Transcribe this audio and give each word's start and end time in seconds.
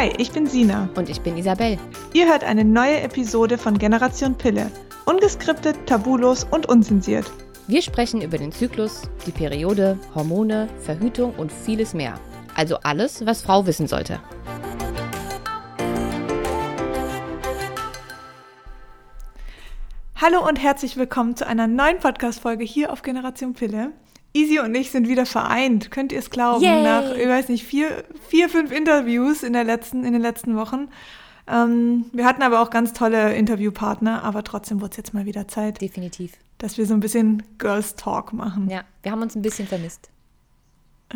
Hi, 0.00 0.10
ich 0.16 0.32
bin 0.32 0.46
Sina. 0.46 0.88
Und 0.96 1.10
ich 1.10 1.20
bin 1.20 1.36
Isabel. 1.36 1.76
Ihr 2.14 2.26
hört 2.26 2.42
eine 2.42 2.64
neue 2.64 3.02
Episode 3.02 3.58
von 3.58 3.76
Generation 3.76 4.34
Pille. 4.34 4.70
Ungeskriptet, 5.04 5.76
tabulos 5.84 6.46
und 6.50 6.66
unzensiert. 6.70 7.30
Wir 7.66 7.82
sprechen 7.82 8.22
über 8.22 8.38
den 8.38 8.50
Zyklus, 8.50 9.02
die 9.26 9.30
Periode, 9.30 9.98
Hormone, 10.14 10.70
Verhütung 10.78 11.34
und 11.34 11.52
vieles 11.52 11.92
mehr. 11.92 12.18
Also 12.54 12.78
alles, 12.78 13.26
was 13.26 13.42
Frau 13.42 13.66
wissen 13.66 13.86
sollte. 13.86 14.22
Hallo 20.16 20.48
und 20.48 20.56
herzlich 20.56 20.96
willkommen 20.96 21.36
zu 21.36 21.46
einer 21.46 21.66
neuen 21.66 21.98
Podcast-Folge 21.98 22.64
hier 22.64 22.90
auf 22.90 23.02
Generation 23.02 23.52
Pille. 23.52 23.92
Easy 24.32 24.60
und 24.60 24.74
ich 24.74 24.90
sind 24.90 25.08
wieder 25.08 25.26
vereint. 25.26 25.90
Könnt 25.90 26.12
ihr 26.12 26.18
es 26.18 26.30
glauben? 26.30 26.62
Yay. 26.62 26.82
Nach, 26.82 27.14
ich 27.14 27.28
weiß 27.28 27.48
nicht, 27.48 27.64
vier, 27.64 28.04
vier, 28.28 28.48
fünf 28.48 28.70
Interviews 28.70 29.42
in, 29.42 29.52
der 29.52 29.64
letzten, 29.64 30.04
in 30.04 30.12
den 30.12 30.22
letzten 30.22 30.56
Wochen. 30.56 30.88
Ähm, 31.48 32.06
wir 32.12 32.26
hatten 32.26 32.42
aber 32.42 32.60
auch 32.60 32.70
ganz 32.70 32.92
tolle 32.92 33.34
Interviewpartner, 33.34 34.22
aber 34.22 34.44
trotzdem 34.44 34.80
wurde 34.80 34.92
es 34.92 34.96
jetzt 34.98 35.14
mal 35.14 35.26
wieder 35.26 35.48
Zeit, 35.48 35.80
Definitiv. 35.80 36.32
dass 36.58 36.78
wir 36.78 36.86
so 36.86 36.94
ein 36.94 37.00
bisschen 37.00 37.42
Girls 37.58 37.96
Talk 37.96 38.32
machen. 38.32 38.70
Ja, 38.70 38.84
wir 39.02 39.10
haben 39.10 39.22
uns 39.22 39.34
ein 39.34 39.42
bisschen 39.42 39.66
vermisst. 39.66 40.10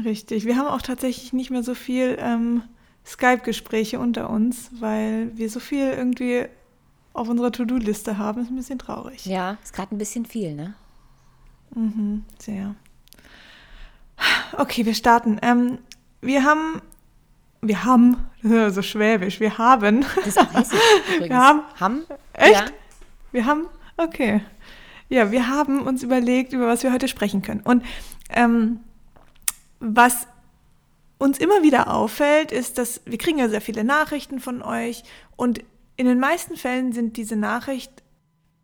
Richtig. 0.02 0.44
Wir 0.44 0.56
haben 0.56 0.66
auch 0.66 0.82
tatsächlich 0.82 1.32
nicht 1.32 1.50
mehr 1.50 1.62
so 1.62 1.74
viel 1.74 2.16
ähm, 2.18 2.62
Skype-Gespräche 3.06 4.00
unter 4.00 4.28
uns, 4.28 4.70
weil 4.80 5.30
wir 5.36 5.48
so 5.48 5.60
viel 5.60 5.90
irgendwie 5.90 6.46
auf 7.12 7.28
unserer 7.28 7.52
To-Do-Liste 7.52 8.18
haben. 8.18 8.42
Ist 8.42 8.50
ein 8.50 8.56
bisschen 8.56 8.80
traurig. 8.80 9.24
Ja, 9.26 9.56
ist 9.62 9.72
gerade 9.72 9.94
ein 9.94 9.98
bisschen 9.98 10.26
viel, 10.26 10.54
ne? 10.54 10.74
Mhm, 11.76 12.24
sehr. 12.38 12.74
Okay, 14.56 14.86
wir 14.86 14.94
starten. 14.94 15.38
Ähm, 15.42 15.78
wir 16.20 16.44
haben, 16.44 16.80
wir 17.60 17.84
haben, 17.84 18.16
so 18.42 18.82
schwäbisch, 18.82 19.40
wir 19.40 19.58
haben, 19.58 20.04
Das 20.24 20.36
übrigens. 21.16 21.28
Wir 21.30 21.36
haben- 21.36 21.62
Ham? 21.80 22.02
Echt? 22.34 22.52
Ja. 22.54 22.64
wir 23.32 23.46
haben, 23.46 23.66
okay. 23.96 24.40
Ja, 25.08 25.30
wir 25.30 25.48
haben 25.48 25.82
uns 25.82 26.02
überlegt, 26.02 26.52
über 26.52 26.66
was 26.66 26.82
wir 26.82 26.92
heute 26.92 27.08
sprechen 27.08 27.42
können. 27.42 27.60
Und 27.60 27.84
ähm, 28.30 28.80
was 29.80 30.26
uns 31.18 31.38
immer 31.38 31.62
wieder 31.62 31.92
auffällt, 31.92 32.52
ist, 32.52 32.78
dass 32.78 33.00
wir 33.04 33.18
kriegen 33.18 33.38
ja 33.38 33.48
sehr 33.48 33.60
viele 33.60 33.84
Nachrichten 33.84 34.40
von 34.40 34.62
euch 34.62 35.04
und 35.36 35.60
in 35.96 36.06
den 36.06 36.18
meisten 36.18 36.56
Fällen 36.56 36.92
sind 36.92 37.16
diese 37.16 37.36
Nachricht, 37.36 38.02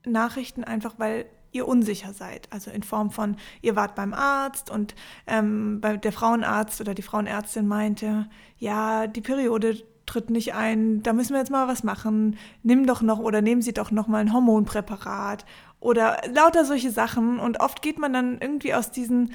Nachrichten 0.05 0.65
einfach, 0.65 0.95
weil 0.99 1.27
ihr 1.53 1.67
unsicher 1.67 2.13
seid. 2.13 2.49
Also 2.53 2.71
in 2.71 2.83
Form 2.83 3.11
von, 3.11 3.37
ihr 3.63 3.77
wart 3.77 3.95
beim 3.95 4.15
Arzt 4.15 4.71
und 4.71 4.95
ähm, 5.27 5.81
der 5.83 6.13
Frauenarzt 6.13 6.81
oder 6.81 6.95
die 6.95 7.03
Frauenärztin 7.03 7.67
meinte, 7.67 8.29
ja, 8.59 9.07
die 9.07 9.21
Periode 9.21 9.83
tritt 10.07 10.31
nicht 10.31 10.55
ein, 10.55 11.03
da 11.03 11.13
müssen 11.13 11.33
wir 11.33 11.39
jetzt 11.39 11.51
mal 11.51 11.69
was 11.69 11.85
machen. 11.85 12.37
Nimm 12.63 12.87
doch 12.87 13.01
noch 13.01 13.21
oder 13.21 13.43
nehmen 13.43 13.63
Sie 13.63 13.73
doch 13.73 13.91
noch 13.91 14.09
mal 14.09 14.19
ein 14.19 14.33
Hormonpräparat 14.33 15.45
oder 15.79 16.19
lauter 16.33 16.65
solche 16.65 16.91
Sachen. 16.91 17.39
Und 17.39 17.61
oft 17.61 17.81
geht 17.83 17.99
man 17.99 18.13
dann 18.13 18.39
irgendwie 18.41 18.75
aus 18.75 18.91
diesen 18.91 19.33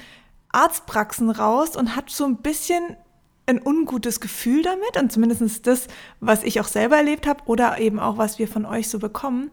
Arztpraxen 0.50 1.30
raus 1.30 1.76
und 1.76 1.96
hat 1.96 2.10
so 2.10 2.24
ein 2.24 2.36
bisschen 2.36 2.96
ein 3.46 3.60
ungutes 3.64 4.20
Gefühl 4.20 4.62
damit 4.62 4.96
und 5.00 5.12
zumindest 5.12 5.66
das, 5.66 5.86
was 6.20 6.42
ich 6.42 6.60
auch 6.60 6.66
selber 6.66 6.96
erlebt 6.96 7.26
habe 7.26 7.44
oder 7.46 7.78
eben 7.78 8.00
auch, 8.00 8.18
was 8.18 8.38
wir 8.38 8.48
von 8.48 8.66
euch 8.66 8.88
so 8.88 8.98
bekommen, 8.98 9.50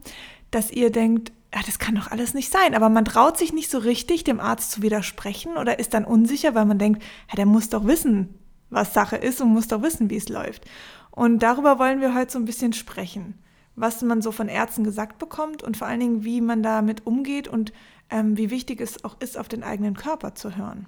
dass 0.52 0.72
ihr 0.72 0.92
denkt, 0.92 1.32
ja, 1.54 1.62
das 1.66 1.78
kann 1.78 1.96
doch 1.96 2.10
alles 2.10 2.34
nicht 2.34 2.52
sein, 2.52 2.74
aber 2.74 2.90
man 2.90 3.06
traut 3.06 3.38
sich 3.38 3.54
nicht 3.54 3.70
so 3.70 3.78
richtig, 3.78 4.24
dem 4.24 4.40
Arzt 4.40 4.72
zu 4.72 4.82
widersprechen 4.82 5.58
oder 5.58 5.78
ist 5.78 5.94
dann 5.94 6.06
unsicher, 6.06 6.56
weil 6.56 6.66
man 6.66 6.80
denkt, 6.80 7.04
ja, 7.30 7.36
der 7.36 7.46
muss 7.46 7.70
doch 7.70 7.86
wissen, 7.86 8.40
was 8.70 8.94
Sache 8.94 9.18
ist 9.18 9.40
und 9.40 9.50
muss 9.50 9.68
doch 9.68 9.84
wissen, 9.84 10.10
wie 10.10 10.18
es 10.18 10.30
läuft. 10.30 10.66
Und 11.12 11.40
darüber 11.44 11.78
wollen 11.78 12.02
wir 12.02 12.16
heute 12.16 12.32
so 12.32 12.40
ein 12.40 12.46
bisschen 12.46 12.74
sprechen, 12.74 13.38
was 13.76 14.02
man 14.02 14.24
so 14.24 14.32
von 14.32 14.48
Ärzten 14.48 14.84
gesagt 14.84 15.20
bekommt 15.20 15.62
und 15.62 15.78
vor 15.78 15.86
allen 15.86 16.00
Dingen, 16.00 16.24
wie 16.24 16.42
man 16.42 16.64
damit 16.64 17.06
umgeht 17.06 17.48
und 17.48 17.72
ähm, 18.10 18.36
wie 18.36 18.50
wichtig 18.50 18.82
es 18.82 19.04
auch 19.04 19.22
ist, 19.22 19.38
auf 19.38 19.48
den 19.48 19.64
eigenen 19.64 19.96
Körper 19.96 20.34
zu 20.34 20.56
hören. 20.56 20.88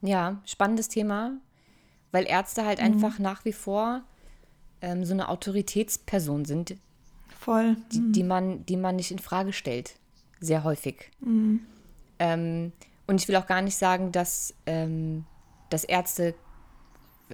Ja, 0.00 0.40
spannendes 0.46 0.88
Thema, 0.88 1.32
weil 2.10 2.26
Ärzte 2.26 2.64
halt 2.64 2.80
einfach 2.80 3.18
nach 3.18 3.44
wie 3.44 3.52
vor 3.52 4.00
ähm, 4.80 5.04
so 5.04 5.12
eine 5.12 5.28
Autoritätsperson 5.28 6.46
sind, 6.46 6.76
Voll. 7.40 7.76
die, 7.90 8.12
die, 8.12 8.22
man, 8.22 8.66
die 8.66 8.76
man 8.76 8.96
nicht 8.96 9.10
in 9.10 9.18
Frage 9.18 9.52
stellt. 9.52 9.96
Sehr 10.40 10.62
häufig. 10.62 11.10
Ähm, 12.18 12.72
und 13.06 13.20
ich 13.20 13.28
will 13.28 13.36
auch 13.36 13.46
gar 13.46 13.62
nicht 13.62 13.76
sagen, 13.76 14.12
dass, 14.12 14.54
ähm, 14.66 15.24
dass 15.70 15.84
Ärzte 15.84 16.34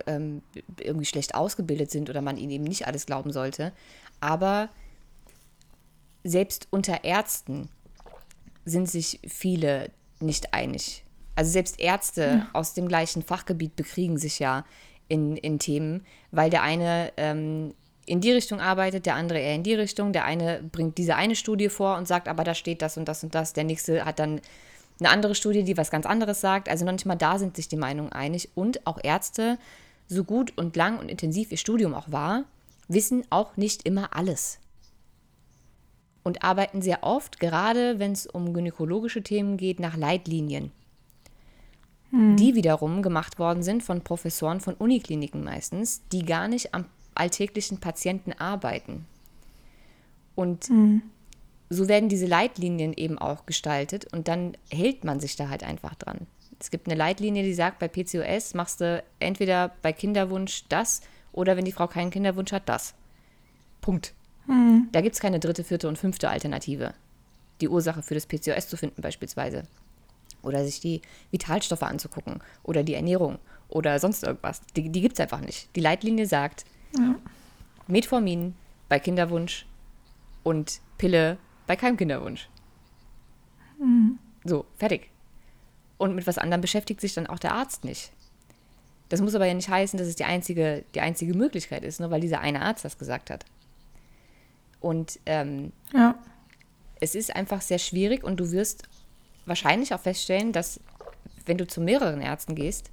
ähm, 0.06 0.42
irgendwie 0.80 1.06
schlecht 1.06 1.34
ausgebildet 1.34 1.90
sind 1.90 2.08
oder 2.08 2.22
man 2.22 2.36
ihnen 2.36 2.52
eben 2.52 2.64
nicht 2.64 2.86
alles 2.86 3.06
glauben 3.06 3.32
sollte. 3.32 3.72
Aber 4.20 4.68
selbst 6.22 6.68
unter 6.70 7.04
Ärzten 7.04 7.68
sind 8.64 8.88
sich 8.88 9.20
viele 9.26 9.90
nicht 10.20 10.54
einig. 10.54 11.04
Also 11.34 11.50
selbst 11.50 11.80
Ärzte 11.80 12.46
aus 12.52 12.74
dem 12.74 12.88
gleichen 12.88 13.22
Fachgebiet 13.22 13.76
bekriegen 13.76 14.18
sich 14.18 14.38
ja 14.38 14.64
in, 15.08 15.36
in 15.36 15.58
Themen, 15.58 16.04
weil 16.30 16.50
der 16.50 16.62
eine 16.62 17.12
ähm, 17.16 17.74
in 18.06 18.20
die 18.20 18.32
Richtung 18.32 18.60
arbeitet, 18.60 19.04
der 19.04 19.16
andere 19.16 19.40
eher 19.40 19.54
in 19.54 19.64
die 19.64 19.74
Richtung. 19.74 20.12
Der 20.12 20.24
eine 20.24 20.62
bringt 20.62 20.96
diese 20.96 21.16
eine 21.16 21.36
Studie 21.36 21.68
vor 21.68 21.96
und 21.96 22.06
sagt, 22.06 22.28
aber 22.28 22.44
da 22.44 22.54
steht 22.54 22.80
das 22.80 22.96
und 22.96 23.06
das 23.06 23.22
und 23.22 23.34
das. 23.34 23.52
Der 23.52 23.64
nächste 23.64 24.04
hat 24.04 24.20
dann 24.20 24.40
eine 24.98 25.10
andere 25.10 25.34
Studie, 25.34 25.64
die 25.64 25.76
was 25.76 25.90
ganz 25.90 26.06
anderes 26.06 26.40
sagt. 26.40 26.68
Also 26.68 26.84
noch 26.84 26.92
nicht 26.92 27.04
mal 27.04 27.16
da 27.16 27.38
sind 27.38 27.56
sich 27.56 27.68
die 27.68 27.76
Meinungen 27.76 28.12
einig. 28.12 28.50
Und 28.54 28.86
auch 28.86 28.98
Ärzte, 29.02 29.58
so 30.06 30.24
gut 30.24 30.56
und 30.56 30.76
lang 30.76 30.98
und 30.98 31.10
intensiv 31.10 31.50
ihr 31.50 31.58
Studium 31.58 31.94
auch 31.94 32.10
war, 32.10 32.44
wissen 32.88 33.24
auch 33.28 33.56
nicht 33.56 33.84
immer 33.84 34.14
alles. 34.16 34.60
Und 36.22 36.44
arbeiten 36.44 36.82
sehr 36.82 37.02
oft, 37.02 37.40
gerade 37.40 37.98
wenn 37.98 38.12
es 38.12 38.26
um 38.26 38.54
gynäkologische 38.54 39.22
Themen 39.22 39.56
geht, 39.56 39.80
nach 39.80 39.96
Leitlinien. 39.96 40.70
Die 42.12 42.54
wiederum 42.54 43.02
gemacht 43.02 43.38
worden 43.38 43.62
sind 43.62 43.82
von 43.82 44.00
Professoren 44.00 44.60
von 44.60 44.74
Unikliniken 44.74 45.42
meistens, 45.42 46.02
die 46.12 46.24
gar 46.24 46.46
nicht 46.48 46.72
am 46.72 46.86
alltäglichen 47.16 47.78
Patienten 47.78 48.32
arbeiten. 48.32 49.06
Und 50.34 50.70
so 51.68 51.88
werden 51.88 52.08
diese 52.08 52.26
Leitlinien 52.26 52.92
eben 52.92 53.18
auch 53.18 53.46
gestaltet 53.46 54.12
und 54.12 54.28
dann 54.28 54.56
hält 54.70 55.04
man 55.04 55.20
sich 55.20 55.36
da 55.36 55.48
halt 55.48 55.64
einfach 55.64 55.94
dran. 55.94 56.26
Es 56.58 56.70
gibt 56.70 56.86
eine 56.86 56.96
Leitlinie, 56.96 57.42
die 57.42 57.54
sagt, 57.54 57.78
bei 57.78 57.88
PCOS 57.88 58.54
machst 58.54 58.80
du 58.80 59.02
entweder 59.18 59.72
bei 59.82 59.92
Kinderwunsch 59.92 60.64
das 60.68 61.02
oder 61.32 61.56
wenn 61.56 61.64
die 61.64 61.72
Frau 61.72 61.86
keinen 61.86 62.10
Kinderwunsch 62.10 62.52
hat, 62.52 62.68
das. 62.68 62.94
Punkt. 63.80 64.14
Da 64.92 65.00
gibt 65.00 65.14
es 65.14 65.20
keine 65.20 65.40
dritte, 65.40 65.64
vierte 65.64 65.88
und 65.88 65.98
fünfte 65.98 66.30
Alternative. 66.30 66.94
Die 67.60 67.68
Ursache 67.68 68.02
für 68.02 68.14
das 68.14 68.26
PCOS 68.26 68.68
zu 68.68 68.76
finden 68.76 69.02
beispielsweise. 69.02 69.64
Oder 70.42 70.64
sich 70.64 70.80
die 70.80 71.02
Vitalstoffe 71.30 71.82
anzugucken 71.82 72.40
oder 72.62 72.84
die 72.84 72.94
Ernährung 72.94 73.38
oder 73.68 73.98
sonst 73.98 74.22
irgendwas. 74.22 74.60
Die, 74.76 74.88
die 74.88 75.00
gibt 75.00 75.14
es 75.14 75.20
einfach 75.20 75.40
nicht. 75.40 75.74
Die 75.74 75.80
Leitlinie 75.80 76.26
sagt, 76.26 76.64
Metformin 77.86 78.54
bei 78.88 78.98
Kinderwunsch 78.98 79.66
und 80.42 80.80
Pille 80.98 81.38
bei 81.66 81.76
keinem 81.76 81.96
Kinderwunsch. 81.96 82.48
So, 84.44 84.64
fertig. 84.76 85.10
Und 85.98 86.14
mit 86.14 86.26
was 86.26 86.38
anderem 86.38 86.60
beschäftigt 86.60 87.00
sich 87.00 87.14
dann 87.14 87.26
auch 87.26 87.38
der 87.38 87.52
Arzt 87.54 87.84
nicht. 87.84 88.12
Das 89.08 89.20
muss 89.20 89.34
aber 89.34 89.46
ja 89.46 89.54
nicht 89.54 89.68
heißen, 89.68 89.98
dass 89.98 90.08
es 90.08 90.16
die 90.16 90.24
einzige, 90.24 90.84
die 90.94 91.00
einzige 91.00 91.34
Möglichkeit 91.34 91.84
ist, 91.84 92.00
nur 92.00 92.10
weil 92.10 92.20
dieser 92.20 92.40
eine 92.40 92.62
Arzt 92.62 92.84
das 92.84 92.98
gesagt 92.98 93.30
hat. 93.30 93.44
Und 94.80 95.18
ähm, 95.26 95.72
Ja. 95.92 96.16
es 97.00 97.14
ist 97.14 97.34
einfach 97.34 97.60
sehr 97.60 97.78
schwierig 97.78 98.24
und 98.24 98.38
du 98.40 98.50
wirst 98.50 98.82
wahrscheinlich 99.46 99.94
auch 99.94 100.00
feststellen, 100.00 100.52
dass 100.52 100.80
wenn 101.46 101.56
du 101.58 101.66
zu 101.66 101.80
mehreren 101.80 102.20
Ärzten 102.20 102.54
gehst, 102.56 102.90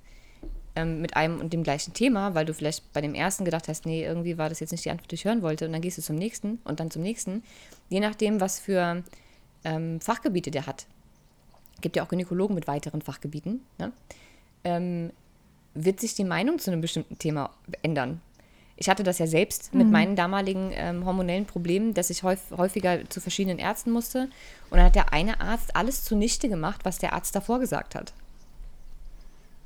ähm, 0.75 1.01
mit 1.01 1.15
einem 1.15 1.39
und 1.39 1.53
dem 1.53 1.63
gleichen 1.63 1.93
Thema, 1.93 2.33
weil 2.35 2.45
du 2.45 2.53
vielleicht 2.53 2.91
bei 2.93 3.01
dem 3.01 3.13
ersten 3.13 3.45
gedacht 3.45 3.67
hast, 3.67 3.85
nee, 3.85 4.03
irgendwie 4.03 4.37
war 4.37 4.49
das 4.49 4.59
jetzt 4.59 4.71
nicht 4.71 4.85
die 4.85 4.91
Antwort, 4.91 5.11
die 5.11 5.15
ich 5.15 5.25
hören 5.25 5.41
wollte, 5.41 5.65
und 5.65 5.73
dann 5.73 5.81
gehst 5.81 5.97
du 5.97 6.01
zum 6.01 6.15
nächsten 6.15 6.59
und 6.63 6.79
dann 6.79 6.91
zum 6.91 7.01
nächsten, 7.01 7.43
je 7.89 7.99
nachdem, 7.99 8.41
was 8.41 8.59
für 8.59 9.03
ähm, 9.63 9.99
Fachgebiete 10.01 10.51
der 10.51 10.65
hat. 10.65 10.85
Gibt 11.81 11.95
ja 11.95 12.03
auch 12.03 12.09
Gynäkologen 12.09 12.55
mit 12.55 12.67
weiteren 12.67 13.01
Fachgebieten, 13.01 13.61
ne? 13.77 13.91
ähm, 14.63 15.11
wird 15.73 15.99
sich 15.99 16.15
die 16.15 16.23
Meinung 16.23 16.59
zu 16.59 16.71
einem 16.71 16.81
bestimmten 16.81 17.17
Thema 17.17 17.49
ändern. 17.81 18.21
Ich 18.75 18.89
hatte 18.89 19.03
das 19.03 19.19
ja 19.19 19.27
selbst 19.27 19.73
mit 19.73 19.89
meinen 19.89 20.15
damaligen 20.15 20.71
ähm, 20.73 21.05
hormonellen 21.05 21.45
Problemen, 21.45 21.93
dass 21.93 22.09
ich 22.09 22.23
häuf, 22.23 22.51
häufiger 22.57 23.07
zu 23.09 23.21
verschiedenen 23.21 23.59
Ärzten 23.59 23.91
musste. 23.91 24.29
Und 24.69 24.77
dann 24.77 24.85
hat 24.85 24.95
der 24.95 25.13
eine 25.13 25.39
Arzt 25.41 25.75
alles 25.75 26.03
zunichte 26.03 26.49
gemacht, 26.49 26.81
was 26.83 26.97
der 26.97 27.13
Arzt 27.13 27.35
davor 27.35 27.59
gesagt 27.59 27.93
hat. 27.93 28.13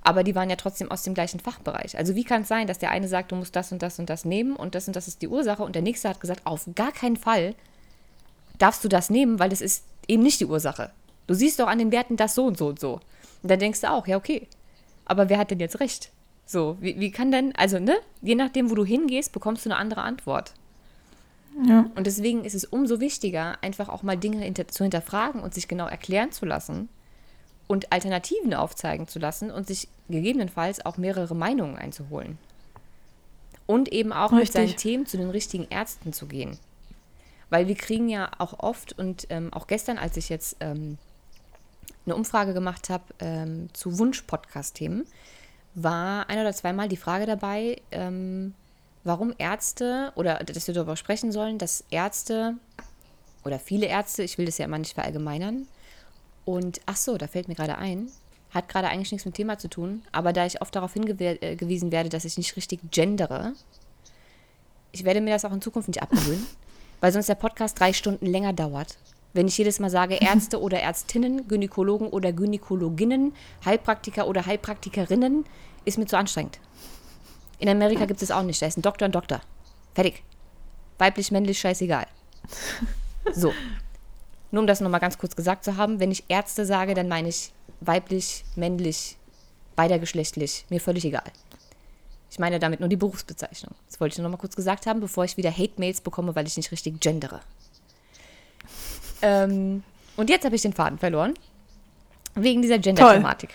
Aber 0.07 0.23
die 0.23 0.35
waren 0.35 0.49
ja 0.49 0.55
trotzdem 0.55 0.89
aus 0.89 1.03
dem 1.03 1.13
gleichen 1.13 1.41
Fachbereich. 1.41 1.97
Also 1.97 2.15
wie 2.15 2.23
kann 2.23 2.43
es 2.43 2.47
sein, 2.47 2.65
dass 2.65 2.79
der 2.79 2.91
eine 2.91 3.09
sagt, 3.09 3.33
du 3.33 3.35
musst 3.35 3.53
das 3.57 3.73
und 3.73 3.81
das 3.81 3.99
und 3.99 4.09
das 4.09 4.23
nehmen 4.23 4.55
und 4.55 4.73
das 4.73 4.87
und 4.87 4.95
das 4.95 5.09
ist 5.09 5.21
die 5.21 5.27
Ursache 5.27 5.63
und 5.63 5.75
der 5.75 5.81
nächste 5.81 6.07
hat 6.07 6.21
gesagt, 6.21 6.45
auf 6.45 6.65
gar 6.75 6.93
keinen 6.93 7.17
Fall 7.17 7.55
darfst 8.57 8.85
du 8.85 8.87
das 8.87 9.09
nehmen, 9.09 9.37
weil 9.37 9.49
das 9.49 9.59
ist 9.59 9.83
eben 10.07 10.23
nicht 10.23 10.39
die 10.39 10.45
Ursache. 10.45 10.91
Du 11.27 11.33
siehst 11.33 11.59
doch 11.59 11.67
an 11.67 11.77
den 11.77 11.91
Werten 11.91 12.15
das 12.15 12.35
so 12.35 12.45
und 12.45 12.57
so 12.57 12.67
und 12.67 12.79
so. 12.79 13.01
Und 13.43 13.51
dann 13.51 13.59
denkst 13.59 13.81
du 13.81 13.91
auch, 13.91 14.07
ja 14.07 14.15
okay, 14.15 14.47
aber 15.03 15.27
wer 15.27 15.39
hat 15.39 15.51
denn 15.51 15.59
jetzt 15.59 15.81
recht? 15.81 16.09
So, 16.45 16.77
wie, 16.79 16.97
wie 16.97 17.11
kann 17.11 17.29
denn, 17.29 17.53
also, 17.57 17.77
ne, 17.77 17.97
je 18.21 18.35
nachdem, 18.35 18.69
wo 18.69 18.75
du 18.75 18.85
hingehst, 18.85 19.33
bekommst 19.33 19.65
du 19.65 19.71
eine 19.71 19.77
andere 19.77 20.03
Antwort. 20.03 20.53
Ja. 21.67 21.91
Und 21.95 22.07
deswegen 22.07 22.45
ist 22.45 22.55
es 22.55 22.63
umso 22.63 23.01
wichtiger, 23.01 23.57
einfach 23.61 23.89
auch 23.89 24.03
mal 24.03 24.15
Dinge 24.15 24.37
hinter, 24.37 24.69
zu 24.69 24.85
hinterfragen 24.85 25.41
und 25.41 25.53
sich 25.53 25.67
genau 25.67 25.87
erklären 25.87 26.31
zu 26.31 26.45
lassen 26.45 26.87
und 27.67 27.91
Alternativen 27.91 28.53
aufzeigen 28.53 29.07
zu 29.07 29.19
lassen 29.19 29.51
und 29.51 29.67
sich 29.67 29.87
gegebenenfalls 30.09 30.85
auch 30.85 30.97
mehrere 30.97 31.35
Meinungen 31.35 31.77
einzuholen. 31.77 32.37
Und 33.65 33.91
eben 33.91 34.13
auch 34.13 34.31
mit 34.31 34.43
Richtig. 34.43 34.55
seinen 34.55 34.77
Themen 34.77 35.05
zu 35.05 35.17
den 35.17 35.29
richtigen 35.29 35.67
Ärzten 35.69 36.13
zu 36.13 36.25
gehen. 36.25 36.57
Weil 37.49 37.67
wir 37.67 37.75
kriegen 37.75 38.07
ja 38.07 38.31
auch 38.37 38.59
oft 38.59 38.97
und 38.97 39.27
ähm, 39.29 39.53
auch 39.53 39.67
gestern, 39.67 39.97
als 39.97 40.15
ich 40.15 40.29
jetzt 40.29 40.55
ähm, 40.61 40.97
eine 42.05 42.15
Umfrage 42.15 42.53
gemacht 42.53 42.89
habe 42.89 43.03
ähm, 43.19 43.69
zu 43.73 43.99
Wunsch-Podcast-Themen, 43.99 45.05
war 45.75 46.29
ein 46.29 46.39
oder 46.39 46.53
zweimal 46.53 46.87
die 46.87 46.97
Frage 46.97 47.25
dabei, 47.25 47.81
ähm, 47.91 48.53
warum 49.03 49.33
Ärzte 49.37 50.11
oder 50.15 50.35
dass 50.39 50.67
wir 50.67 50.73
darüber 50.73 50.97
sprechen 50.97 51.31
sollen, 51.31 51.57
dass 51.57 51.83
Ärzte 51.91 52.55
oder 53.43 53.59
viele 53.59 53.87
Ärzte, 53.87 54.23
ich 54.23 54.37
will 54.37 54.45
das 54.45 54.57
ja 54.57 54.65
immer 54.65 54.79
nicht 54.79 54.93
verallgemeinern, 54.93 55.67
und 56.47 56.79
ach 56.85 56.95
so, 56.95 57.17
da 57.17 57.27
fällt 57.27 57.49
mir 57.49 57.55
gerade 57.55 57.77
ein, 57.77 58.09
hat 58.51 58.69
gerade 58.69 58.87
eigentlich 58.87 59.11
nichts 59.11 59.25
mit 59.25 59.35
dem 59.35 59.39
Thema 59.39 59.57
zu 59.57 59.67
tun, 59.67 60.01
aber 60.13 60.31
da 60.31 60.45
ich 60.45 60.61
oft 60.61 60.73
darauf 60.73 60.93
hingewiesen 60.93 61.91
werde, 61.91 62.07
dass 62.07 62.23
ich 62.23 62.37
nicht 62.37 62.55
richtig 62.55 62.79
gendere, 62.89 63.51
ich 64.93 65.03
werde 65.03 65.19
mir 65.19 65.31
das 65.31 65.43
auch 65.43 65.51
in 65.51 65.61
Zukunft 65.61 65.89
nicht 65.89 66.01
abgewöhnen, 66.01 66.47
weil 67.01 67.11
sonst 67.11 67.27
der 67.27 67.35
Podcast 67.35 67.77
drei 67.77 67.91
Stunden 67.91 68.25
länger 68.25 68.53
dauert. 68.53 68.97
Wenn 69.33 69.49
ich 69.49 69.57
jedes 69.57 69.79
Mal 69.79 69.89
sage 69.89 70.15
Ärzte 70.15 70.61
oder 70.61 70.79
Ärztinnen, 70.79 71.49
Gynäkologen 71.49 72.07
oder 72.07 72.31
Gynäkologinnen, 72.31 73.33
Heilpraktiker 73.65 74.25
oder 74.25 74.45
Heilpraktikerinnen, 74.45 75.43
ist 75.83 75.97
mir 75.97 76.05
zu 76.05 76.17
anstrengend. 76.17 76.61
In 77.59 77.67
Amerika 77.67 78.05
gibt 78.05 78.21
es 78.21 78.31
auch 78.31 78.43
nicht. 78.43 78.61
Da 78.61 78.67
ist 78.67 78.77
ein 78.77 78.83
Doktor 78.83 79.07
und 79.07 79.15
Doktor. 79.15 79.41
Fertig. 79.93 80.23
Weiblich, 80.97 81.29
männlich, 81.29 81.59
scheißegal. 81.59 82.07
So. 83.33 83.51
Nur 84.51 84.61
um 84.61 84.67
das 84.67 84.81
nochmal 84.81 84.99
ganz 84.99 85.17
kurz 85.17 85.35
gesagt 85.35 85.63
zu 85.63 85.77
haben, 85.77 85.99
wenn 85.99 86.11
ich 86.11 86.23
Ärzte 86.29 86.65
sage, 86.65 86.93
dann 86.93 87.07
meine 87.07 87.29
ich 87.29 87.51
weiblich, 87.81 88.43
männlich, 88.55 89.17
beidergeschlechtlich. 89.75 90.65
Mir 90.69 90.79
völlig 90.79 91.05
egal. 91.05 91.31
Ich 92.29 92.39
meine 92.39 92.59
damit 92.59 92.79
nur 92.79 92.89
die 92.89 92.95
Berufsbezeichnung. 92.95 93.73
Das 93.87 93.99
wollte 93.99 94.13
ich 94.13 94.17
nur 94.17 94.23
nochmal 94.23 94.39
kurz 94.39 94.55
gesagt 94.55 94.85
haben, 94.85 94.99
bevor 94.99 95.25
ich 95.25 95.37
wieder 95.37 95.51
Hate-Mails 95.51 96.01
bekomme, 96.01 96.35
weil 96.35 96.47
ich 96.47 96.57
nicht 96.57 96.71
richtig 96.71 96.99
gendere. 96.99 97.39
Ähm, 99.21 99.83
und 100.15 100.29
jetzt 100.29 100.45
habe 100.45 100.55
ich 100.55 100.61
den 100.61 100.73
Faden 100.73 100.97
verloren. 100.97 101.33
Wegen 102.35 102.61
dieser 102.61 102.79
Gender-Thematik. 102.79 103.49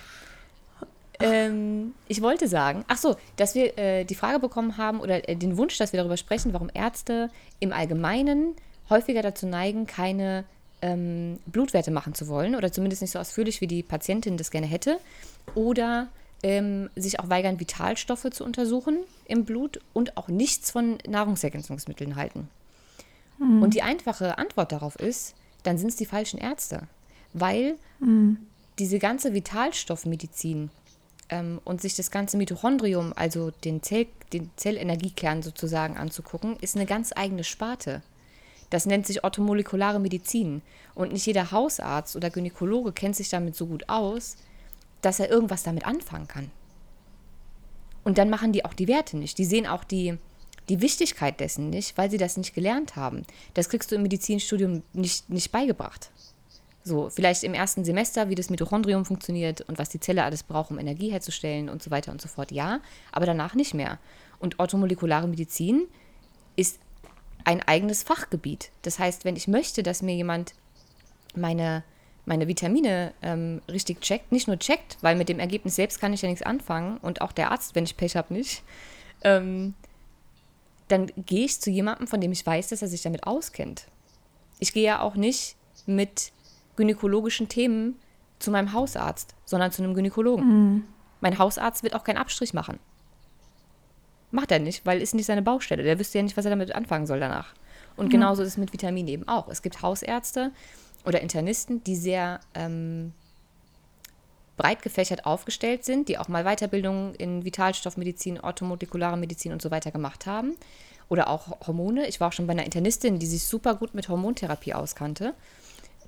Ähm, 1.21 1.95
ich 2.09 2.21
wollte 2.21 2.49
sagen, 2.49 2.85
ach 2.89 2.97
so, 2.97 3.17
dass 3.37 3.55
wir 3.55 3.79
äh, 3.79 4.05
die 4.05 4.15
Frage 4.15 4.41
bekommen 4.41 4.77
haben 4.77 5.01
oder 5.01 5.29
äh, 5.29 5.37
den 5.37 5.57
Wunsch, 5.57 5.79
dass 5.79 5.93
wir 5.93 5.99
darüber 5.99 6.17
sprechen, 6.17 6.53
warum 6.53 6.69
Ärzte 6.75 7.31
im 7.61 7.73
Allgemeinen 7.73 8.57
häufiger 8.91 9.23
dazu 9.23 9.47
neigen, 9.47 9.87
keine 9.87 10.45
ähm, 10.83 11.39
Blutwerte 11.47 11.91
machen 11.91 12.15
zu 12.15 12.29
wollen 12.29 12.55
oder 12.55 12.73
zumindest 12.73 13.03
nicht 13.03 13.13
so 13.13 13.19
ausführlich, 13.19 13.61
wie 13.61 13.67
die 13.67 13.83
Patientin 13.83 14.37
das 14.37 14.51
gerne 14.51 14.67
hätte 14.67 14.99
oder 15.55 16.09
ähm, 16.43 16.91
sich 16.97 17.21
auch 17.21 17.31
weigern, 17.31 17.61
Vitalstoffe 17.61 18.29
zu 18.31 18.45
untersuchen 18.45 18.99
im 19.27 19.45
Blut 19.45 19.81
und 19.93 20.17
auch 20.17 20.29
nichts 20.29 20.71
von 20.71 20.99
Nahrungsergänzungsmitteln 21.07 22.17
halten. 22.17 22.49
Und 23.63 23.75
die 23.75 23.83
einfache 23.83 24.39
Antwort 24.39 24.73
darauf 24.73 24.97
ist, 24.97 25.35
dann 25.63 25.79
sind 25.79 25.89
es 25.89 25.97
die 25.97 26.07
falschen 26.07 26.39
Ärzte, 26.39 26.83
weil 27.33 27.77
diese 28.79 28.99
ganze 28.99 29.35
Vitalstoffmedizin 29.35 30.71
ähm, 31.29 31.61
und 31.65 31.81
sich 31.81 31.95
das 31.97 32.11
ganze 32.11 32.37
Mitochondrium, 32.37 33.13
also 33.17 33.51
den, 33.51 33.83
Zell, 33.83 34.07
den 34.33 34.51
Zellenergiekern 34.57 35.43
sozusagen 35.43 35.97
anzugucken, 35.97 36.57
ist 36.61 36.77
eine 36.77 36.87
ganz 36.87 37.13
eigene 37.15 37.45
Sparte. 37.45 38.03
Das 38.73 38.87
nennt 38.87 39.07
sich 39.07 39.23
orthomolekulare 39.23 40.01
Medizin. 40.01 40.63
Und 40.95 41.13
nicht 41.13 41.27
jeder 41.27 41.51
Hausarzt 41.51 42.17
oder 42.17 42.31
Gynäkologe 42.31 42.93
kennt 42.93 43.15
sich 43.15 43.29
damit 43.29 43.55
so 43.55 43.67
gut 43.67 43.87
aus, 43.91 44.37
dass 45.03 45.21
er 45.21 45.29
irgendwas 45.29 45.63
damit 45.63 45.87
anfangen 45.87 46.27
kann. 46.27 46.51
Und 48.03 48.17
dann 48.17 48.31
machen 48.31 48.53
die 48.53 48.65
auch 48.65 48.73
die 48.73 48.89
Werte 48.89 49.19
nicht. 49.19 49.37
Die 49.37 49.45
sehen 49.45 49.67
auch 49.67 49.85
die, 49.85 50.17
die 50.71 50.81
Wichtigkeit 50.81 51.39
dessen 51.39 51.69
nicht, 51.69 51.99
weil 51.99 52.11
sie 52.11 52.17
das 52.17 52.39
nicht 52.39 52.55
gelernt 52.55 52.97
haben. 52.97 53.27
Das 53.53 53.69
kriegst 53.69 53.93
du 53.93 53.97
im 53.97 54.03
Medizinstudium 54.05 54.83
nicht, 54.95 55.29
nicht 55.29 55.53
beigebracht. 55.53 56.11
So, 56.83 57.11
vielleicht 57.11 57.45
im 57.45 57.53
ersten 57.53 57.85
Semester, 57.85 58.31
wie 58.31 58.35
das 58.35 58.49
Mitochondrium 58.49 59.05
funktioniert 59.05 59.61
und 59.61 59.79
was 59.79 59.91
die 59.91 60.01
Zelle 60.01 60.25
alles 60.25 60.45
braucht, 60.45 60.71
um 60.71 60.79
Energie 60.79 61.13
herzustellen 61.13 61.69
und 61.69 61.83
so 61.83 61.91
weiter 61.91 62.11
und 62.11 62.23
so 62.23 62.29
fort, 62.29 62.51
ja, 62.53 62.81
aber 63.13 63.27
danach 63.27 63.55
nicht 63.55 63.75
mehr. 63.75 63.99
Und 64.39 64.59
orthomolekulare 64.59 65.29
Medizin 65.29 65.89
ist 66.57 66.81
ein 67.45 67.63
eigenes 67.63 68.03
Fachgebiet. 68.03 68.71
Das 68.83 68.99
heißt, 68.99 69.25
wenn 69.25 69.37
ich 69.37 69.49
möchte, 69.49 69.83
dass 69.83 70.03
mir 70.03 70.15
jemand 70.15 70.55
meine, 71.35 71.83
meine 72.25 72.49
Vitamine 72.49 73.13
ähm, 73.23 73.63
richtig 73.71 74.01
checkt, 74.01 74.33
nicht 74.33 74.47
nur 74.47 74.59
checkt, 74.59 74.99
weil 75.01 75.17
mit 75.17 75.29
dem 75.29 75.39
Ergebnis 75.39 75.77
selbst 75.77 76.01
kann 76.01 76.13
ich 76.13 76.23
ja 76.23 76.29
nichts 76.29 76.45
anfangen 76.45 76.99
und 76.99 77.21
auch 77.21 77.33
der 77.33 77.51
Arzt, 77.51 77.75
wenn 77.75 77.85
ich 77.85 77.97
Pech 77.97 78.17
habe, 78.17 78.33
nicht, 78.35 78.63
ähm, 79.25 79.75
dann 80.89 81.11
gehe 81.17 81.47
ich 81.47 81.61
zu 81.61 81.71
jemandem, 81.71 82.07
von 82.07 82.21
dem 82.21 82.33
ich 82.33 82.45
weiß, 82.45 82.69
dass 82.69 82.83
er 82.83 82.89
sich 82.89 83.03
damit 83.03 83.27
auskennt. 83.27 83.87
Ich 84.59 84.73
gehe 84.73 84.85
ja 84.85 85.01
auch 85.01 85.15
nicht 85.15 85.57
mit 85.87 86.33
gynäkologischen 86.77 87.49
Themen 87.49 87.97
zu 88.39 88.51
meinem 88.51 88.73
Hausarzt, 88.73 89.35
sondern 89.45 89.73
zu 89.73 89.83
einem 89.83 89.95
Gynäkologen. 89.95 90.45
Mein 91.21 91.39
Hausarzt 91.39 91.83
wird 91.83 91.95
auch 91.95 92.05
keinen 92.05 92.19
Abstrich 92.19 92.53
machen. 92.53 92.79
Macht 94.33 94.51
er 94.51 94.59
nicht, 94.59 94.85
weil 94.85 95.01
ist 95.01 95.15
nicht 95.15 95.27
seine 95.27 95.43
Baustelle. 95.43 95.85
Der 95.85 95.99
wüsste 95.99 96.19
ja 96.19 96.25
nicht, 96.25 96.37
was 96.37 96.45
er 96.45 96.51
damit 96.51 96.75
anfangen 96.75 97.07
soll 97.07 97.21
danach. 97.21 97.55
Und 97.97 98.09
genauso 98.09 98.43
ist 98.43 98.49
es 98.49 98.57
mit 98.57 98.73
Vitaminen 98.73 99.09
eben 99.09 99.29
auch. 99.29 99.49
Es 99.49 99.63
gibt 99.63 99.83
Hausärzte 99.83 100.51
oder 101.05 101.21
Internisten, 101.21 101.85
die 101.85 101.95
sehr 101.95 102.41
ähm, 102.55 103.13
breit 104.57 104.83
gefächert 104.83 105.27
aufgestellt 105.27 105.85
sind, 105.85 106.09
die 106.09 106.19
auch 106.19 106.29
mal 106.29 106.45
Weiterbildungen 106.45 107.15
in 107.17 107.45
Vitalstoffmedizin, 107.45 108.41
orthomolekulare 108.41 109.17
Medizin 109.17 109.53
und 109.53 109.61
so 109.61 109.71
weiter 109.71 109.91
gemacht 109.91 110.27
haben. 110.27 110.55
Oder 111.09 111.29
auch 111.29 111.67
Hormone. 111.67 112.07
Ich 112.07 112.21
war 112.21 112.29
auch 112.29 112.33
schon 112.33 112.47
bei 112.47 112.53
einer 112.53 112.65
Internistin, 112.65 113.19
die 113.19 113.27
sich 113.27 113.45
super 113.45 113.75
gut 113.75 113.93
mit 113.93 114.09
Hormontherapie 114.09 114.73
auskannte. 114.73 115.35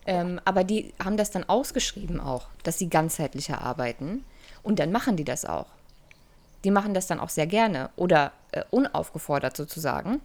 Ähm, 0.07 0.41
aber 0.45 0.65
die 0.65 0.95
haben 1.03 1.17
das 1.17 1.31
dann 1.31 1.45
ausgeschrieben 1.45 2.21
auch, 2.21 2.47
dass 2.63 2.79
sie 2.79 2.89
ganzheitlicher 2.89 3.61
arbeiten. 3.61 4.25
Und 4.63 4.79
dann 4.79 4.93
machen 4.93 5.17
die 5.17 5.25
das 5.25 5.45
auch. 5.45 5.67
Die 6.65 6.71
machen 6.71 6.95
das 6.95 7.07
dann 7.07 7.21
auch 7.21 7.29
sehr 7.29 7.47
gerne 7.47 7.91
oder 7.97 8.33
äh, 8.53 8.63
unaufgefordert 8.71 9.57
sozusagen. 9.57 10.21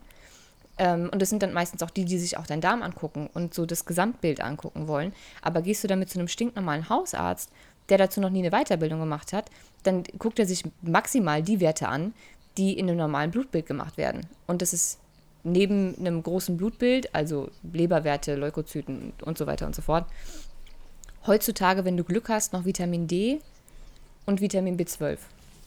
Ähm, 0.78 1.10
und 1.12 1.22
das 1.22 1.30
sind 1.30 1.44
dann 1.44 1.54
meistens 1.54 1.84
auch 1.84 1.90
die, 1.90 2.06
die 2.06 2.18
sich 2.18 2.38
auch 2.38 2.48
deinen 2.48 2.62
Darm 2.62 2.82
angucken 2.82 3.30
und 3.34 3.54
so 3.54 3.66
das 3.66 3.86
Gesamtbild 3.86 4.42
angucken 4.42 4.88
wollen. 4.88 5.14
Aber 5.42 5.62
gehst 5.62 5.84
du 5.84 5.88
damit 5.88 6.10
zu 6.10 6.18
einem 6.18 6.30
stinknormalen 6.30 6.90
Hausarzt, 6.90 7.52
der 7.90 7.98
dazu 7.98 8.22
noch 8.22 8.30
nie 8.30 8.46
eine 8.46 8.52
Weiterbildung 8.52 9.00
gemacht 9.00 9.34
hat, 9.34 9.50
dann 9.84 10.04
guckt 10.18 10.40
er 10.40 10.46
sich 10.46 10.64
maximal 10.82 11.44
die 11.44 11.60
Werte 11.60 11.88
an, 11.88 12.14
die 12.58 12.78
in 12.78 12.88
einem 12.88 12.98
normalen 12.98 13.32
Blutbild 13.32 13.66
gemacht 13.66 13.98
werden. 13.98 14.26
Und 14.48 14.62
das 14.62 14.74
ist 14.74 15.00
neben 15.44 15.96
einem 15.98 16.24
großen 16.24 16.58
Blutbild, 16.58 17.14
also 17.16 17.50
Leberwerte, 17.72 18.36
Leukozyten 18.36 19.14
und 19.24 19.38
so 19.38 19.48
weiter 19.48 19.66
und 19.66 19.76
so 19.76 19.82
fort, 19.82 20.06
heutzutage, 21.26 21.86
wenn 21.86 21.98
du 21.98 22.04
Glück 22.04 22.30
hast, 22.30 22.54
noch 22.54 22.66
Vitamin 22.66 23.08
D 23.08 23.40
und 24.26 24.42
Vitamin 24.42 24.78
B12. 24.78 25.18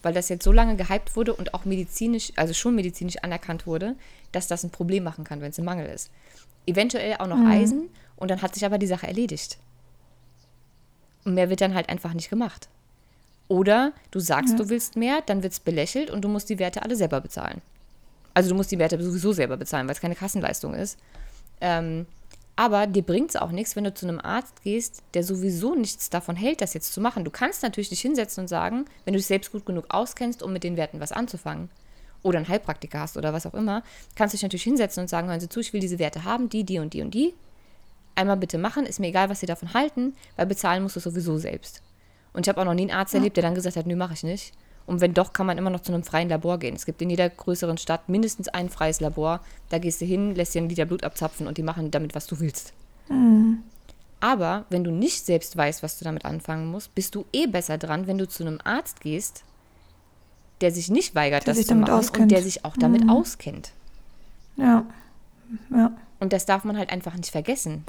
Weil 0.03 0.13
das 0.13 0.29
jetzt 0.29 0.43
so 0.43 0.51
lange 0.51 0.75
gehypt 0.75 1.15
wurde 1.15 1.33
und 1.33 1.55
auch 1.55 1.65
medizinisch, 1.65 2.31
also 2.35 2.53
schon 2.53 2.75
medizinisch 2.75 3.17
anerkannt 3.23 3.65
wurde, 3.65 3.95
dass 4.31 4.47
das 4.47 4.63
ein 4.63 4.69
Problem 4.69 5.03
machen 5.03 5.23
kann, 5.23 5.41
wenn 5.41 5.49
es 5.49 5.57
ein 5.57 5.65
Mangel 5.65 5.87
ist. 5.87 6.11
Eventuell 6.67 7.15
auch 7.17 7.27
noch 7.27 7.39
Eisen 7.47 7.89
und 8.15 8.29
dann 8.29 8.41
hat 8.41 8.53
sich 8.53 8.65
aber 8.65 8.77
die 8.77 8.87
Sache 8.87 9.07
erledigt. 9.07 9.57
Und 11.25 11.33
mehr 11.33 11.49
wird 11.49 11.61
dann 11.61 11.73
halt 11.73 11.89
einfach 11.89 12.13
nicht 12.13 12.29
gemacht. 12.29 12.69
Oder 13.47 13.93
du 14.11 14.19
sagst, 14.19 14.59
du 14.59 14.69
willst 14.69 14.95
mehr, 14.95 15.21
dann 15.25 15.43
wird 15.43 15.53
es 15.53 15.59
belächelt 15.59 16.09
und 16.09 16.21
du 16.21 16.29
musst 16.29 16.49
die 16.49 16.59
Werte 16.59 16.83
alle 16.83 16.95
selber 16.95 17.21
bezahlen. 17.21 17.61
Also 18.33 18.49
du 18.49 18.55
musst 18.55 18.71
die 18.71 18.79
Werte 18.79 19.01
sowieso 19.01 19.31
selber 19.31 19.57
bezahlen, 19.57 19.87
weil 19.87 19.95
es 19.95 20.01
keine 20.01 20.15
Kassenleistung 20.15 20.73
ist. 20.73 20.97
Ähm, 21.61 22.05
aber 22.55 22.87
dir 22.87 23.01
bringt 23.01 23.31
es 23.31 23.35
auch 23.35 23.51
nichts, 23.51 23.75
wenn 23.75 23.83
du 23.83 23.93
zu 23.93 24.07
einem 24.07 24.19
Arzt 24.19 24.61
gehst, 24.63 25.01
der 25.13 25.23
sowieso 25.23 25.75
nichts 25.75 26.09
davon 26.09 26.35
hält, 26.35 26.61
das 26.61 26.73
jetzt 26.73 26.93
zu 26.93 27.01
machen. 27.01 27.25
Du 27.25 27.31
kannst 27.31 27.63
natürlich 27.63 27.89
dich 27.89 28.01
hinsetzen 28.01 28.43
und 28.43 28.47
sagen, 28.47 28.85
wenn 29.05 29.13
du 29.13 29.17
dich 29.17 29.27
selbst 29.27 29.51
gut 29.51 29.65
genug 29.65 29.85
auskennst, 29.89 30.43
um 30.43 30.53
mit 30.53 30.63
den 30.63 30.77
Werten 30.77 30.99
was 30.99 31.11
anzufangen, 31.11 31.69
oder 32.23 32.37
einen 32.37 32.47
Heilpraktiker 32.47 33.01
hast 33.01 33.17
oder 33.17 33.33
was 33.33 33.45
auch 33.45 33.53
immer, 33.53 33.83
kannst 34.15 34.33
du 34.33 34.37
dich 34.37 34.43
natürlich 34.43 34.63
hinsetzen 34.63 35.01
und 35.01 35.07
sagen, 35.07 35.27
hören 35.27 35.39
Sie 35.39 35.49
zu, 35.49 35.59
ich 35.59 35.73
will 35.73 35.81
diese 35.81 35.99
Werte 35.99 36.23
haben, 36.23 36.49
die, 36.49 36.63
die 36.63 36.79
und 36.79 36.93
die 36.93 37.01
und 37.01 37.13
die. 37.13 37.33
Einmal 38.15 38.37
bitte 38.37 38.57
machen, 38.57 38.85
ist 38.85 38.99
mir 38.99 39.07
egal, 39.07 39.29
was 39.29 39.41
Sie 39.41 39.45
davon 39.45 39.73
halten, 39.73 40.15
weil 40.35 40.45
bezahlen 40.45 40.83
musst 40.83 40.95
du 40.95 40.99
sowieso 40.99 41.37
selbst. 41.37 41.81
Und 42.31 42.45
ich 42.45 42.49
habe 42.49 42.61
auch 42.61 42.65
noch 42.65 42.73
nie 42.73 42.83
einen 42.83 42.97
Arzt 42.97 43.13
erlebt, 43.13 43.37
der 43.37 43.43
dann 43.43 43.55
gesagt 43.55 43.75
hat, 43.75 43.85
nö, 43.85 43.95
mache 43.95 44.13
ich 44.13 44.23
nicht. 44.23 44.53
Und 44.85 44.99
wenn 45.01 45.13
doch, 45.13 45.31
kann 45.33 45.45
man 45.47 45.57
immer 45.57 45.69
noch 45.69 45.79
zu 45.81 45.93
einem 45.93 46.03
freien 46.03 46.27
Labor 46.29 46.57
gehen. 46.59 46.75
Es 46.75 46.85
gibt 46.85 47.01
in 47.01 47.09
jeder 47.09 47.29
größeren 47.29 47.77
Stadt 47.77 48.09
mindestens 48.09 48.49
ein 48.49 48.69
freies 48.69 48.99
Labor. 48.99 49.39
Da 49.69 49.79
gehst 49.79 50.01
du 50.01 50.05
hin, 50.05 50.35
lässt 50.35 50.53
dir 50.53 50.61
ein 50.61 50.67
Liter 50.69 50.85
Blut 50.85 51.03
abzapfen 51.05 51.47
und 51.47 51.57
die 51.57 51.63
machen 51.63 51.89
damit, 51.91 52.15
was 52.15 52.27
du 52.27 52.39
willst. 52.41 52.73
Aber 54.19 54.65
wenn 54.69 54.83
du 54.83 54.91
nicht 54.91 55.25
selbst 55.25 55.55
weißt, 55.57 55.83
was 55.83 55.99
du 55.99 56.05
damit 56.05 56.25
anfangen 56.25 56.67
musst, 56.67 56.93
bist 56.95 57.15
du 57.15 57.25
eh 57.33 57.47
besser 57.47 57.77
dran, 57.77 58.07
wenn 58.07 58.17
du 58.17 58.27
zu 58.27 58.43
einem 58.43 58.59
Arzt 58.63 59.01
gehst, 59.01 59.43
der 60.61 60.71
sich 60.71 60.89
nicht 60.89 61.13
weigert, 61.15 61.41
Der 61.45 61.51
das 61.53 61.57
sich 61.57 61.65
zu 61.67 61.73
damit 61.73 61.87
machen 61.89 61.99
auskennt. 61.99 62.23
und 62.23 62.31
der 62.31 62.41
sich 62.43 62.63
auch 62.63 62.77
damit 62.77 63.03
Mhm. 63.03 63.09
auskennt. 63.09 63.71
Ja. 64.55 64.85
Ja. 65.69 65.91
Und 66.19 66.31
das 66.31 66.45
darf 66.45 66.63
man 66.63 66.77
halt 66.77 66.89
einfach 66.91 67.15
nicht 67.15 67.31
vergessen. 67.31 67.83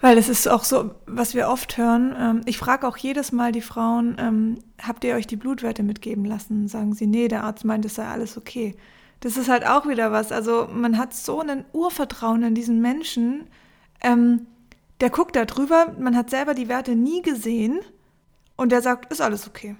Weil 0.00 0.16
es 0.16 0.28
ist 0.28 0.48
auch 0.48 0.64
so, 0.64 0.94
was 1.06 1.34
wir 1.34 1.48
oft 1.48 1.76
hören. 1.76 2.14
Ähm, 2.18 2.40
ich 2.46 2.56
frage 2.58 2.86
auch 2.88 2.96
jedes 2.96 3.32
Mal 3.32 3.52
die 3.52 3.60
Frauen, 3.60 4.16
ähm, 4.18 4.58
habt 4.82 5.04
ihr 5.04 5.14
euch 5.14 5.26
die 5.26 5.36
Blutwerte 5.36 5.82
mitgeben 5.82 6.24
lassen? 6.24 6.68
Sagen 6.68 6.94
sie, 6.94 7.06
nee, 7.06 7.28
der 7.28 7.44
Arzt 7.44 7.64
meint, 7.64 7.84
es 7.84 7.96
sei 7.96 8.06
alles 8.06 8.38
okay. 8.38 8.74
Das 9.20 9.36
ist 9.36 9.50
halt 9.50 9.66
auch 9.66 9.86
wieder 9.86 10.10
was. 10.12 10.32
Also 10.32 10.68
man 10.72 10.96
hat 10.96 11.12
so 11.12 11.40
ein 11.40 11.64
Urvertrauen 11.72 12.42
in 12.42 12.54
diesen 12.54 12.80
Menschen. 12.80 13.46
Ähm, 14.00 14.46
der 15.00 15.10
guckt 15.10 15.36
da 15.36 15.44
drüber, 15.44 15.94
man 15.98 16.16
hat 16.16 16.30
selber 16.30 16.54
die 16.54 16.68
Werte 16.68 16.94
nie 16.94 17.20
gesehen 17.22 17.80
und 18.56 18.72
der 18.72 18.82
sagt, 18.82 19.10
ist 19.12 19.20
alles 19.20 19.46
okay. 19.46 19.76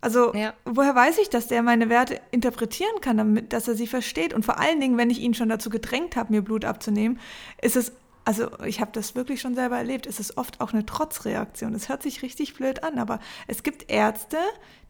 Also 0.00 0.34
Ja. 0.34 0.52
woher 0.64 0.94
weiß 0.94 1.18
ich, 1.18 1.30
dass 1.30 1.46
der 1.46 1.62
meine 1.62 1.88
Werte 1.88 2.20
interpretieren 2.32 3.00
kann, 3.00 3.16
damit, 3.16 3.52
dass 3.52 3.68
er 3.68 3.74
sie 3.74 3.86
versteht? 3.86 4.34
Und 4.34 4.44
vor 4.44 4.58
allen 4.58 4.80
Dingen, 4.80 4.98
wenn 4.98 5.10
ich 5.10 5.20
ihn 5.20 5.34
schon 5.34 5.48
dazu 5.48 5.70
gedrängt 5.70 6.16
habe, 6.16 6.32
mir 6.32 6.42
Blut 6.42 6.64
abzunehmen, 6.64 7.20
ist 7.60 7.76
es, 7.76 7.92
also 8.24 8.48
ich 8.64 8.80
habe 8.80 8.90
das 8.92 9.14
wirklich 9.14 9.40
schon 9.40 9.54
selber 9.54 9.76
erlebt, 9.76 10.06
ist 10.06 10.20
es 10.20 10.36
oft 10.36 10.60
auch 10.60 10.72
eine 10.72 10.86
Trotzreaktion. 10.86 11.72
Das 11.72 11.88
hört 11.88 12.02
sich 12.02 12.22
richtig 12.22 12.54
blöd 12.54 12.84
an, 12.84 12.98
aber 12.98 13.18
es 13.46 13.62
gibt 13.62 13.90
Ärzte, 13.90 14.38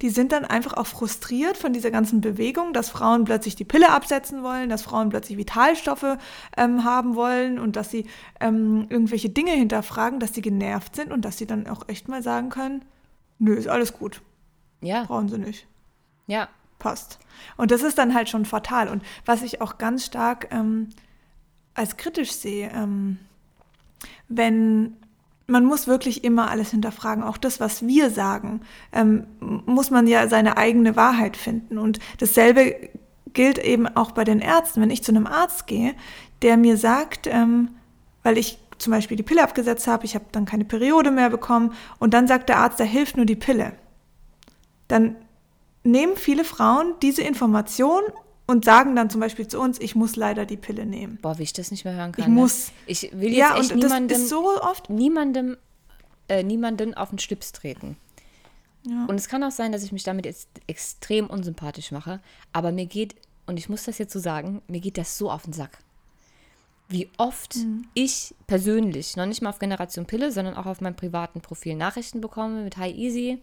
die 0.03 0.11
sind 0.11 0.33
dann 0.33 0.45
einfach 0.45 0.75
auch 0.75 0.87
frustriert 0.87 1.57
von 1.57 1.73
dieser 1.73 1.91
ganzen 1.91 2.21
Bewegung, 2.21 2.73
dass 2.73 2.91
Frauen 2.91 3.25
plötzlich 3.25 3.57
die 3.57 3.65
Pille 3.65 3.91
absetzen 3.91 4.43
wollen, 4.43 4.69
dass 4.69 4.83
Frauen 4.83 5.09
plötzlich 5.09 5.39
Vitalstoffe 5.39 6.19
ähm, 6.57 6.85
haben 6.85 7.15
wollen 7.15 7.59
und 7.59 7.77
dass 7.77 7.91
sie 7.91 8.07
ähm, 8.41 8.87
irgendwelche 8.91 9.31
Dinge 9.31 9.53
hinterfragen, 9.53 10.21
dass 10.21 10.35
sie 10.35 10.43
genervt 10.43 10.97
sind 10.97 11.13
und 11.13 11.25
dass 11.25 11.39
sie 11.39 11.47
dann 11.47 11.67
auch 11.67 11.89
echt 11.89 12.09
mal 12.09 12.23
sagen 12.23 12.51
können, 12.51 12.85
nö, 13.39 13.55
ist 13.55 13.69
alles 13.69 13.93
gut, 13.93 14.23
Ja, 14.81 15.05
brauchen 15.05 15.29
sie 15.29 15.39
nicht 15.39 15.67
ja. 16.27 16.49
passt. 16.79 17.19
Und 17.57 17.71
das 17.71 17.83
ist 17.83 17.99
dann 17.99 18.15
halt 18.15 18.29
schon 18.29 18.45
fatal. 18.45 18.89
Und 18.89 19.03
was 19.25 19.43
ich 19.43 19.61
auch 19.61 19.79
ganz 19.79 20.05
stark 20.05 20.49
ähm, 20.51 20.91
als 21.75 21.97
kritisch 21.97 22.33
sehe, 22.33 22.71
ähm, 22.75 23.19
wenn 24.29 24.97
man 25.47 25.65
muss 25.65 25.87
wirklich 25.87 26.25
immer 26.25 26.51
alles 26.51 26.71
hinterfragen, 26.71 27.23
auch 27.23 27.37
das, 27.37 27.61
was 27.61 27.87
wir 27.87 28.11
sagen, 28.11 28.61
ähm, 28.93 29.27
muss 29.41 29.91
man 29.91 30.07
ja 30.07 30.29
seine 30.29 30.57
eigene 30.57 30.97
Wahrheit 30.97 31.37
finden. 31.37 31.79
Und 31.79 31.99
dasselbe 32.19 32.75
gilt 33.33 33.59
eben 33.59 33.87
auch 33.89 34.13
bei 34.13 34.25
den 34.25 34.41
Ärzten. 34.41 34.81
Wenn 34.81 34.91
ich 34.91 35.03
zu 35.03 35.13
einem 35.13 35.27
Arzt 35.27 35.67
gehe, 35.67 35.95
der 36.43 36.57
mir 36.57 36.77
sagt, 36.77 37.27
ähm, 37.27 37.71
weil 38.23 38.39
ich 38.39 38.59
zum 38.79 38.93
Beispiel 38.93 39.17
die 39.17 39.23
Pille 39.23 39.43
abgesetzt 39.43 39.87
habe, 39.87 40.05
ich 40.05 40.15
habe 40.15 40.25
dann 40.33 40.45
keine 40.45 40.65
Periode 40.65 41.11
mehr 41.11 41.31
bekommen 41.31 41.73
und 41.99 42.15
dann 42.15 42.27
sagt 42.27 42.49
der 42.49 42.59
Arzt, 42.59 42.81
da 42.81 42.85
hilft 42.85 43.17
nur 43.17 43.27
die 43.27 43.37
Pille. 43.37 43.73
Dann 44.89 45.17
nehmen 45.85 46.17
viele 46.17 46.45
Frauen 46.45 46.95
diese 47.03 47.23
Information 47.23 48.03
und 48.53 48.65
sagen 48.65 48.95
dann 48.95 49.11
zum 49.11 49.21
Beispiel 49.21 49.49
zu 49.49 49.61
uns, 49.61 49.81
ich 49.81 49.95
muss 49.97 50.15
leider 50.17 50.47
die 50.47 50.57
Pille 50.57 50.87
nehmen. 50.87 51.19
Boah, 51.21 51.39
wie 51.39 51.43
ich 51.43 51.53
das 51.53 51.71
nicht 51.73 51.85
mehr 51.85 51.95
hören 51.95 52.13
kann. 52.13 52.23
Ich 52.25 52.29
muss. 52.29 52.69
Ne? 52.69 52.73
Ich 52.87 53.03
will 53.13 53.31
jetzt 53.31 53.39
Ja, 53.39 53.57
echt 53.59 53.75
niemandem, 53.75 54.25
so 54.27 54.61
oft. 54.63 54.89
niemandem, 54.91 55.57
äh, 56.29 56.43
niemanden 56.45 56.95
auf 56.95 57.11
den 57.11 57.19
Schlips 57.19 57.51
treten. 57.53 57.97
Ja. 58.87 59.07
Und 59.07 59.17
es 59.17 59.29
kann 59.29 59.43
auch 59.45 59.51
sein, 59.51 59.73
dass 59.73 59.83
ich 59.83 59.93
mich 59.93 60.03
damit 60.05 60.25
jetzt 60.25 60.49
extrem 60.67 61.27
unsympathisch 61.29 61.91
mache, 61.93 62.21
aber 62.53 62.73
mir 62.73 62.87
geht, 62.87 63.15
und 63.47 63.57
ich 63.59 63.69
muss 63.69 63.85
das 63.85 63.99
jetzt 63.99 64.13
so 64.13 64.19
sagen, 64.19 64.63
mir 64.69 64.81
geht 64.81 64.99
das 64.99 65.19
so 65.19 65.31
auf 65.31 65.43
den 65.43 65.53
Sack. 65.53 65.79
Wie 66.89 67.09
oft 67.17 67.57
Mhm. 67.57 67.87
ich 67.95 68.35
persönlich, 68.47 69.17
noch 69.17 69.27
nicht 69.27 69.41
mal 69.41 69.51
auf 69.51 69.59
Generation 69.59 70.05
Pille, 70.05 70.31
sondern 70.33 70.55
auch 70.57 70.67
auf 70.67 70.81
meinem 70.81 70.97
privaten 70.97 71.41
Profil 71.41 71.75
Nachrichten 71.77 72.21
bekomme 72.21 72.63
mit 72.63 72.77
Hi 72.77 72.91
Easy. 72.91 73.39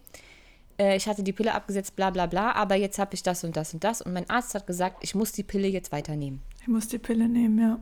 Äh, 0.78 0.96
ich 0.96 1.06
hatte 1.06 1.22
die 1.22 1.32
Pille 1.32 1.54
abgesetzt, 1.54 1.96
bla 1.96 2.10
bla 2.10 2.26
bla, 2.26 2.52
aber 2.52 2.74
jetzt 2.76 2.98
habe 2.98 3.14
ich 3.14 3.22
das 3.22 3.44
und 3.44 3.56
das 3.56 3.74
und 3.74 3.84
das. 3.84 4.02
Und 4.02 4.12
mein 4.12 4.28
Arzt 4.30 4.54
hat 4.54 4.66
gesagt, 4.66 4.98
ich 5.02 5.14
muss 5.14 5.32
die 5.32 5.42
Pille 5.42 5.68
jetzt 5.68 5.92
weiternehmen. 5.92 6.40
Ich 6.60 6.68
muss 6.68 6.88
die 6.88 6.98
Pille 6.98 7.28
nehmen, 7.28 7.58
ja. 7.58 7.78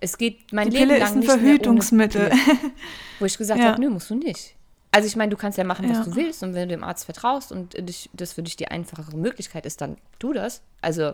Es 0.00 0.18
geht 0.18 0.52
mein 0.52 0.68
Die 0.70 0.76
Leben 0.78 0.88
Pille 0.88 0.98
lang 1.00 1.08
ist 1.08 1.12
ein 1.14 1.18
nicht 1.20 1.30
Verhütungsmittel. 1.30 2.30
Wo 3.20 3.24
ich 3.24 3.38
gesagt 3.38 3.60
Ja. 3.60 3.66
habe, 3.72 3.80
nö, 3.80 3.88
musst 3.90 4.10
du 4.10 4.14
nicht. 4.16 4.56
Also 4.90 5.06
ich 5.06 5.16
meine, 5.16 5.30
du 5.30 5.36
kannst 5.36 5.56
ja 5.58 5.64
machen, 5.64 5.88
was 5.88 5.98
Ja. 5.98 6.04
du 6.04 6.16
willst 6.16 6.42
und 6.42 6.54
wenn 6.54 6.68
du 6.68 6.74
dem 6.74 6.84
Arzt 6.84 7.04
vertraust 7.04 7.52
und 7.52 7.74
dich, 7.88 8.10
das 8.12 8.32
für 8.32 8.42
dich 8.42 8.56
die 8.56 8.68
einfachere 8.68 9.16
Möglichkeit 9.16 9.64
ist, 9.64 9.80
dann 9.80 9.96
tu 10.18 10.32
das. 10.32 10.62
Also 10.80 11.12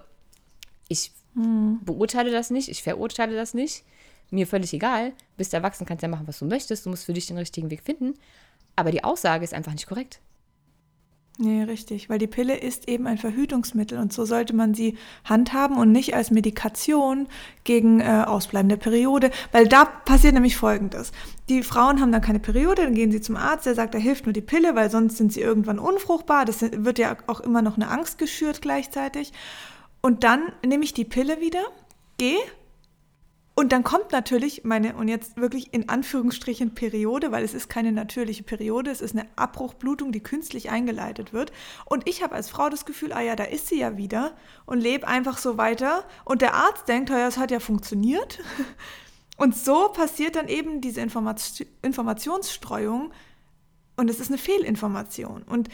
ich 0.89 1.13
Hm. 1.35 1.81
beurteile 1.85 2.31
das 2.33 2.51
nicht, 2.51 2.69
ich 2.69 2.83
verurteile 2.83 3.37
das 3.37 3.53
nicht. 3.55 3.85
Mir 4.31 4.47
völlig 4.47 4.73
egal. 4.73 5.13
Bist 5.37 5.55
erwachsen, 5.55 5.87
kannst 5.87 6.03
ja 6.03 6.09
machen, 6.09 6.27
was 6.27 6.39
du 6.39 6.47
möchtest. 6.47 6.85
Du 6.87 6.91
musst 6.91 7.05
für 7.05 7.13
dich 7.13 7.27
den 7.27 7.39
richtigen 7.39 7.71
Weg 7.71 7.83
finden. 7.83 8.15
Aber 8.75 8.91
die 8.91 9.05
Aussage 9.05 9.45
ist 9.45 9.55
einfach 9.55 9.73
nicht 9.73 9.87
korrekt. 9.87 10.21
Nee, 11.41 11.63
richtig, 11.63 12.11
weil 12.11 12.19
die 12.19 12.27
Pille 12.27 12.57
ist 12.57 12.89
eben 12.89 13.07
ein 13.07 13.17
Verhütungsmittel 13.17 13.97
und 13.97 14.13
so 14.13 14.25
sollte 14.25 14.57
man 14.57 14.75
sie 14.75 14.99
handhaben 15.23 15.77
und 15.77 15.93
nicht 15.93 16.17
als 16.17 16.33
Medikation 16.33 17.29
gegen 17.63 18.01
äh, 18.01 18.25
ausbleibende 18.27 18.77
Periode, 18.77 19.31
weil 19.53 19.69
da 19.69 19.85
passiert 19.85 20.35
nämlich 20.35 20.57
Folgendes. 20.57 21.13
Die 21.49 21.63
Frauen 21.63 22.01
haben 22.01 22.11
dann 22.11 22.23
keine 22.23 22.41
Periode, 22.41 22.83
dann 22.83 22.95
gehen 22.95 23.13
sie 23.13 23.21
zum 23.21 23.37
Arzt, 23.37 23.67
der 23.67 23.77
sagt, 23.77 23.95
da 23.95 23.99
hilft 23.99 24.27
nur 24.27 24.33
die 24.33 24.41
Pille, 24.41 24.75
weil 24.75 24.91
sonst 24.91 25.17
sind 25.17 25.33
sie 25.33 25.41
irgendwann 25.41 25.79
unfruchtbar. 25.79 26.45
Das 26.45 26.61
wird 26.61 26.99
ja 26.99 27.17
auch 27.29 27.39
immer 27.39 27.63
noch 27.63 27.77
eine 27.77 27.89
Angst 27.89 28.19
geschürt 28.19 28.61
gleichzeitig. 28.61 29.33
Und 30.01 30.25
dann 30.25 30.53
nehme 30.67 30.83
ich 30.83 30.93
die 30.93 31.05
Pille 31.05 31.41
wieder, 31.41 31.63
gehe 32.17 32.39
und 33.59 33.73
dann 33.73 33.83
kommt 33.83 34.13
natürlich 34.13 34.63
meine, 34.63 34.95
und 34.95 35.09
jetzt 35.09 35.37
wirklich 35.37 35.75
in 35.75 35.89
Anführungsstrichen 35.89 36.77
Periode, 36.77 37.33
weil 37.33 37.43
es 37.43 37.55
ist 37.55 37.69
keine 37.69 37.91
natürliche 37.91 38.45
Periode, 38.45 38.93
es 38.93 39.01
ist 39.01 39.17
eine 39.17 39.27
Abbruchblutung, 39.35 40.13
die 40.13 40.21
künstlich 40.21 40.71
eingeleitet 40.71 41.33
wird. 41.33 41.51
Und 41.85 42.09
ich 42.09 42.23
habe 42.23 42.37
als 42.37 42.49
Frau 42.49 42.69
das 42.69 42.85
Gefühl, 42.85 43.13
ah 43.13 43.21
ja, 43.21 43.35
da 43.35 43.43
ist 43.43 43.67
sie 43.67 43.81
ja 43.81 43.97
wieder 43.97 44.37
und 44.65 44.79
lebe 44.79 45.09
einfach 45.09 45.39
so 45.39 45.59
weiter. 45.59 46.05
Und 46.25 46.41
der 46.41 46.55
Arzt 46.55 46.87
denkt, 46.87 47.11
es 47.11 47.37
hat 47.37 47.51
ja 47.51 47.59
funktioniert. 47.59 48.39
Und 49.39 49.57
so 49.57 49.89
passiert 49.89 50.37
dann 50.37 50.47
eben 50.47 50.81
diese 50.81 51.01
Informat 51.01 51.65
Informationsstreuung 51.83 53.13
und 53.97 54.11
es 54.11 54.19
ist 54.19 54.31
eine 54.31 54.39
Fehlinformation. 54.39 55.43
Und 55.43 55.69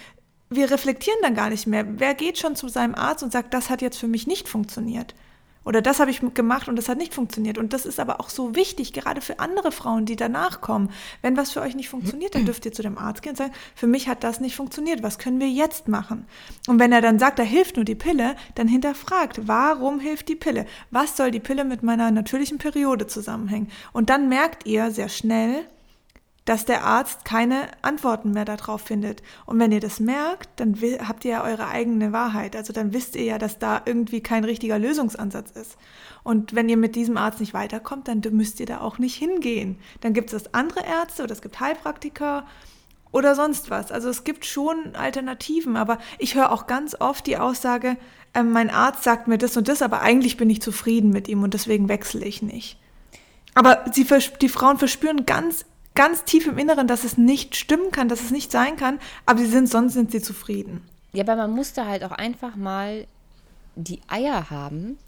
wir 0.50 0.70
reflektieren 0.70 1.18
dann 1.22 1.34
gar 1.34 1.50
nicht 1.50 1.66
mehr. 1.66 1.84
Wer 1.98 2.14
geht 2.14 2.38
schon 2.38 2.56
zu 2.56 2.68
seinem 2.68 2.94
Arzt 2.94 3.22
und 3.22 3.32
sagt, 3.32 3.52
das 3.52 3.68
hat 3.68 3.80
jetzt 3.80 3.98
für 3.98 4.08
mich 4.08 4.26
nicht 4.26 4.48
funktioniert? 4.48 5.14
Oder 5.64 5.82
das 5.82 6.00
habe 6.00 6.10
ich 6.10 6.20
gemacht 6.34 6.68
und 6.68 6.76
das 6.76 6.88
hat 6.88 6.98
nicht 6.98 7.14
funktioniert. 7.14 7.58
Und 7.58 7.72
das 7.72 7.86
ist 7.86 7.98
aber 7.98 8.20
auch 8.20 8.28
so 8.28 8.54
wichtig, 8.54 8.92
gerade 8.92 9.20
für 9.20 9.38
andere 9.38 9.72
Frauen, 9.72 10.04
die 10.04 10.16
danach 10.16 10.60
kommen. 10.60 10.90
Wenn 11.22 11.36
was 11.36 11.52
für 11.52 11.60
euch 11.60 11.74
nicht 11.74 11.88
funktioniert, 11.88 12.34
dann 12.34 12.44
dürft 12.44 12.64
ihr 12.66 12.72
zu 12.72 12.82
dem 12.82 12.98
Arzt 12.98 13.22
gehen 13.22 13.30
und 13.30 13.36
sagen, 13.36 13.52
für 13.74 13.86
mich 13.86 14.08
hat 14.08 14.24
das 14.24 14.40
nicht 14.40 14.56
funktioniert. 14.56 15.02
Was 15.02 15.18
können 15.18 15.40
wir 15.40 15.48
jetzt 15.48 15.88
machen? 15.88 16.26
Und 16.68 16.78
wenn 16.78 16.92
er 16.92 17.00
dann 17.00 17.18
sagt, 17.18 17.38
da 17.38 17.42
hilft 17.42 17.76
nur 17.76 17.84
die 17.84 17.94
Pille, 17.94 18.36
dann 18.54 18.68
hinterfragt, 18.68 19.46
warum 19.48 20.00
hilft 20.00 20.28
die 20.28 20.36
Pille? 20.36 20.66
Was 20.90 21.16
soll 21.16 21.30
die 21.30 21.40
Pille 21.40 21.64
mit 21.64 21.82
meiner 21.82 22.10
natürlichen 22.10 22.58
Periode 22.58 23.06
zusammenhängen? 23.06 23.70
Und 23.92 24.10
dann 24.10 24.28
merkt 24.28 24.66
ihr 24.66 24.90
sehr 24.90 25.08
schnell, 25.08 25.66
dass 26.44 26.66
der 26.66 26.84
Arzt 26.84 27.24
keine 27.24 27.68
Antworten 27.80 28.32
mehr 28.32 28.44
darauf 28.44 28.82
findet. 28.82 29.22
Und 29.46 29.58
wenn 29.58 29.72
ihr 29.72 29.80
das 29.80 29.98
merkt, 29.98 30.48
dann 30.56 30.76
habt 31.06 31.24
ihr 31.24 31.30
ja 31.32 31.44
eure 31.44 31.68
eigene 31.68 32.12
Wahrheit. 32.12 32.54
Also 32.54 32.72
dann 32.72 32.92
wisst 32.92 33.16
ihr 33.16 33.24
ja, 33.24 33.38
dass 33.38 33.58
da 33.58 33.80
irgendwie 33.86 34.20
kein 34.20 34.44
richtiger 34.44 34.78
Lösungsansatz 34.78 35.52
ist. 35.52 35.78
Und 36.22 36.54
wenn 36.54 36.68
ihr 36.68 36.76
mit 36.76 36.96
diesem 36.96 37.16
Arzt 37.16 37.40
nicht 37.40 37.54
weiterkommt, 37.54 38.08
dann 38.08 38.20
müsst 38.32 38.60
ihr 38.60 38.66
da 38.66 38.80
auch 38.80 38.98
nicht 38.98 39.16
hingehen. 39.16 39.78
Dann 40.02 40.12
gibt 40.12 40.32
es 40.34 40.52
andere 40.52 40.84
Ärzte 40.84 41.22
oder 41.22 41.32
es 41.32 41.42
gibt 41.42 41.60
Heilpraktiker 41.60 42.46
oder 43.10 43.34
sonst 43.34 43.70
was. 43.70 43.90
Also 43.90 44.10
es 44.10 44.24
gibt 44.24 44.44
schon 44.44 44.96
Alternativen, 44.96 45.76
aber 45.76 45.98
ich 46.18 46.34
höre 46.34 46.52
auch 46.52 46.66
ganz 46.66 46.94
oft 47.00 47.26
die 47.26 47.38
Aussage, 47.38 47.96
äh, 48.34 48.42
mein 48.42 48.68
Arzt 48.68 49.04
sagt 49.04 49.28
mir 49.28 49.38
das 49.38 49.56
und 49.56 49.68
das, 49.68 49.80
aber 49.80 50.02
eigentlich 50.02 50.36
bin 50.36 50.50
ich 50.50 50.60
zufrieden 50.60 51.10
mit 51.10 51.28
ihm 51.28 51.42
und 51.42 51.54
deswegen 51.54 51.88
wechsle 51.88 52.24
ich 52.24 52.42
nicht. 52.42 52.78
Aber 53.54 53.84
sie, 53.92 54.06
die 54.42 54.48
Frauen 54.48 54.78
verspüren 54.78 55.24
ganz 55.26 55.64
ganz 55.94 56.24
tief 56.24 56.46
im 56.46 56.58
Inneren, 56.58 56.86
dass 56.86 57.04
es 57.04 57.16
nicht 57.16 57.56
stimmen 57.56 57.90
kann, 57.90 58.08
dass 58.08 58.20
es 58.20 58.30
nicht 58.30 58.50
sein 58.50 58.76
kann, 58.76 58.98
aber 59.26 59.40
sie 59.40 59.46
sind, 59.46 59.68
sonst 59.68 59.94
sind 59.94 60.10
sie 60.10 60.20
zufrieden. 60.20 60.82
Ja, 61.12 61.22
aber 61.22 61.36
man 61.36 61.52
muss 61.52 61.72
da 61.72 61.86
halt 61.86 62.02
auch 62.04 62.12
einfach 62.12 62.56
mal 62.56 63.06
die 63.76 64.00
Eier 64.08 64.50
haben 64.50 64.98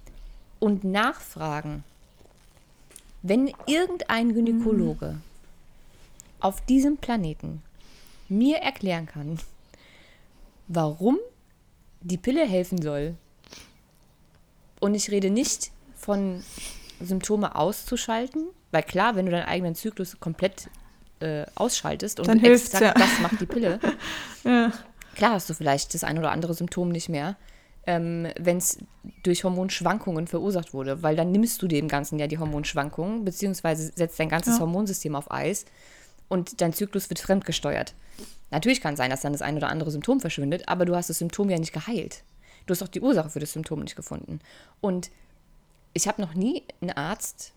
und 0.61 0.85
nachfragen. 0.85 1.85
Wenn 3.23 3.53
irgendein 3.67 4.35
Gynäkologe 4.35 5.13
mhm. 5.13 5.23
auf 6.41 6.65
diesem 6.67 6.97
Planeten 6.97 7.63
mir 8.29 8.59
erklären 8.59 9.07
kann, 9.07 9.39
warum 10.69 11.19
die 12.01 12.19
Pille 12.19 12.47
helfen 12.47 12.81
soll, 12.81 13.17
und 14.79 14.95
ich 14.95 15.11
rede 15.11 15.31
nicht 15.31 15.73
von 15.97 16.45
Symptome 17.01 17.57
auszuschalten, 17.57 18.47
weil 18.77 18.83
klar, 18.83 19.17
wenn 19.17 19.25
du 19.25 19.33
deinen 19.33 19.47
eigenen 19.47 19.75
Zyklus 19.75 20.21
komplett 20.21 20.69
äh, 21.21 21.47
ausschaltest 21.55 22.21
und 22.21 22.29
Dann 22.29 22.45
exakt 22.45 22.85
ja. 22.85 22.93
das 22.93 23.21
macht 23.21 23.41
die 23.41 23.47
Pille, 23.47 23.81
ja. 24.45 24.71
klar 25.15 25.33
hast 25.33 25.49
du 25.49 25.55
vielleicht 25.55 25.95
das 25.95 26.05
ein 26.05 26.19
oder 26.19 26.31
andere 26.31 26.53
Symptom 26.53 26.91
nicht 26.91 27.09
mehr, 27.09 27.37
ähm, 27.87 28.29
wenn 28.39 28.59
es 28.59 28.77
durch 29.23 29.45
Hormonschwankungen 29.45 30.27
verursacht 30.27 30.75
wurde, 30.75 31.03
weil 31.03 31.17
dann 31.17 31.33
nimmst 31.33 31.63
du 31.63 31.69
dem 31.69 31.89
Ganzen 31.89 32.19
ja 32.19 32.27
die 32.27 32.37
Hormonschwankungen, 32.37 33.25
beziehungsweise 33.25 33.93
setzt 33.95 34.21
dein 34.21 34.29
ganzes 34.29 34.57
Ja. 34.57 34.61
Hormonsystem 34.61 35.17
auf 35.17 35.31
Eis 35.31 35.65
und 36.29 36.61
dein 36.61 36.75
Zyklus 36.75 37.09
wird 37.09 37.21
fremdgesteuert. 37.21 37.95
Natürlich 38.51 38.83
kann 38.83 38.93
es 38.93 38.99
sein, 38.99 39.09
dass 39.09 39.23
dann 39.23 39.33
das 39.33 39.41
ein 39.41 39.57
oder 39.57 39.71
andere 39.71 39.91
Symptom 39.91 40.21
verschwindet, 40.21 40.69
aber 40.69 40.85
du 40.85 40.95
hast 40.95 41.09
das 41.09 41.17
Symptom 41.17 41.49
ja 41.49 41.59
nicht 41.59 41.73
geheilt. 41.73 42.25
Du 42.67 42.73
hast 42.73 42.83
auch 42.83 42.89
die 42.89 43.01
Ursache 43.01 43.31
für 43.31 43.41
das 43.41 43.55
Symptom 43.55 43.81
nicht 43.81 43.97
gefunden. 43.97 44.41
Und 44.83 45.11
ich 45.95 46.07
habe 46.07 46.21
noch 46.21 46.35
nie 46.35 46.63
einen 46.83 46.91
Arzt 46.91 47.55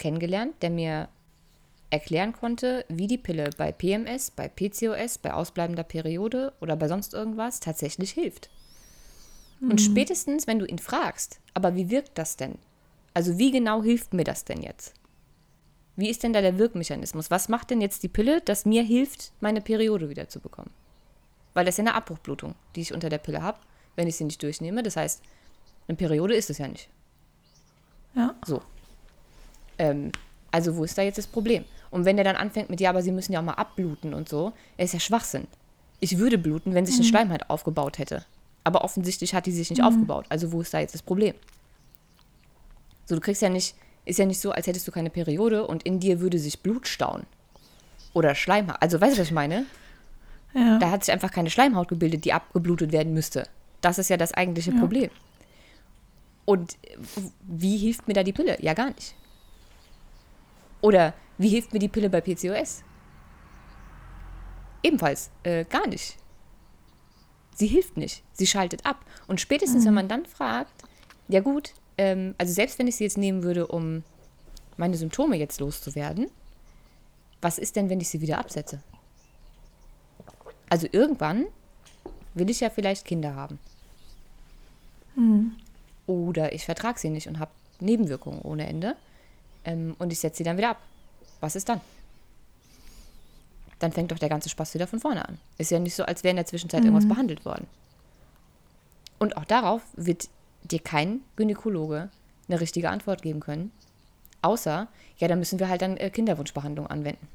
kennengelernt, 0.00 0.54
der 0.62 0.70
mir 0.70 1.08
erklären 1.90 2.32
konnte, 2.32 2.84
wie 2.88 3.06
die 3.06 3.18
Pille 3.18 3.50
bei 3.56 3.70
PMS, 3.72 4.30
bei 4.30 4.48
PCOS, 4.48 5.18
bei 5.18 5.32
ausbleibender 5.32 5.82
Periode 5.82 6.52
oder 6.60 6.76
bei 6.76 6.88
sonst 6.88 7.14
irgendwas 7.14 7.60
tatsächlich 7.60 8.12
hilft. 8.12 8.50
Mhm. 9.60 9.72
Und 9.72 9.80
spätestens, 9.80 10.46
wenn 10.46 10.58
du 10.58 10.66
ihn 10.66 10.78
fragst, 10.78 11.40
aber 11.54 11.74
wie 11.74 11.90
wirkt 11.90 12.16
das 12.18 12.36
denn? 12.36 12.58
Also 13.14 13.38
wie 13.38 13.50
genau 13.50 13.82
hilft 13.82 14.14
mir 14.14 14.24
das 14.24 14.44
denn 14.44 14.62
jetzt? 14.62 14.94
Wie 15.96 16.08
ist 16.08 16.22
denn 16.22 16.32
da 16.32 16.40
der 16.40 16.58
Wirkmechanismus? 16.58 17.30
Was 17.30 17.48
macht 17.48 17.70
denn 17.70 17.80
jetzt 17.80 18.02
die 18.02 18.08
Pille, 18.08 18.40
das 18.40 18.64
mir 18.64 18.82
hilft, 18.82 19.32
meine 19.40 19.60
Periode 19.60 20.08
wieder 20.08 20.28
zu 20.28 20.40
bekommen? 20.40 20.70
Weil 21.52 21.64
das 21.64 21.74
ist 21.74 21.78
ja 21.78 21.84
eine 21.84 21.94
Abbruchblutung, 21.94 22.54
die 22.74 22.80
ich 22.80 22.94
unter 22.94 23.08
der 23.08 23.18
Pille 23.18 23.42
habe, 23.42 23.58
wenn 23.96 24.06
ich 24.06 24.16
sie 24.16 24.24
nicht 24.24 24.42
durchnehme. 24.42 24.82
Das 24.82 24.96
heißt, 24.96 25.22
eine 25.88 25.96
Periode 25.96 26.34
ist 26.34 26.48
es 26.48 26.58
ja 26.58 26.68
nicht. 26.68 26.88
Ja. 28.14 28.36
So. 28.46 28.62
Ähm, 29.80 30.12
also 30.50 30.76
wo 30.76 30.84
ist 30.84 30.96
da 30.98 31.02
jetzt 31.02 31.18
das 31.18 31.26
Problem? 31.26 31.64
Und 31.90 32.04
wenn 32.04 32.16
der 32.16 32.24
dann 32.24 32.36
anfängt 32.36 32.70
mit, 32.70 32.80
ja, 32.80 32.90
aber 32.90 33.02
sie 33.02 33.12
müssen 33.12 33.32
ja 33.32 33.40
auch 33.40 33.44
mal 33.44 33.54
abbluten 33.54 34.14
und 34.14 34.28
so, 34.28 34.52
ist 34.76 34.92
ja 34.92 35.00
Schwachsinn. 35.00 35.46
Ich 36.00 36.18
würde 36.18 36.38
bluten, 36.38 36.74
wenn 36.74 36.86
sich 36.86 36.96
eine 36.96 37.04
mhm. 37.04 37.08
Schleimhaut 37.08 37.48
aufgebaut 37.48 37.98
hätte. 37.98 38.24
Aber 38.62 38.84
offensichtlich 38.84 39.34
hat 39.34 39.46
die 39.46 39.52
sich 39.52 39.70
nicht 39.70 39.80
mhm. 39.80 39.86
aufgebaut. 39.86 40.26
Also 40.28 40.52
wo 40.52 40.60
ist 40.60 40.72
da 40.74 40.80
jetzt 40.80 40.94
das 40.94 41.02
Problem? 41.02 41.34
So, 43.06 43.14
du 43.14 43.20
kriegst 43.20 43.42
ja 43.42 43.48
nicht, 43.48 43.74
ist 44.04 44.18
ja 44.18 44.26
nicht 44.26 44.40
so, 44.40 44.52
als 44.52 44.66
hättest 44.66 44.86
du 44.86 44.92
keine 44.92 45.10
Periode 45.10 45.66
und 45.66 45.82
in 45.82 45.98
dir 45.98 46.20
würde 46.20 46.38
sich 46.38 46.60
Blut 46.60 46.86
stauen. 46.86 47.24
Oder 48.12 48.34
Schleimhaut. 48.34 48.76
Also 48.80 49.00
weißt 49.00 49.16
du, 49.16 49.20
was 49.20 49.28
ich 49.28 49.34
meine? 49.34 49.66
Ja. 50.54 50.78
Da 50.78 50.90
hat 50.90 51.04
sich 51.04 51.12
einfach 51.12 51.30
keine 51.30 51.50
Schleimhaut 51.50 51.88
gebildet, 51.88 52.24
die 52.24 52.32
abgeblutet 52.32 52.92
werden 52.92 53.14
müsste. 53.14 53.46
Das 53.80 53.98
ist 53.98 54.10
ja 54.10 54.16
das 54.16 54.34
eigentliche 54.34 54.72
ja. 54.72 54.78
Problem. 54.78 55.10
Und 56.44 56.76
wie 57.42 57.76
hilft 57.76 58.08
mir 58.08 58.14
da 58.14 58.22
die 58.22 58.32
Pille? 58.32 58.60
Ja, 58.60 58.74
gar 58.74 58.88
nicht. 58.88 59.14
Oder 60.80 61.14
wie 61.38 61.48
hilft 61.48 61.72
mir 61.72 61.78
die 61.78 61.88
Pille 61.88 62.10
bei 62.10 62.20
PCOS? 62.20 62.82
Ebenfalls 64.82 65.30
äh, 65.42 65.64
gar 65.64 65.86
nicht. 65.86 66.16
Sie 67.54 67.66
hilft 67.66 67.96
nicht. 67.96 68.22
Sie 68.32 68.46
schaltet 68.46 68.86
ab. 68.86 69.04
Und 69.26 69.40
spätestens, 69.40 69.82
mhm. 69.82 69.88
wenn 69.88 69.94
man 69.94 70.08
dann 70.08 70.26
fragt, 70.26 70.72
ja 71.28 71.40
gut, 71.40 71.74
ähm, 71.98 72.34
also 72.38 72.52
selbst 72.52 72.78
wenn 72.78 72.86
ich 72.86 72.96
sie 72.96 73.04
jetzt 73.04 73.18
nehmen 73.18 73.42
würde, 73.42 73.66
um 73.66 74.02
meine 74.76 74.96
Symptome 74.96 75.36
jetzt 75.36 75.60
loszuwerden, 75.60 76.30
was 77.42 77.58
ist 77.58 77.76
denn, 77.76 77.90
wenn 77.90 78.00
ich 78.00 78.08
sie 78.08 78.20
wieder 78.20 78.38
absetze? 78.38 78.82
Also 80.70 80.86
irgendwann 80.90 81.46
will 82.34 82.48
ich 82.48 82.60
ja 82.60 82.70
vielleicht 82.70 83.04
Kinder 83.04 83.34
haben. 83.34 83.58
Mhm. 85.16 85.52
Oder 86.06 86.52
ich 86.52 86.64
vertrage 86.64 86.98
sie 86.98 87.10
nicht 87.10 87.28
und 87.28 87.38
habe 87.38 87.50
Nebenwirkungen 87.80 88.40
ohne 88.42 88.66
Ende. 88.66 88.96
Ähm, 89.64 89.94
und 89.98 90.12
ich 90.12 90.18
setze 90.18 90.38
sie 90.38 90.44
dann 90.44 90.56
wieder 90.56 90.70
ab. 90.70 90.80
Was 91.40 91.56
ist 91.56 91.68
dann? 91.68 91.80
Dann 93.78 93.92
fängt 93.92 94.12
doch 94.12 94.18
der 94.18 94.28
ganze 94.28 94.48
Spaß 94.48 94.74
wieder 94.74 94.86
von 94.86 95.00
vorne 95.00 95.26
an. 95.26 95.38
Ist 95.58 95.70
ja 95.70 95.78
nicht 95.78 95.94
so, 95.94 96.04
als 96.04 96.22
wäre 96.22 96.30
in 96.30 96.36
der 96.36 96.46
Zwischenzeit 96.46 96.80
mhm. 96.80 96.88
irgendwas 96.88 97.08
behandelt 97.08 97.44
worden. 97.44 97.66
Und 99.18 99.36
auch 99.36 99.44
darauf 99.44 99.82
wird 99.94 100.28
dir 100.64 100.80
kein 100.80 101.20
Gynäkologe 101.36 102.10
eine 102.48 102.60
richtige 102.60 102.90
Antwort 102.90 103.22
geben 103.22 103.40
können. 103.40 103.72
Außer, 104.42 104.88
ja, 105.18 105.28
da 105.28 105.36
müssen 105.36 105.58
wir 105.58 105.68
halt 105.68 105.82
dann 105.82 105.96
äh, 105.96 106.10
Kinderwunschbehandlung 106.10 106.86
anwenden. 106.86 107.28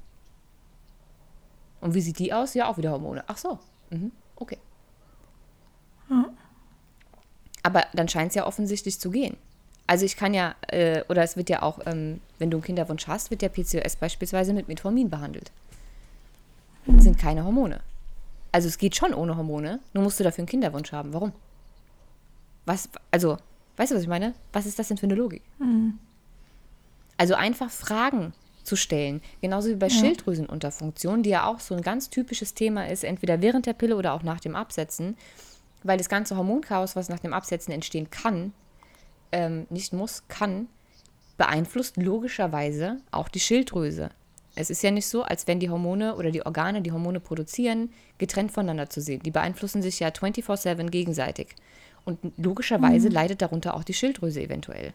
Und 1.81 1.93
wie 1.93 2.01
sieht 2.01 2.19
die 2.19 2.33
aus? 2.33 2.53
Ja, 2.53 2.67
auch 2.67 2.77
wieder 2.77 2.91
Hormone. 2.91 3.23
Ach 3.27 3.37
so. 3.37 3.59
Mhm. 3.91 4.11
Okay. 4.35 4.57
Ja. 6.09 6.29
Aber 7.63 7.83
dann 7.93 8.09
scheint 8.09 8.29
es 8.29 8.35
ja 8.35 8.45
offensichtlich 8.45 8.99
zu 8.99 9.11
gehen. 9.11 9.37
Also 9.87 10.05
ich 10.05 10.17
kann 10.17 10.33
ja, 10.33 10.55
äh, 10.67 11.03
oder 11.09 11.23
es 11.23 11.37
wird 11.37 11.49
ja 11.49 11.61
auch, 11.61 11.79
ähm, 11.85 12.21
wenn 12.39 12.49
du 12.49 12.57
einen 12.57 12.63
Kinderwunsch 12.63 13.07
hast, 13.07 13.29
wird 13.29 13.41
der 13.41 13.49
PCOS 13.49 13.97
beispielsweise 13.97 14.53
mit 14.53 14.67
Metformin 14.67 15.09
behandelt. 15.09 15.51
Das 16.87 17.03
sind 17.03 17.17
keine 17.17 17.43
Hormone. 17.43 17.81
Also 18.51 18.67
es 18.67 18.77
geht 18.77 18.95
schon 18.95 19.13
ohne 19.13 19.37
Hormone, 19.37 19.79
nur 19.93 20.03
musst 20.03 20.19
du 20.19 20.23
dafür 20.23 20.39
einen 20.39 20.47
Kinderwunsch 20.47 20.91
haben. 20.91 21.13
Warum? 21.13 21.33
Was, 22.65 22.89
also, 23.11 23.37
weißt 23.77 23.91
du, 23.91 23.95
was 23.95 24.03
ich 24.03 24.09
meine? 24.09 24.33
Was 24.53 24.65
ist 24.65 24.79
das 24.79 24.87
denn 24.87 24.97
für 24.97 25.05
eine 25.05 25.15
Logik? 25.15 25.43
Mhm. 25.59 25.99
Also 27.17 27.35
einfach 27.35 27.69
Fragen 27.69 28.33
zu 28.63 28.75
stellen, 28.75 29.21
genauso 29.41 29.69
wie 29.69 29.75
bei 29.75 29.87
ja. 29.87 29.93
Schilddrüsenunterfunktion, 29.93 31.21
die 31.21 31.29
ja 31.29 31.45
auch 31.45 31.59
so 31.59 31.75
ein 31.75 31.81
ganz 31.81 32.09
typisches 32.09 32.55
Thema 32.55 32.87
ist, 32.87 33.03
entweder 33.03 33.41
während 33.41 33.67
der 33.67 33.73
Pille 33.73 33.95
oder 33.95 34.13
auch 34.13 34.23
nach 34.23 34.39
dem 34.39 34.55
Absetzen, 34.55 35.15
weil 35.83 35.97
das 35.97 36.09
ganze 36.09 36.35
Hormonchaos, 36.35 36.95
was 36.95 37.09
nach 37.09 37.19
dem 37.19 37.33
Absetzen 37.33 37.71
entstehen 37.71 38.09
kann, 38.09 38.53
ähm, 39.31 39.67
nicht 39.69 39.93
muss, 39.93 40.23
kann, 40.27 40.67
beeinflusst 41.37 41.97
logischerweise 41.97 42.97
auch 43.11 43.27
die 43.27 43.39
Schilddrüse. 43.39 44.09
Es 44.55 44.69
ist 44.69 44.83
ja 44.83 44.91
nicht 44.91 45.07
so, 45.07 45.23
als 45.23 45.47
wenn 45.47 45.59
die 45.59 45.69
Hormone 45.69 46.15
oder 46.15 46.31
die 46.31 46.45
Organe, 46.45 46.81
die 46.81 46.93
Hormone 46.93 47.19
produzieren, 47.19 47.91
getrennt 48.17 48.53
voneinander 48.53 48.89
zu 48.89 49.01
sehen. 49.01 49.21
Die 49.21 49.31
beeinflussen 49.31 49.81
sich 49.81 49.99
ja 49.99 50.07
24-7 50.07 50.89
gegenseitig. 50.89 51.55
Und 52.05 52.19
logischerweise 52.37 53.09
mhm. 53.09 53.15
leidet 53.15 53.41
darunter 53.41 53.75
auch 53.75 53.83
die 53.83 53.93
Schilddrüse 53.93 54.41
eventuell. 54.41 54.93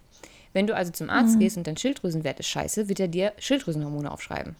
Wenn 0.52 0.66
du 0.66 0.74
also 0.74 0.92
zum 0.92 1.10
Arzt 1.10 1.34
mhm. 1.34 1.40
gehst 1.40 1.56
und 1.58 1.66
dein 1.66 1.76
Schilddrüsenwert 1.76 2.40
ist 2.40 2.48
scheiße, 2.48 2.88
wird 2.88 3.00
er 3.00 3.08
dir 3.08 3.32
Schilddrüsenhormone 3.38 4.10
aufschreiben. 4.10 4.56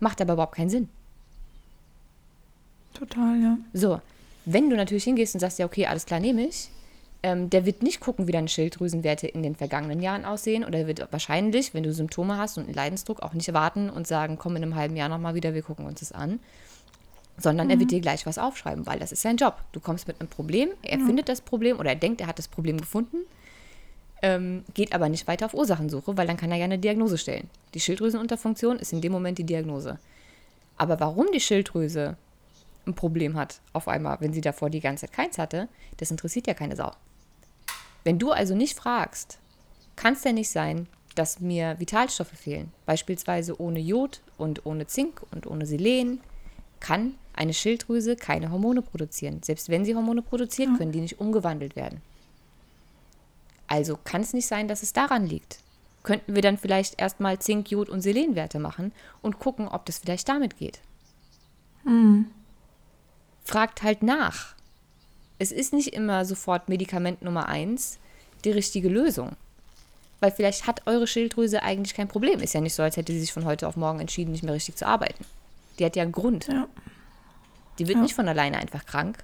Macht 0.00 0.20
aber 0.20 0.34
überhaupt 0.34 0.56
keinen 0.56 0.70
Sinn. 0.70 0.88
Total, 2.94 3.40
ja. 3.40 3.58
So, 3.72 4.00
wenn 4.44 4.70
du 4.70 4.76
natürlich 4.76 5.04
hingehst 5.04 5.34
und 5.34 5.40
sagst, 5.40 5.58
ja, 5.58 5.66
okay, 5.66 5.86
alles 5.86 6.04
klar, 6.04 6.20
nehme 6.20 6.46
ich, 6.46 6.70
ähm, 7.22 7.50
der 7.50 7.66
wird 7.66 7.82
nicht 7.82 8.00
gucken, 8.00 8.28
wie 8.28 8.32
deine 8.32 8.48
Schilddrüsenwerte 8.48 9.26
in 9.26 9.42
den 9.42 9.56
vergangenen 9.56 10.00
Jahren 10.00 10.24
aussehen 10.24 10.64
oder 10.64 10.86
wird 10.86 11.06
wahrscheinlich, 11.10 11.74
wenn 11.74 11.82
du 11.82 11.92
Symptome 11.92 12.36
hast 12.36 12.58
und 12.58 12.64
einen 12.64 12.74
Leidensdruck, 12.74 13.22
auch 13.22 13.34
nicht 13.34 13.52
warten 13.52 13.90
und 13.90 14.06
sagen, 14.06 14.36
komm 14.38 14.56
in 14.56 14.62
einem 14.62 14.76
halben 14.76 14.96
Jahr 14.96 15.08
nochmal 15.08 15.34
wieder, 15.34 15.54
wir 15.54 15.62
gucken 15.62 15.86
uns 15.86 16.00
das 16.00 16.12
an. 16.12 16.38
Sondern 17.36 17.66
mhm. 17.66 17.72
er 17.72 17.80
wird 17.80 17.90
dir 17.90 18.00
gleich 18.00 18.24
was 18.26 18.38
aufschreiben, 18.38 18.86
weil 18.86 18.98
das 18.98 19.12
ist 19.12 19.22
sein 19.22 19.36
Job. 19.36 19.56
Du 19.72 19.80
kommst 19.80 20.06
mit 20.06 20.20
einem 20.20 20.28
Problem, 20.28 20.70
er 20.82 20.98
mhm. 20.98 21.06
findet 21.06 21.28
das 21.28 21.40
Problem 21.40 21.78
oder 21.78 21.90
er 21.90 21.96
denkt, 21.96 22.20
er 22.20 22.28
hat 22.28 22.38
das 22.38 22.48
Problem 22.48 22.78
gefunden, 22.78 23.18
ähm, 24.22 24.64
geht 24.74 24.92
aber 24.92 25.08
nicht 25.08 25.26
weiter 25.26 25.46
auf 25.46 25.54
Ursachensuche, 25.54 26.16
weil 26.16 26.26
dann 26.26 26.36
kann 26.36 26.50
er 26.50 26.58
ja 26.58 26.64
eine 26.64 26.78
Diagnose 26.78 27.18
stellen. 27.18 27.48
Die 27.74 27.80
Schilddrüsenunterfunktion 27.80 28.78
ist 28.78 28.92
in 28.92 29.00
dem 29.00 29.12
Moment 29.12 29.38
die 29.38 29.44
Diagnose. 29.44 29.98
Aber 30.76 31.00
warum 31.00 31.26
die 31.32 31.40
Schilddrüse 31.40 32.16
ein 32.86 32.94
Problem 32.94 33.36
hat, 33.36 33.60
auf 33.72 33.88
einmal, 33.88 34.16
wenn 34.20 34.32
sie 34.32 34.40
davor 34.40 34.70
die 34.70 34.80
ganze 34.80 35.06
Zeit 35.06 35.12
keins 35.12 35.38
hatte, 35.38 35.68
das 35.98 36.10
interessiert 36.10 36.46
ja 36.46 36.54
keine 36.54 36.76
Sau. 36.76 36.92
Wenn 38.08 38.18
du 38.18 38.32
also 38.32 38.54
nicht 38.54 38.74
fragst, 38.74 39.38
kann 39.94 40.14
es 40.14 40.24
ja 40.24 40.32
nicht 40.32 40.48
sein, 40.48 40.86
dass 41.14 41.40
mir 41.40 41.78
Vitalstoffe 41.78 42.32
fehlen. 42.32 42.72
Beispielsweise 42.86 43.60
ohne 43.60 43.80
Jod 43.80 44.22
und 44.38 44.64
ohne 44.64 44.86
Zink 44.86 45.20
und 45.30 45.46
ohne 45.46 45.66
Selen 45.66 46.22
kann 46.80 47.16
eine 47.34 47.52
Schilddrüse 47.52 48.16
keine 48.16 48.50
Hormone 48.50 48.80
produzieren. 48.80 49.42
Selbst 49.42 49.68
wenn 49.68 49.84
sie 49.84 49.94
Hormone 49.94 50.22
produziert, 50.22 50.70
können 50.78 50.90
die 50.90 51.02
nicht 51.02 51.20
umgewandelt 51.20 51.76
werden. 51.76 52.00
Also 53.66 53.98
kann 54.02 54.22
es 54.22 54.32
nicht 54.32 54.46
sein, 54.46 54.68
dass 54.68 54.82
es 54.82 54.94
daran 54.94 55.26
liegt. 55.26 55.58
Könnten 56.02 56.34
wir 56.34 56.40
dann 56.40 56.56
vielleicht 56.56 56.98
erstmal 56.98 57.38
Zink, 57.40 57.70
Jod 57.70 57.90
und 57.90 58.00
Selenwerte 58.00 58.58
machen 58.58 58.90
und 59.20 59.38
gucken, 59.38 59.68
ob 59.68 59.84
das 59.84 59.98
vielleicht 59.98 60.30
damit 60.30 60.56
geht. 60.56 60.80
Mhm. 61.84 62.30
Fragt 63.44 63.82
halt 63.82 64.02
nach 64.02 64.56
es 65.38 65.52
ist 65.52 65.72
nicht 65.72 65.94
immer 65.94 66.24
sofort 66.24 66.68
Medikament 66.68 67.22
Nummer 67.22 67.48
eins 67.48 67.98
die 68.44 68.50
richtige 68.50 68.88
Lösung. 68.88 69.36
Weil 70.20 70.32
vielleicht 70.32 70.66
hat 70.66 70.86
eure 70.86 71.06
Schilddrüse 71.06 71.62
eigentlich 71.62 71.94
kein 71.94 72.08
Problem. 72.08 72.40
Ist 72.40 72.54
ja 72.54 72.60
nicht 72.60 72.74
so, 72.74 72.82
als 72.82 72.96
hätte 72.96 73.12
sie 73.12 73.20
sich 73.20 73.32
von 73.32 73.44
heute 73.44 73.68
auf 73.68 73.76
morgen 73.76 74.00
entschieden, 74.00 74.32
nicht 74.32 74.42
mehr 74.42 74.54
richtig 74.54 74.74
zu 74.76 74.86
arbeiten. 74.86 75.24
Die 75.78 75.84
hat 75.84 75.94
ja 75.94 76.02
einen 76.02 76.12
Grund. 76.12 76.48
Ja. 76.48 76.66
Die 77.78 77.86
wird 77.86 77.98
ja. 77.98 78.02
nicht 78.02 78.14
von 78.14 78.28
alleine 78.28 78.58
einfach 78.58 78.84
krank. 78.84 79.22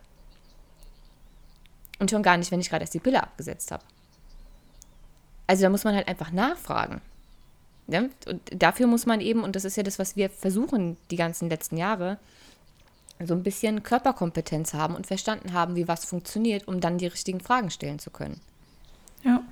Und 1.98 2.10
schon 2.10 2.22
gar 2.22 2.36
nicht, 2.36 2.50
wenn 2.50 2.60
ich 2.60 2.70
gerade 2.70 2.82
erst 2.82 2.94
die 2.94 3.00
Pille 3.00 3.22
abgesetzt 3.22 3.72
habe. 3.72 3.82
Also 5.46 5.62
da 5.62 5.70
muss 5.70 5.84
man 5.84 5.96
halt 5.96 6.06
einfach 6.06 6.30
nachfragen. 6.30 7.00
Ja? 7.88 8.04
Und 8.26 8.40
dafür 8.54 8.86
muss 8.86 9.06
man 9.06 9.20
eben, 9.20 9.42
und 9.42 9.56
das 9.56 9.64
ist 9.64 9.76
ja 9.76 9.82
das, 9.82 9.98
was 9.98 10.16
wir 10.16 10.30
versuchen 10.30 10.96
die 11.10 11.16
ganzen 11.16 11.48
letzten 11.48 11.76
Jahre, 11.76 12.18
so 13.22 13.34
ein 13.34 13.42
bisschen 13.42 13.82
Körperkompetenz 13.82 14.74
haben 14.74 14.94
und 14.94 15.06
verstanden 15.06 15.52
haben, 15.52 15.76
wie 15.76 15.88
was 15.88 16.04
funktioniert, 16.04 16.66
um 16.66 16.80
dann 16.80 16.98
die 16.98 17.06
richtigen 17.06 17.40
Fragen 17.40 17.70
stellen 17.70 17.98
zu 17.98 18.10
können. 18.10 18.40
Ja. 19.22 19.42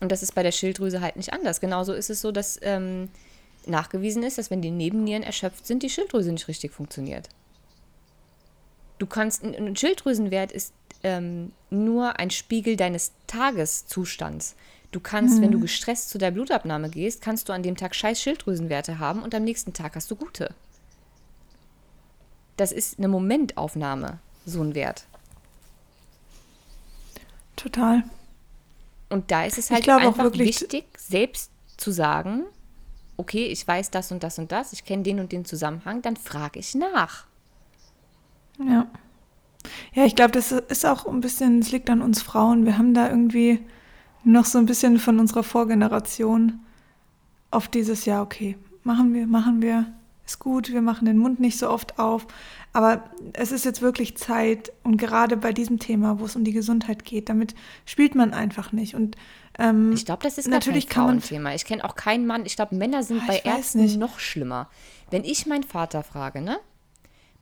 Und 0.00 0.10
das 0.10 0.22
ist 0.22 0.34
bei 0.34 0.42
der 0.42 0.52
Schilddrüse 0.52 1.00
halt 1.00 1.16
nicht 1.16 1.32
anders. 1.32 1.60
Genauso 1.60 1.92
ist 1.92 2.10
es 2.10 2.20
so, 2.20 2.32
dass 2.32 2.58
ähm, 2.62 3.08
nachgewiesen 3.66 4.22
ist, 4.22 4.38
dass 4.38 4.50
wenn 4.50 4.62
die 4.62 4.70
Nebennieren 4.70 5.22
erschöpft 5.22 5.66
sind, 5.66 5.82
die 5.82 5.90
Schilddrüse 5.90 6.32
nicht 6.32 6.48
richtig 6.48 6.72
funktioniert. 6.72 7.28
Du 8.98 9.06
kannst, 9.06 9.42
ein 9.42 9.76
Schilddrüsenwert 9.76 10.52
ist 10.52 10.72
ähm, 11.02 11.52
nur 11.70 12.18
ein 12.18 12.30
Spiegel 12.30 12.76
deines 12.76 13.12
Tageszustands. 13.26 14.56
Du 14.92 15.00
kannst, 15.00 15.38
mhm. 15.38 15.42
wenn 15.42 15.50
du 15.52 15.58
mhm. 15.58 15.62
gestresst 15.62 16.10
zu 16.10 16.18
der 16.18 16.30
Blutabnahme 16.30 16.90
gehst, 16.90 17.20
kannst 17.20 17.48
du 17.48 17.52
an 17.52 17.62
dem 17.62 17.76
Tag 17.76 17.94
scheiß 17.94 18.20
Schilddrüsenwerte 18.20 18.98
haben 18.98 19.22
und 19.22 19.34
am 19.34 19.44
nächsten 19.44 19.72
Tag 19.72 19.96
hast 19.96 20.10
du 20.10 20.16
gute. 20.16 20.54
Das 22.56 22.72
ist 22.72 22.98
eine 22.98 23.08
Momentaufnahme, 23.08 24.18
so 24.46 24.62
ein 24.62 24.74
Wert. 24.74 25.06
Total. 27.56 28.04
Und 29.08 29.30
da 29.30 29.44
ist 29.44 29.58
es 29.58 29.70
halt 29.70 29.88
einfach 29.88 30.32
wichtig, 30.34 30.86
selbst 30.98 31.50
zu 31.76 31.90
sagen, 31.90 32.44
okay, 33.16 33.46
ich 33.46 33.66
weiß 33.66 33.90
das 33.90 34.10
und 34.12 34.22
das 34.22 34.38
und 34.38 34.50
das, 34.52 34.72
ich 34.72 34.84
kenne 34.84 35.02
den 35.02 35.20
und 35.20 35.32
den 35.32 35.44
Zusammenhang, 35.44 36.02
dann 36.02 36.16
frage 36.16 36.58
ich 36.58 36.74
nach. 36.74 37.26
Ja. 38.58 38.86
Ja, 39.94 40.04
ich 40.04 40.14
glaube, 40.14 40.32
das 40.32 40.52
ist 40.52 40.84
auch 40.84 41.06
ein 41.06 41.20
bisschen, 41.20 41.60
es 41.60 41.72
liegt 41.72 41.88
an 41.88 42.02
uns 42.02 42.20
Frauen. 42.20 42.66
Wir 42.66 42.76
haben 42.76 42.92
da 42.92 43.08
irgendwie 43.08 43.60
noch 44.22 44.44
so 44.44 44.58
ein 44.58 44.66
bisschen 44.66 44.98
von 44.98 45.18
unserer 45.18 45.42
Vorgeneration 45.42 46.60
auf 47.50 47.68
dieses 47.68 48.04
Jahr, 48.04 48.22
okay, 48.22 48.58
machen 48.82 49.14
wir, 49.14 49.26
machen 49.26 49.62
wir, 49.62 49.86
ist 50.26 50.38
gut, 50.38 50.72
wir 50.72 50.82
machen 50.82 51.04
den 51.04 51.18
Mund 51.18 51.40
nicht 51.40 51.58
so 51.58 51.68
oft 51.68 51.98
auf. 51.98 52.26
Aber 52.72 53.04
es 53.34 53.52
ist 53.52 53.64
jetzt 53.64 53.82
wirklich 53.82 54.16
Zeit 54.16 54.72
und 54.82 54.96
gerade 54.96 55.36
bei 55.36 55.52
diesem 55.52 55.78
Thema, 55.78 56.18
wo 56.18 56.24
es 56.24 56.34
um 56.34 56.44
die 56.44 56.52
Gesundheit 56.52 57.04
geht, 57.04 57.28
damit 57.28 57.54
spielt 57.84 58.14
man 58.14 58.34
einfach 58.34 58.72
nicht. 58.72 58.94
Und 58.94 59.16
ähm, 59.58 59.92
ich 59.92 60.04
glaube, 60.04 60.22
das 60.22 60.38
ist 60.38 60.48
natürlich 60.48 60.88
kein 60.88 61.04
Frauenthema. 61.04 61.54
Ich 61.54 61.64
kenne 61.64 61.84
auch 61.84 61.94
keinen 61.94 62.26
Mann. 62.26 62.46
Ich 62.46 62.56
glaube, 62.56 62.74
Männer 62.74 63.02
sind 63.02 63.22
ah, 63.22 63.26
bei 63.28 63.38
Ärzten 63.38 63.82
nicht. 63.82 63.98
noch 63.98 64.18
schlimmer. 64.18 64.68
Wenn 65.10 65.24
ich 65.24 65.46
meinen 65.46 65.62
Vater 65.62 66.02
frage, 66.02 66.40
ne? 66.40 66.58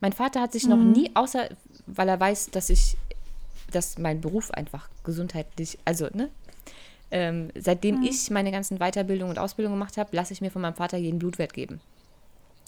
Mein 0.01 0.13
Vater 0.13 0.41
hat 0.41 0.51
sich 0.51 0.65
mhm. 0.65 0.69
noch 0.69 0.77
nie, 0.77 1.11
außer 1.15 1.49
weil 1.87 2.09
er 2.09 2.19
weiß, 2.19 2.51
dass 2.51 2.69
ich, 2.69 2.97
dass 3.71 3.97
mein 3.97 4.21
Beruf 4.21 4.51
einfach 4.51 4.89
gesundheitlich, 5.03 5.79
also 5.85 6.07
ne, 6.13 6.29
ähm, 7.09 7.49
seitdem 7.55 7.99
mhm. 7.99 8.03
ich 8.03 8.29
meine 8.29 8.51
ganzen 8.51 8.79
Weiterbildungen 8.79 9.31
und 9.31 9.39
Ausbildungen 9.39 9.79
gemacht 9.79 9.97
habe, 9.97 10.15
lasse 10.15 10.33
ich 10.33 10.41
mir 10.41 10.51
von 10.51 10.61
meinem 10.61 10.75
Vater 10.75 10.97
jeden 10.97 11.19
Blutwert 11.19 11.53
geben. 11.53 11.79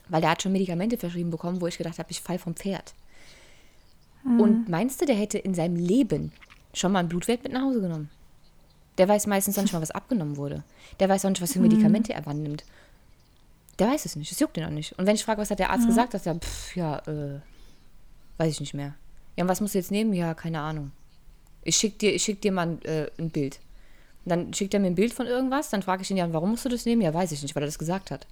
Weil 0.09 0.21
der 0.21 0.31
hat 0.31 0.41
schon 0.41 0.51
Medikamente 0.51 0.97
verschrieben 0.97 1.31
bekommen, 1.31 1.61
wo 1.61 1.67
ich 1.67 1.77
gedacht 1.77 1.99
habe, 1.99 2.11
ich 2.11 2.21
fall 2.21 2.37
vom 2.37 2.55
Pferd. 2.55 2.93
Mhm. 4.23 4.39
Und 4.39 4.69
meinst 4.69 5.01
du, 5.01 5.05
der 5.05 5.15
hätte 5.15 5.37
in 5.37 5.53
seinem 5.53 5.75
Leben 5.75 6.31
schon 6.73 6.91
mal 6.91 6.99
einen 6.99 7.09
Blutwert 7.09 7.43
mit 7.43 7.53
nach 7.53 7.61
Hause 7.61 7.81
genommen? 7.81 8.09
Der 8.97 9.07
weiß 9.07 9.27
meistens 9.27 9.57
nicht 9.57 9.73
mal, 9.73 9.81
was 9.81 9.91
abgenommen 9.91 10.37
wurde. 10.37 10.63
Der 10.99 11.09
weiß 11.09 11.25
auch 11.25 11.29
nicht, 11.29 11.41
was 11.41 11.53
für 11.53 11.59
Medikamente 11.59 12.13
er 12.13 12.25
wann 12.25 12.43
nimmt. 12.43 12.63
Der 13.79 13.87
weiß 13.87 14.05
es 14.05 14.15
nicht. 14.15 14.31
Es 14.31 14.39
juckt 14.39 14.57
ihn 14.57 14.63
auch 14.63 14.69
nicht. 14.69 14.97
Und 14.97 15.05
wenn 15.05 15.15
ich 15.15 15.23
frage, 15.23 15.41
was 15.41 15.51
hat 15.51 15.59
der 15.59 15.69
Arzt 15.69 15.83
ja. 15.83 15.89
gesagt, 15.89 16.13
sagt 16.13 16.25
er, 16.27 16.35
pff, 16.35 16.75
ja, 16.75 16.99
äh, 16.99 17.39
weiß 18.37 18.53
ich 18.53 18.59
nicht 18.61 18.73
mehr. 18.73 18.95
Ja, 19.35 19.43
und 19.43 19.49
was 19.49 19.59
musst 19.59 19.73
du 19.73 19.79
jetzt 19.79 19.91
nehmen? 19.91 20.13
Ja, 20.13 20.33
keine 20.33 20.61
Ahnung. 20.61 20.91
Ich 21.63 21.75
schick 21.75 21.99
dir, 21.99 22.13
ich 22.13 22.23
schick 22.23 22.41
dir 22.41 22.51
mal 22.51 22.67
ein, 22.67 22.85
äh, 22.85 23.09
ein 23.17 23.31
Bild. 23.31 23.59
Und 24.23 24.29
dann 24.29 24.53
schickt 24.53 24.73
er 24.73 24.79
mir 24.79 24.87
ein 24.87 24.95
Bild 24.95 25.13
von 25.13 25.27
irgendwas, 25.27 25.69
dann 25.69 25.83
frage 25.83 26.03
ich 26.03 26.11
ihn 26.11 26.17
ja, 26.17 26.31
warum 26.31 26.51
musst 26.51 26.65
du 26.65 26.69
das 26.69 26.85
nehmen? 26.85 27.01
Ja, 27.01 27.13
weiß 27.13 27.31
ich 27.31 27.41
nicht, 27.41 27.53
weil 27.55 27.63
er 27.63 27.67
das 27.67 27.77
gesagt 27.79 28.11
hat. 28.11 28.25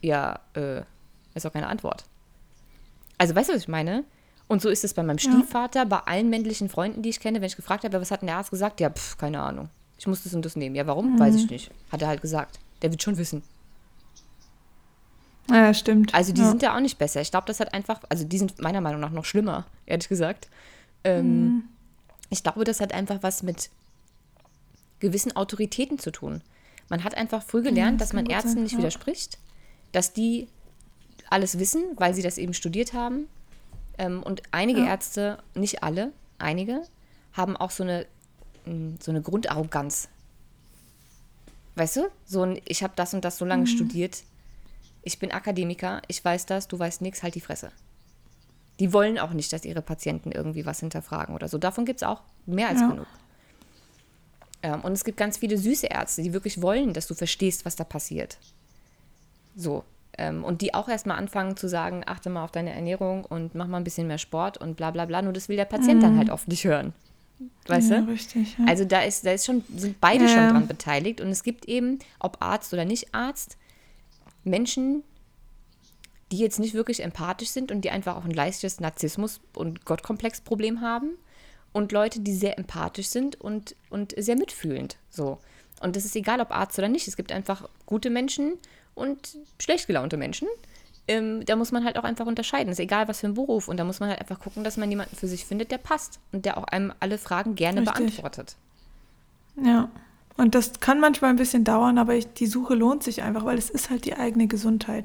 Ja, 0.00 0.40
äh, 0.54 0.82
ist 1.34 1.46
auch 1.46 1.52
keine 1.52 1.68
Antwort. 1.68 2.04
Also, 3.18 3.34
weißt 3.34 3.50
du, 3.50 3.54
was 3.54 3.62
ich 3.62 3.68
meine? 3.68 4.04
Und 4.48 4.62
so 4.62 4.68
ist 4.68 4.82
es 4.82 4.94
bei 4.94 5.02
meinem 5.02 5.18
Stiefvater, 5.18 5.80
ja. 5.80 5.84
bei 5.84 5.98
allen 5.98 6.28
männlichen 6.28 6.68
Freunden, 6.68 7.02
die 7.02 7.10
ich 7.10 7.20
kenne, 7.20 7.40
wenn 7.40 7.46
ich 7.46 7.56
gefragt 7.56 7.84
habe, 7.84 8.00
was 8.00 8.10
hat 8.10 8.22
denn 8.22 8.26
der 8.26 8.36
Arzt 8.36 8.50
gesagt? 8.50 8.80
Ja, 8.80 8.90
pff, 8.90 9.16
keine 9.16 9.40
Ahnung. 9.40 9.68
Ich 9.98 10.06
muss 10.06 10.24
das 10.24 10.34
und 10.34 10.44
das 10.44 10.56
nehmen. 10.56 10.74
Ja, 10.74 10.86
warum? 10.86 11.14
Mhm. 11.14 11.18
Weiß 11.20 11.34
ich 11.36 11.48
nicht. 11.48 11.70
Hat 11.92 12.02
er 12.02 12.08
halt 12.08 12.22
gesagt. 12.22 12.58
Der 12.82 12.90
wird 12.90 13.02
schon 13.02 13.18
wissen. 13.18 13.42
Ja, 15.50 15.74
stimmt. 15.74 16.14
Also 16.14 16.32
die 16.32 16.40
ja. 16.40 16.48
sind 16.48 16.62
ja 16.62 16.74
auch 16.74 16.80
nicht 16.80 16.98
besser. 16.98 17.20
Ich 17.20 17.30
glaube, 17.30 17.46
das 17.46 17.60
hat 17.60 17.74
einfach, 17.74 18.00
also 18.08 18.24
die 18.24 18.38
sind 18.38 18.60
meiner 18.60 18.80
Meinung 18.80 19.00
nach 19.00 19.10
noch 19.10 19.24
schlimmer, 19.24 19.66
ehrlich 19.86 20.08
gesagt. 20.08 20.48
Ähm, 21.04 21.44
mhm. 21.44 21.62
Ich 22.30 22.42
glaube, 22.42 22.64
das 22.64 22.80
hat 22.80 22.92
einfach 22.92 23.18
was 23.22 23.42
mit 23.42 23.70
gewissen 25.00 25.34
Autoritäten 25.34 25.98
zu 25.98 26.12
tun. 26.12 26.42
Man 26.88 27.04
hat 27.04 27.16
einfach 27.16 27.42
früh 27.42 27.62
gelernt, 27.62 27.92
ja, 27.92 27.98
das 27.98 28.08
dass 28.08 28.12
man 28.14 28.26
Ärzten 28.26 28.50
sein, 28.50 28.62
nicht 28.64 28.78
widerspricht, 28.78 29.38
dass 29.92 30.12
die 30.12 30.48
alles 31.28 31.58
wissen, 31.58 31.82
weil 31.96 32.14
sie 32.14 32.22
das 32.22 32.38
eben 32.38 32.54
studiert 32.54 32.92
haben. 32.92 33.26
Ähm, 33.98 34.22
und 34.22 34.42
einige 34.50 34.84
Ärzte, 34.84 35.38
nicht 35.54 35.82
alle, 35.82 36.12
einige, 36.38 36.82
haben 37.32 37.56
auch 37.56 37.70
so 37.70 37.82
eine, 37.82 38.06
hm, 38.64 38.98
so 39.00 39.10
eine 39.10 39.22
Grundarroganz. 39.22 40.08
Weißt 41.76 41.96
du? 41.96 42.08
So 42.24 42.42
ein, 42.42 42.60
ich 42.66 42.82
habe 42.82 42.92
das 42.96 43.14
und 43.14 43.24
das 43.24 43.38
so 43.38 43.44
lange 43.44 43.62
mhm. 43.62 43.68
studiert, 43.68 44.22
ich 45.02 45.18
bin 45.18 45.32
Akademiker, 45.32 46.02
ich 46.08 46.24
weiß 46.24 46.46
das, 46.46 46.68
du 46.68 46.78
weißt 46.78 47.00
nichts, 47.00 47.22
halt 47.22 47.34
die 47.34 47.40
Fresse. 47.40 47.72
Die 48.80 48.92
wollen 48.92 49.18
auch 49.18 49.32
nicht, 49.32 49.52
dass 49.52 49.64
ihre 49.64 49.82
Patienten 49.82 50.32
irgendwie 50.32 50.66
was 50.66 50.80
hinterfragen 50.80 51.34
oder 51.34 51.48
so. 51.48 51.58
Davon 51.58 51.84
gibt 51.84 52.02
es 52.02 52.08
auch 52.08 52.22
mehr 52.46 52.68
als 52.68 52.80
ja. 52.80 52.88
genug. 52.88 53.06
Ähm, 54.62 54.80
und 54.82 54.92
es 54.92 55.04
gibt 55.04 55.16
ganz 55.16 55.38
viele 55.38 55.56
süße 55.56 55.86
Ärzte, 55.86 56.22
die 56.22 56.32
wirklich 56.32 56.60
wollen, 56.60 56.92
dass 56.92 57.06
du 57.06 57.14
verstehst, 57.14 57.64
was 57.64 57.76
da 57.76 57.84
passiert. 57.84 58.38
So. 59.56 59.84
Ähm, 60.18 60.44
und 60.44 60.60
die 60.60 60.74
auch 60.74 60.88
erstmal 60.88 61.18
anfangen 61.18 61.56
zu 61.56 61.68
sagen, 61.68 62.02
achte 62.06 62.30
mal 62.30 62.44
auf 62.44 62.50
deine 62.50 62.72
Ernährung 62.72 63.24
und 63.24 63.54
mach 63.54 63.66
mal 63.66 63.78
ein 63.78 63.84
bisschen 63.84 64.06
mehr 64.06 64.18
Sport 64.18 64.58
und 64.58 64.76
bla 64.76 64.90
bla 64.90 65.06
bla. 65.06 65.22
Nur 65.22 65.32
das 65.32 65.48
will 65.48 65.56
der 65.56 65.64
Patient 65.64 65.96
mhm. 65.96 66.02
dann 66.02 66.18
halt 66.18 66.30
oft 66.30 66.48
nicht 66.48 66.64
hören. 66.64 66.92
Weißt 67.66 67.90
ja, 67.90 68.00
du? 68.00 68.10
Richtig, 68.12 68.58
ja. 68.58 68.64
Also 68.66 68.84
da 68.84 69.00
ist, 69.00 69.24
da 69.24 69.32
ist 69.32 69.46
schon, 69.46 69.64
sind 69.74 70.00
beide 70.00 70.24
ja. 70.24 70.28
schon 70.28 70.48
dran 70.50 70.66
beteiligt. 70.66 71.20
Und 71.20 71.28
es 71.28 71.42
gibt 71.42 71.66
eben, 71.66 71.98
ob 72.18 72.36
Arzt 72.40 72.72
oder 72.72 72.84
nicht 72.84 73.14
Arzt, 73.14 73.56
Menschen, 74.44 75.02
die 76.32 76.38
jetzt 76.38 76.58
nicht 76.58 76.74
wirklich 76.74 77.02
empathisch 77.02 77.48
sind 77.48 77.72
und 77.72 77.82
die 77.82 77.90
einfach 77.90 78.16
auch 78.16 78.24
ein 78.24 78.30
leichtes 78.30 78.80
Narzissmus- 78.80 79.40
und 79.54 79.84
Gottkomplex-Problem 79.84 80.80
haben. 80.80 81.12
Und 81.72 81.92
Leute, 81.92 82.20
die 82.20 82.34
sehr 82.34 82.58
empathisch 82.58 83.08
sind 83.08 83.40
und, 83.40 83.76
und 83.90 84.14
sehr 84.16 84.36
mitfühlend. 84.36 84.96
So. 85.08 85.38
Und 85.80 85.96
das 85.96 86.04
ist 86.04 86.16
egal, 86.16 86.40
ob 86.40 86.50
Arzt 86.50 86.78
oder 86.78 86.88
nicht. 86.88 87.08
Es 87.08 87.16
gibt 87.16 87.32
einfach 87.32 87.68
gute 87.86 88.10
Menschen 88.10 88.54
und 88.94 89.36
schlecht 89.58 89.86
gelaunte 89.86 90.16
Menschen. 90.16 90.48
Ähm, 91.08 91.44
da 91.44 91.56
muss 91.56 91.72
man 91.72 91.84
halt 91.84 91.98
auch 91.98 92.04
einfach 92.04 92.26
unterscheiden. 92.26 92.72
Ist 92.72 92.80
egal, 92.80 93.08
was 93.08 93.20
für 93.20 93.26
ein 93.26 93.34
Beruf. 93.34 93.68
Und 93.68 93.78
da 93.78 93.84
muss 93.84 94.00
man 94.00 94.10
halt 94.10 94.20
einfach 94.20 94.38
gucken, 94.38 94.62
dass 94.62 94.76
man 94.76 94.90
jemanden 94.90 95.16
für 95.16 95.26
sich 95.26 95.44
findet, 95.44 95.70
der 95.70 95.78
passt 95.78 96.20
und 96.32 96.44
der 96.44 96.56
auch 96.56 96.64
einem 96.64 96.92
alle 97.00 97.18
Fragen 97.18 97.54
gerne 97.54 97.80
Richtig. 97.80 97.96
beantwortet. 97.96 98.56
Ja. 99.62 99.88
Und 100.36 100.54
das 100.54 100.80
kann 100.80 101.00
manchmal 101.00 101.30
ein 101.30 101.36
bisschen 101.36 101.64
dauern, 101.64 101.98
aber 101.98 102.14
ich, 102.14 102.32
die 102.32 102.46
Suche 102.46 102.74
lohnt 102.74 103.02
sich 103.02 103.22
einfach, 103.22 103.44
weil 103.44 103.58
es 103.58 103.68
ist 103.68 103.90
halt 103.90 104.04
die 104.04 104.16
eigene 104.16 104.46
Gesundheit. 104.46 105.04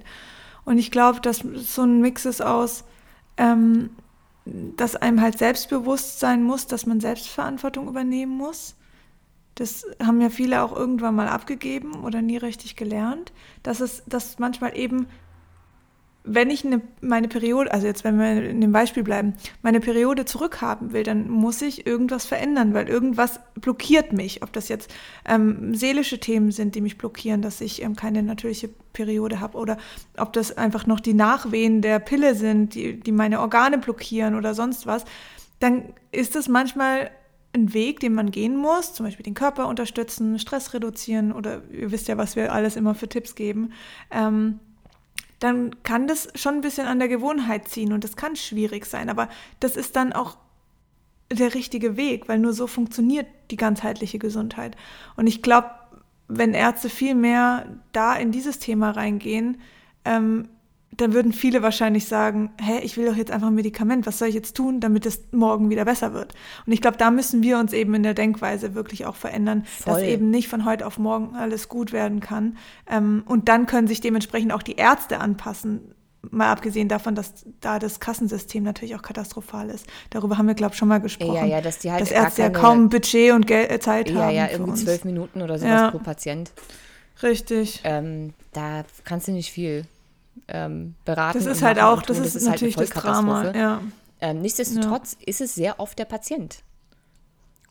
Und 0.63 0.77
ich 0.77 0.91
glaube, 0.91 1.21
dass 1.21 1.39
so 1.39 1.83
ein 1.83 2.01
Mix 2.01 2.25
ist 2.25 2.41
aus, 2.41 2.85
ähm, 3.37 3.89
dass 4.45 4.95
einem 4.95 5.21
halt 5.21 5.37
selbstbewusst 5.37 6.19
sein 6.19 6.43
muss, 6.43 6.67
dass 6.67 6.85
man 6.85 6.99
Selbstverantwortung 6.99 7.87
übernehmen 7.87 8.31
muss. 8.37 8.75
Das 9.55 9.85
haben 10.03 10.21
ja 10.21 10.29
viele 10.29 10.61
auch 10.61 10.75
irgendwann 10.75 11.15
mal 11.15 11.29
abgegeben 11.29 12.03
oder 12.03 12.21
nie 12.21 12.37
richtig 12.37 12.75
gelernt, 12.75 13.31
dass 13.63 13.79
es, 13.79 14.03
dass 14.05 14.37
manchmal 14.37 14.77
eben 14.77 15.07
wenn 16.25 16.49
ich 16.49 16.65
eine, 16.65 16.81
meine 17.01 17.27
Periode, 17.27 17.71
also 17.71 17.85
jetzt 17.85 18.03
wenn 18.03 18.17
wir 18.17 18.49
in 18.49 18.59
dem 18.59 18.71
Beispiel 18.71 19.03
bleiben, 19.03 19.35
meine 19.61 19.79
Periode 19.79 20.25
zurückhaben 20.25 20.91
will, 20.91 21.03
dann 21.03 21.29
muss 21.29 21.61
ich 21.61 21.85
irgendwas 21.85 22.25
verändern, 22.25 22.73
weil 22.73 22.89
irgendwas 22.89 23.39
blockiert 23.53 24.11
mich. 24.11 24.41
Ob 24.41 24.51
das 24.51 24.67
jetzt 24.67 24.93
ähm, 25.27 25.75
seelische 25.75 26.19
Themen 26.19 26.51
sind, 26.51 26.73
die 26.75 26.81
mich 26.81 26.97
blockieren, 26.97 27.41
dass 27.41 27.61
ich 27.61 27.81
ähm, 27.83 27.95
keine 27.95 28.23
natürliche 28.23 28.69
Periode 28.93 29.39
habe, 29.39 29.57
oder 29.57 29.77
ob 30.17 30.33
das 30.33 30.57
einfach 30.57 30.87
noch 30.87 30.99
die 30.99 31.13
Nachwehen 31.13 31.81
der 31.81 31.99
Pille 31.99 32.33
sind, 32.33 32.73
die, 32.73 32.99
die 32.99 33.11
meine 33.11 33.39
Organe 33.39 33.77
blockieren 33.77 34.35
oder 34.35 34.55
sonst 34.55 34.87
was, 34.87 35.05
dann 35.59 35.93
ist 36.11 36.35
es 36.35 36.47
manchmal 36.47 37.11
ein 37.55 37.73
Weg, 37.73 37.99
den 37.99 38.13
man 38.13 38.31
gehen 38.31 38.55
muss, 38.55 38.93
zum 38.93 39.05
Beispiel 39.05 39.23
den 39.23 39.33
Körper 39.33 39.67
unterstützen, 39.67 40.37
Stress 40.37 40.73
reduzieren 40.73 41.31
oder 41.31 41.61
ihr 41.71 41.91
wisst 41.91 42.07
ja, 42.07 42.17
was 42.17 42.35
wir 42.35 42.53
alles 42.53 42.75
immer 42.75 42.93
für 42.93 43.09
Tipps 43.09 43.35
geben. 43.35 43.71
Ähm, 44.11 44.59
dann 45.39 45.83
kann 45.83 46.07
das 46.07 46.29
schon 46.35 46.55
ein 46.55 46.61
bisschen 46.61 46.87
an 46.87 46.99
der 46.99 47.07
Gewohnheit 47.07 47.67
ziehen 47.67 47.93
und 47.93 48.03
das 48.03 48.15
kann 48.15 48.35
schwierig 48.35 48.85
sein, 48.85 49.09
aber 49.09 49.29
das 49.59 49.75
ist 49.75 49.95
dann 49.95 50.13
auch 50.13 50.37
der 51.31 51.53
richtige 51.53 51.97
Weg, 51.97 52.27
weil 52.29 52.39
nur 52.39 52.53
so 52.53 52.67
funktioniert 52.67 53.27
die 53.51 53.57
ganzheitliche 53.57 54.19
Gesundheit. 54.19 54.77
Und 55.15 55.27
ich 55.27 55.41
glaube, 55.41 55.69
wenn 56.27 56.53
Ärzte 56.53 56.89
viel 56.89 57.15
mehr 57.15 57.65
da 57.91 58.15
in 58.15 58.31
dieses 58.31 58.59
Thema 58.59 58.91
reingehen, 58.91 59.59
ähm, 60.05 60.49
dann 60.97 61.13
würden 61.13 61.33
viele 61.33 61.61
wahrscheinlich 61.61 62.05
sagen, 62.05 62.51
hä, 62.61 62.79
ich 62.83 62.97
will 62.97 63.05
doch 63.05 63.15
jetzt 63.15 63.31
einfach 63.31 63.47
ein 63.47 63.55
Medikament, 63.55 64.05
was 64.05 64.19
soll 64.19 64.27
ich 64.27 64.35
jetzt 64.35 64.55
tun, 64.55 64.79
damit 64.79 65.05
es 65.05 65.21
morgen 65.31 65.69
wieder 65.69 65.85
besser 65.85 66.13
wird? 66.13 66.33
Und 66.65 66.73
ich 66.73 66.81
glaube, 66.81 66.97
da 66.97 67.11
müssen 67.11 67.43
wir 67.43 67.57
uns 67.57 67.73
eben 67.73 67.93
in 67.95 68.03
der 68.03 68.13
Denkweise 68.13 68.75
wirklich 68.75 69.05
auch 69.05 69.15
verändern, 69.15 69.63
Voll. 69.65 69.93
dass 69.93 70.03
eben 70.03 70.29
nicht 70.29 70.47
von 70.47 70.65
heute 70.65 70.85
auf 70.85 70.97
morgen 70.97 71.35
alles 71.35 71.69
gut 71.69 71.91
werden 71.91 72.19
kann. 72.19 72.57
Ähm, 72.89 73.23
und 73.25 73.49
dann 73.49 73.65
können 73.65 73.87
sich 73.87 74.01
dementsprechend 74.01 74.53
auch 74.53 74.63
die 74.63 74.75
Ärzte 74.75 75.19
anpassen, 75.19 75.95
mal 76.31 76.51
abgesehen 76.51 76.87
davon, 76.87 77.15
dass 77.15 77.45
da 77.61 77.79
das 77.79 77.99
Kassensystem 77.99 78.63
natürlich 78.63 78.95
auch 78.95 79.01
katastrophal 79.01 79.69
ist. 79.69 79.85
Darüber 80.09 80.37
haben 80.37 80.47
wir, 80.47 80.55
glaube 80.55 80.73
ich, 80.73 80.79
schon 80.79 80.87
mal 80.87 80.99
gesprochen. 80.99 81.35
Ja, 81.35 81.45
ja, 81.45 81.61
dass 81.61 81.79
die 81.79 81.91
halt 81.91 82.01
dass 82.01 82.11
Ärzte 82.11 82.41
ja 82.41 82.49
kaum 82.49 82.89
Budget 82.89 83.33
und 83.33 83.47
Geld, 83.47 83.71
äh, 83.71 83.79
Zeit 83.79 84.09
ja, 84.09 84.15
haben. 84.15 84.35
Ja, 84.35 84.45
ja, 84.45 84.51
irgendwie 84.51 84.83
zwölf 84.83 85.03
Minuten 85.05 85.41
oder 85.41 85.57
sowas 85.59 85.71
ja. 85.71 85.91
pro 85.91 85.99
Patient. 85.99 86.51
Richtig. 87.21 87.81
Ähm, 87.83 88.33
da 88.53 88.83
kannst 89.03 89.27
du 89.27 89.31
nicht 89.31 89.51
viel 89.51 89.85
ähm, 90.47 90.95
beraten. 91.05 91.39
Das 91.39 91.47
ist 91.47 91.63
halt 91.63 91.79
auch, 91.79 92.01
das, 92.01 92.17
das, 92.17 92.27
ist, 92.27 92.35
ist 92.35 92.43
halt 92.43 92.53
natürlich 92.55 92.77
halt 92.77 92.95
das 92.95 93.01
Drama. 93.01 93.51
Ja. 93.55 93.81
Ähm, 94.21 94.41
nichtsdestotrotz 94.41 95.17
ja. 95.19 95.27
ist 95.27 95.41
es 95.41 95.55
sehr 95.55 95.79
oft 95.79 95.97
der 95.99 96.05
Patient. 96.05 96.63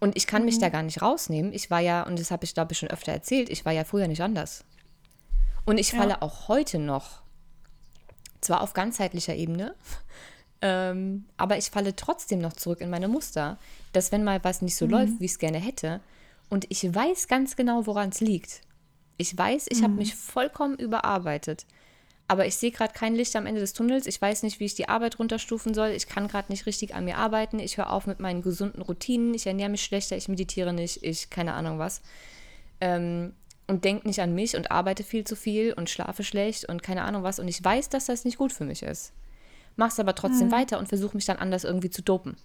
Und 0.00 0.16
ich 0.16 0.26
kann 0.26 0.42
mhm. 0.42 0.46
mich 0.46 0.58
da 0.58 0.68
gar 0.68 0.82
nicht 0.82 1.02
rausnehmen. 1.02 1.52
Ich 1.52 1.70
war 1.70 1.80
ja, 1.80 2.02
und 2.02 2.18
das 2.18 2.30
habe 2.30 2.44
ich 2.44 2.54
glaube 2.54 2.72
ich 2.72 2.78
schon 2.78 2.90
öfter 2.90 3.12
erzählt, 3.12 3.48
ich 3.48 3.64
war 3.64 3.72
ja 3.72 3.84
früher 3.84 4.08
nicht 4.08 4.22
anders. 4.22 4.64
Und 5.64 5.78
ich 5.78 5.92
falle 5.92 6.10
ja. 6.10 6.22
auch 6.22 6.48
heute 6.48 6.78
noch 6.78 7.22
zwar 8.40 8.60
auf 8.60 8.74
ganzheitlicher 8.74 9.34
Ebene, 9.34 9.74
ähm, 10.60 11.24
aber 11.38 11.56
ich 11.56 11.70
falle 11.70 11.96
trotzdem 11.96 12.40
noch 12.40 12.52
zurück 12.52 12.82
in 12.82 12.90
meine 12.90 13.08
Muster, 13.08 13.58
dass 13.92 14.12
wenn 14.12 14.24
mal 14.24 14.44
was 14.44 14.60
nicht 14.60 14.76
so 14.76 14.84
mhm. 14.84 14.90
läuft, 14.90 15.20
wie 15.20 15.24
ich 15.24 15.32
es 15.32 15.38
gerne 15.38 15.58
hätte, 15.58 16.00
und 16.50 16.66
ich 16.68 16.94
weiß 16.94 17.28
ganz 17.28 17.56
genau, 17.56 17.86
woran 17.86 18.10
es 18.10 18.20
liegt. 18.20 18.60
Ich 19.16 19.36
weiß, 19.36 19.66
ich 19.70 19.78
mhm. 19.78 19.84
habe 19.84 19.94
mich 19.94 20.14
vollkommen 20.14 20.76
überarbeitet. 20.76 21.66
Aber 22.26 22.46
ich 22.46 22.56
sehe 22.56 22.70
gerade 22.70 22.94
kein 22.94 23.14
Licht 23.14 23.36
am 23.36 23.46
Ende 23.46 23.60
des 23.60 23.74
Tunnels. 23.74 24.06
Ich 24.06 24.20
weiß 24.20 24.44
nicht, 24.44 24.58
wie 24.58 24.64
ich 24.64 24.74
die 24.74 24.88
Arbeit 24.88 25.18
runterstufen 25.18 25.74
soll. 25.74 25.88
Ich 25.90 26.06
kann 26.06 26.28
gerade 26.28 26.50
nicht 26.50 26.64
richtig 26.64 26.94
an 26.94 27.04
mir 27.04 27.18
arbeiten. 27.18 27.58
Ich 27.58 27.76
höre 27.76 27.92
auf 27.92 28.06
mit 28.06 28.18
meinen 28.18 28.40
gesunden 28.40 28.80
Routinen. 28.80 29.34
Ich 29.34 29.46
ernähre 29.46 29.68
mich 29.68 29.84
schlechter. 29.84 30.16
Ich 30.16 30.28
meditiere 30.28 30.72
nicht. 30.72 31.02
Ich 31.02 31.28
keine 31.28 31.52
Ahnung 31.52 31.78
was. 31.78 32.00
Ähm, 32.80 33.34
und 33.66 33.84
denke 33.84 34.06
nicht 34.06 34.20
an 34.20 34.34
mich 34.34 34.56
und 34.56 34.70
arbeite 34.70 35.04
viel 35.04 35.24
zu 35.24 35.36
viel 35.36 35.72
und 35.74 35.90
schlafe 35.90 36.24
schlecht 36.24 36.68
und 36.68 36.82
keine 36.82 37.02
Ahnung 37.02 37.22
was. 37.22 37.38
Und 37.38 37.48
ich 37.48 37.62
weiß, 37.62 37.90
dass 37.90 38.06
das 38.06 38.24
nicht 38.24 38.38
gut 38.38 38.52
für 38.52 38.64
mich 38.64 38.82
ist. 38.82 39.12
Mach's 39.76 40.00
aber 40.00 40.14
trotzdem 40.14 40.48
mhm. 40.48 40.52
weiter 40.52 40.78
und 40.78 40.88
versuche 40.88 41.16
mich 41.16 41.24
dann 41.26 41.38
anders 41.38 41.64
irgendwie 41.64 41.90
zu 41.90 42.02
dopen. 42.02 42.36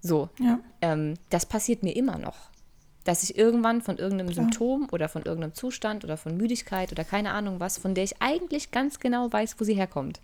So. 0.00 0.28
Ja. 0.40 0.60
Ähm, 0.82 1.14
das 1.30 1.46
passiert 1.46 1.82
mir 1.82 1.96
immer 1.96 2.18
noch 2.18 2.50
dass 3.06 3.22
ich 3.22 3.38
irgendwann 3.38 3.82
von 3.82 3.98
irgendeinem. 3.98 4.26
Symptom 4.36 4.88
oder 4.92 5.08
von 5.08 5.22
irgendeinem 5.22 5.54
Zustand 5.54 6.04
oder 6.04 6.16
von 6.16 6.36
Müdigkeit 6.36 6.92
oder 6.92 7.04
keine 7.04 7.30
Ahnung 7.30 7.60
was, 7.60 7.78
von 7.78 7.94
der 7.94 8.04
ich 8.04 8.20
eigentlich 8.20 8.70
ganz 8.70 9.00
genau 9.00 9.32
weiß, 9.32 9.56
wo 9.58 9.64
sie 9.64 9.74
herkommt, 9.74 10.20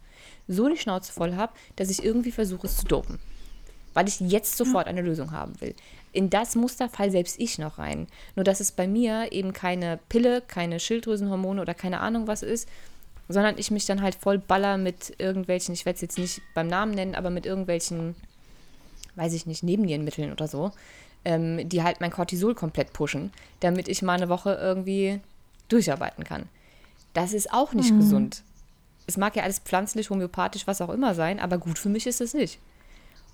so 0.49 0.69
die 0.69 0.77
Schnauze 0.77 1.13
voll 1.13 1.37
habe, 1.37 1.53
dass 1.77 1.91
ich 1.91 2.05
irgendwie 2.05 2.33
versuche, 2.33 2.67
es 2.67 2.77
zu 2.77 2.87
dopen. 2.87 3.19
Weil 3.95 4.09
ich 4.09 4.21
jetzt 4.21 4.57
sofort 4.57 4.87
eine 4.87 5.03
Lösung 5.03 5.31
haben 5.31 5.61
will. 5.61 5.75
In 6.13 6.31
das 6.31 6.57
Muster 6.57 6.89
fall 6.89 7.11
selbst 7.11 7.39
ich 7.39 7.59
noch 7.59 7.79
rein. 7.79 8.07
Nur 8.37 8.45
dass 8.45 8.61
es 8.61 8.73
bei 8.73 8.87
mir 8.87 9.33
eben 9.33 9.53
keine 9.53 9.99
Pille, 10.09 10.41
keine 10.41 10.81
Schilddrüsenhormone 10.81 11.61
oder 11.61 11.75
keine 11.75 12.01
Ahnung 12.01 12.27
was 12.27 12.43
ist, 12.43 12.69
sondern 13.29 13.59
ich 13.59 13.71
mich 13.71 13.87
dann 13.87 14.03
halt 14.03 14.15
voll 14.15 14.39
baller 14.39 14.77
mit 14.77 15.15
irgendwelchen, 15.19 15.75
ich 15.75 15.87
werde 15.87 15.97
es 15.97 16.03
jetzt 16.03 16.19
nicht 16.19 16.43
beim 16.55 16.69
Namen 16.69 16.93
nennen, 16.93 17.15
aber 17.15 17.31
mit 17.31 17.47
irgendwelchen, 17.47 18.15
weiß 19.15 19.33
ich 19.35 19.47
nicht, 19.47 19.63
Nebennierenmitteln 19.63 20.33
oder 20.33 20.49
so, 20.49 20.73
ähm, 21.25 21.69
die 21.69 21.83
halt 21.83 22.01
mein 22.01 22.11
Cortisol 22.11 22.55
komplett 22.55 22.93
pushen, 22.93 23.33
damit 23.61 23.89
ich 23.89 24.03
mal 24.03 24.15
eine 24.15 24.29
Woche 24.29 24.55
irgendwie 24.61 25.21
durcharbeiten 25.69 26.25
kann. 26.25 26.49
Das 27.15 27.33
ist 27.33 27.53
auch 27.53 27.73
nicht 27.75 27.93
mhm. 27.93 27.99
gesund. 27.99 28.43
Es 29.07 29.17
mag 29.17 29.37
ja 29.37 29.43
alles 29.43 29.59
pflanzlich, 29.59 30.11
homöopathisch, 30.11 30.67
was 30.67 30.81
auch 30.81 30.91
immer 30.91 31.15
sein, 31.15 31.41
aber 31.41 31.59
gut 31.59 31.79
für 31.79 31.89
mich 31.89 32.07
ist 32.07 32.21
es 32.21 32.35
nicht. 32.35 32.59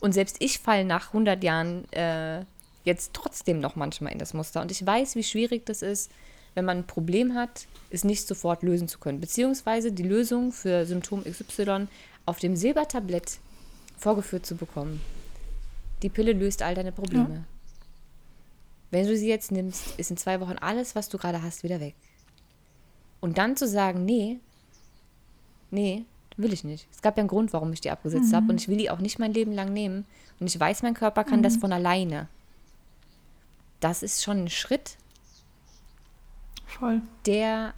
Und 0.01 0.13
selbst 0.13 0.37
ich 0.41 0.59
falle 0.59 0.85
nach 0.85 1.09
100 1.09 1.43
Jahren 1.43 1.91
äh, 1.93 2.45
jetzt 2.85 3.13
trotzdem 3.15 3.61
noch 3.61 3.77
manchmal 3.77 4.13
in 4.13 4.19
das 4.19 4.35
Muster. 4.35 4.63
Und 4.63 4.71
ich 4.71 4.85
weiß, 4.85 5.17
wie 5.17 5.25
schwierig 5.25 5.67
das 5.67 5.83
ist, 5.83 6.11
wenn 6.55 6.65
man 6.65 6.79
ein 6.79 6.87
Problem 6.87 7.35
hat, 7.35 7.67
es 7.91 8.05
nicht 8.05 8.27
sofort 8.27 8.63
lösen 8.63 8.89
zu 8.89 8.99
können. 8.99 9.21
Beziehungsweise 9.21 9.93
die 9.93 10.03
Lösung 10.03 10.53
für 10.53 10.87
Symptom 10.87 11.25
XY 11.25 11.89
auf 12.27 12.39
dem 12.39 12.57
Silbertablett 12.57 13.39
vorgeführt 13.97 14.47
zu 14.47 14.57
bekommen. 14.57 15.01
Die 16.03 16.09
Pille 16.09 16.33
löst 16.33 16.63
all 16.63 16.75
deine 16.75 16.93
Probleme. 16.93 17.35
Ja. 17.35 17.58
Wenn 18.91 19.07
du 19.07 19.17
sie 19.17 19.29
jetzt 19.29 19.53
nimmst, 19.53 19.99
ist 19.99 20.11
in 20.11 20.17
zwei 20.17 20.41
Wochen 20.41 20.57
alles, 20.59 20.95
was 20.95 21.09
du 21.09 21.19
gerade 21.19 21.43
hast, 21.43 21.63
wieder 21.63 21.81
weg. 21.81 21.95
Und 23.21 23.39
dann 23.39 23.57
zu 23.57 23.67
sagen, 23.67 24.05
nee, 24.05 24.39
nee, 25.71 26.05
will 26.37 26.53
ich 26.53 26.65
nicht. 26.65 26.87
Es 26.91 27.03
gab 27.03 27.17
ja 27.17 27.23
einen 27.23 27.29
Grund, 27.29 27.53
warum 27.53 27.73
ich 27.73 27.81
die 27.81 27.91
abgesetzt 27.91 28.31
mhm. 28.31 28.37
habe 28.37 28.53
und 28.53 28.61
ich 28.61 28.69
will 28.69 28.79
die 28.79 28.91
auch 28.91 29.01
nicht 29.01 29.19
mein 29.19 29.35
Leben 29.35 29.53
lang 29.53 29.73
nehmen. 29.73 30.07
Und 30.41 30.47
ich 30.47 30.59
weiß, 30.59 30.83
mein 30.83 30.95
Körper 30.95 31.25
kann 31.25 31.41
mhm. 31.41 31.43
das 31.43 31.57
von 31.57 31.73
alleine. 31.73 32.29
Das 33.81 34.03
ist 34.03 34.23
schon 34.23 34.45
ein 34.45 34.51
Schritt, 34.51 34.97
Voll. 36.67 37.03
der 37.27 37.75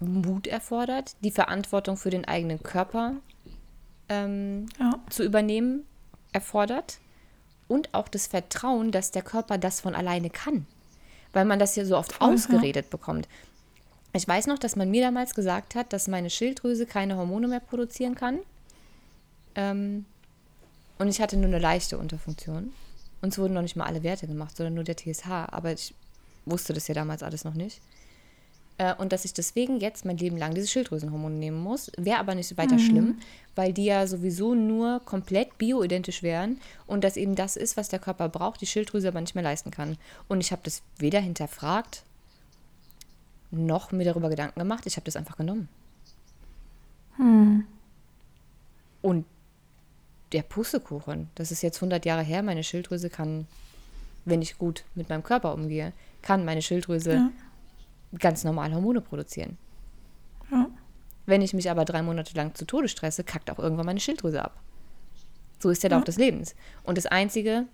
Mut 0.00 0.46
erfordert, 0.46 1.16
die 1.22 1.30
Verantwortung 1.30 1.96
für 1.96 2.10
den 2.10 2.24
eigenen 2.24 2.62
Körper 2.62 3.14
ähm, 4.08 4.66
ja. 4.78 4.98
zu 5.08 5.24
übernehmen 5.24 5.84
erfordert 6.32 6.98
und 7.72 7.94
auch 7.94 8.08
das 8.08 8.26
Vertrauen, 8.26 8.92
dass 8.92 9.12
der 9.12 9.22
Körper 9.22 9.56
das 9.56 9.80
von 9.80 9.94
alleine 9.94 10.28
kann. 10.28 10.66
Weil 11.32 11.46
man 11.46 11.58
das 11.58 11.74
ja 11.74 11.86
so 11.86 11.96
oft 11.96 12.20
ausgeredet 12.20 12.90
bekommt. 12.90 13.26
Ich 14.12 14.28
weiß 14.28 14.46
noch, 14.46 14.58
dass 14.58 14.76
man 14.76 14.90
mir 14.90 15.02
damals 15.02 15.34
gesagt 15.34 15.74
hat, 15.74 15.94
dass 15.94 16.06
meine 16.06 16.28
Schilddrüse 16.28 16.84
keine 16.84 17.16
Hormone 17.16 17.48
mehr 17.48 17.60
produzieren 17.60 18.14
kann. 18.14 18.40
Ähm, 19.54 20.04
und 20.98 21.08
ich 21.08 21.22
hatte 21.22 21.38
nur 21.38 21.46
eine 21.46 21.58
leichte 21.58 21.96
Unterfunktion. 21.96 22.74
Und 23.22 23.32
es 23.32 23.38
wurden 23.38 23.54
noch 23.54 23.62
nicht 23.62 23.76
mal 23.76 23.86
alle 23.86 24.02
Werte 24.02 24.26
gemacht, 24.26 24.54
sondern 24.54 24.74
nur 24.74 24.84
der 24.84 24.98
TSH. 24.98 25.30
Aber 25.30 25.72
ich 25.72 25.94
wusste 26.44 26.74
das 26.74 26.88
ja 26.88 26.94
damals 26.94 27.22
alles 27.22 27.44
noch 27.44 27.54
nicht. 27.54 27.80
Äh, 28.82 28.94
und 28.98 29.12
dass 29.12 29.24
ich 29.24 29.32
deswegen 29.32 29.78
jetzt 29.78 30.04
mein 30.04 30.16
Leben 30.16 30.36
lang 30.36 30.54
diese 30.54 30.66
Schilddrüsenhormone 30.66 31.36
nehmen 31.36 31.62
muss. 31.62 31.92
Wäre 31.96 32.18
aber 32.18 32.34
nicht 32.34 32.56
weiter 32.56 32.74
mhm. 32.74 32.80
schlimm, 32.80 33.18
weil 33.54 33.72
die 33.72 33.84
ja 33.84 34.08
sowieso 34.08 34.54
nur 34.54 35.00
komplett 35.04 35.56
bioidentisch 35.56 36.22
wären 36.22 36.60
und 36.88 37.04
das 37.04 37.16
eben 37.16 37.36
das 37.36 37.54
ist, 37.56 37.76
was 37.76 37.88
der 37.88 38.00
Körper 38.00 38.28
braucht, 38.28 38.60
die 38.60 38.66
Schilddrüse 38.66 39.08
aber 39.08 39.20
nicht 39.20 39.36
mehr 39.36 39.44
leisten 39.44 39.70
kann. 39.70 39.98
Und 40.28 40.40
ich 40.40 40.50
habe 40.50 40.62
das 40.64 40.82
weder 40.98 41.20
hinterfragt 41.20 42.02
noch 43.52 43.92
mir 43.92 44.04
darüber 44.04 44.30
Gedanken 44.30 44.58
gemacht. 44.58 44.84
Ich 44.86 44.96
habe 44.96 45.04
das 45.04 45.14
einfach 45.14 45.36
genommen. 45.36 45.68
Hm. 47.18 47.64
Und 49.02 49.26
der 50.32 50.42
Pustekuchen, 50.42 51.28
das 51.34 51.52
ist 51.52 51.62
jetzt 51.62 51.76
100 51.76 52.04
Jahre 52.04 52.22
her, 52.22 52.42
meine 52.42 52.64
Schilddrüse 52.64 53.10
kann, 53.10 53.46
wenn 54.24 54.42
ich 54.42 54.58
gut 54.58 54.84
mit 54.94 55.08
meinem 55.08 55.22
Körper 55.22 55.52
umgehe, 55.54 55.92
kann 56.22 56.44
meine 56.44 56.62
Schilddrüse 56.62 57.12
ja 57.12 57.30
ganz 58.18 58.44
normal 58.44 58.72
Hormone 58.72 59.00
produzieren. 59.00 59.58
Ja. 60.50 60.68
Wenn 61.26 61.42
ich 61.42 61.54
mich 61.54 61.70
aber 61.70 61.84
drei 61.84 62.02
Monate 62.02 62.34
lang 62.34 62.54
zu 62.54 62.64
Tode 62.64 62.88
stresse, 62.88 63.24
kackt 63.24 63.50
auch 63.50 63.58
irgendwann 63.58 63.86
meine 63.86 64.00
Schilddrüse 64.00 64.44
ab. 64.44 64.60
So 65.60 65.70
ist 65.70 65.82
der 65.82 65.90
ja. 65.90 65.96
Lauf 65.96 66.04
des 66.04 66.16
Lebens. 66.16 66.54
Und 66.82 66.98
das 66.98 67.06
Einzige, 67.06 67.66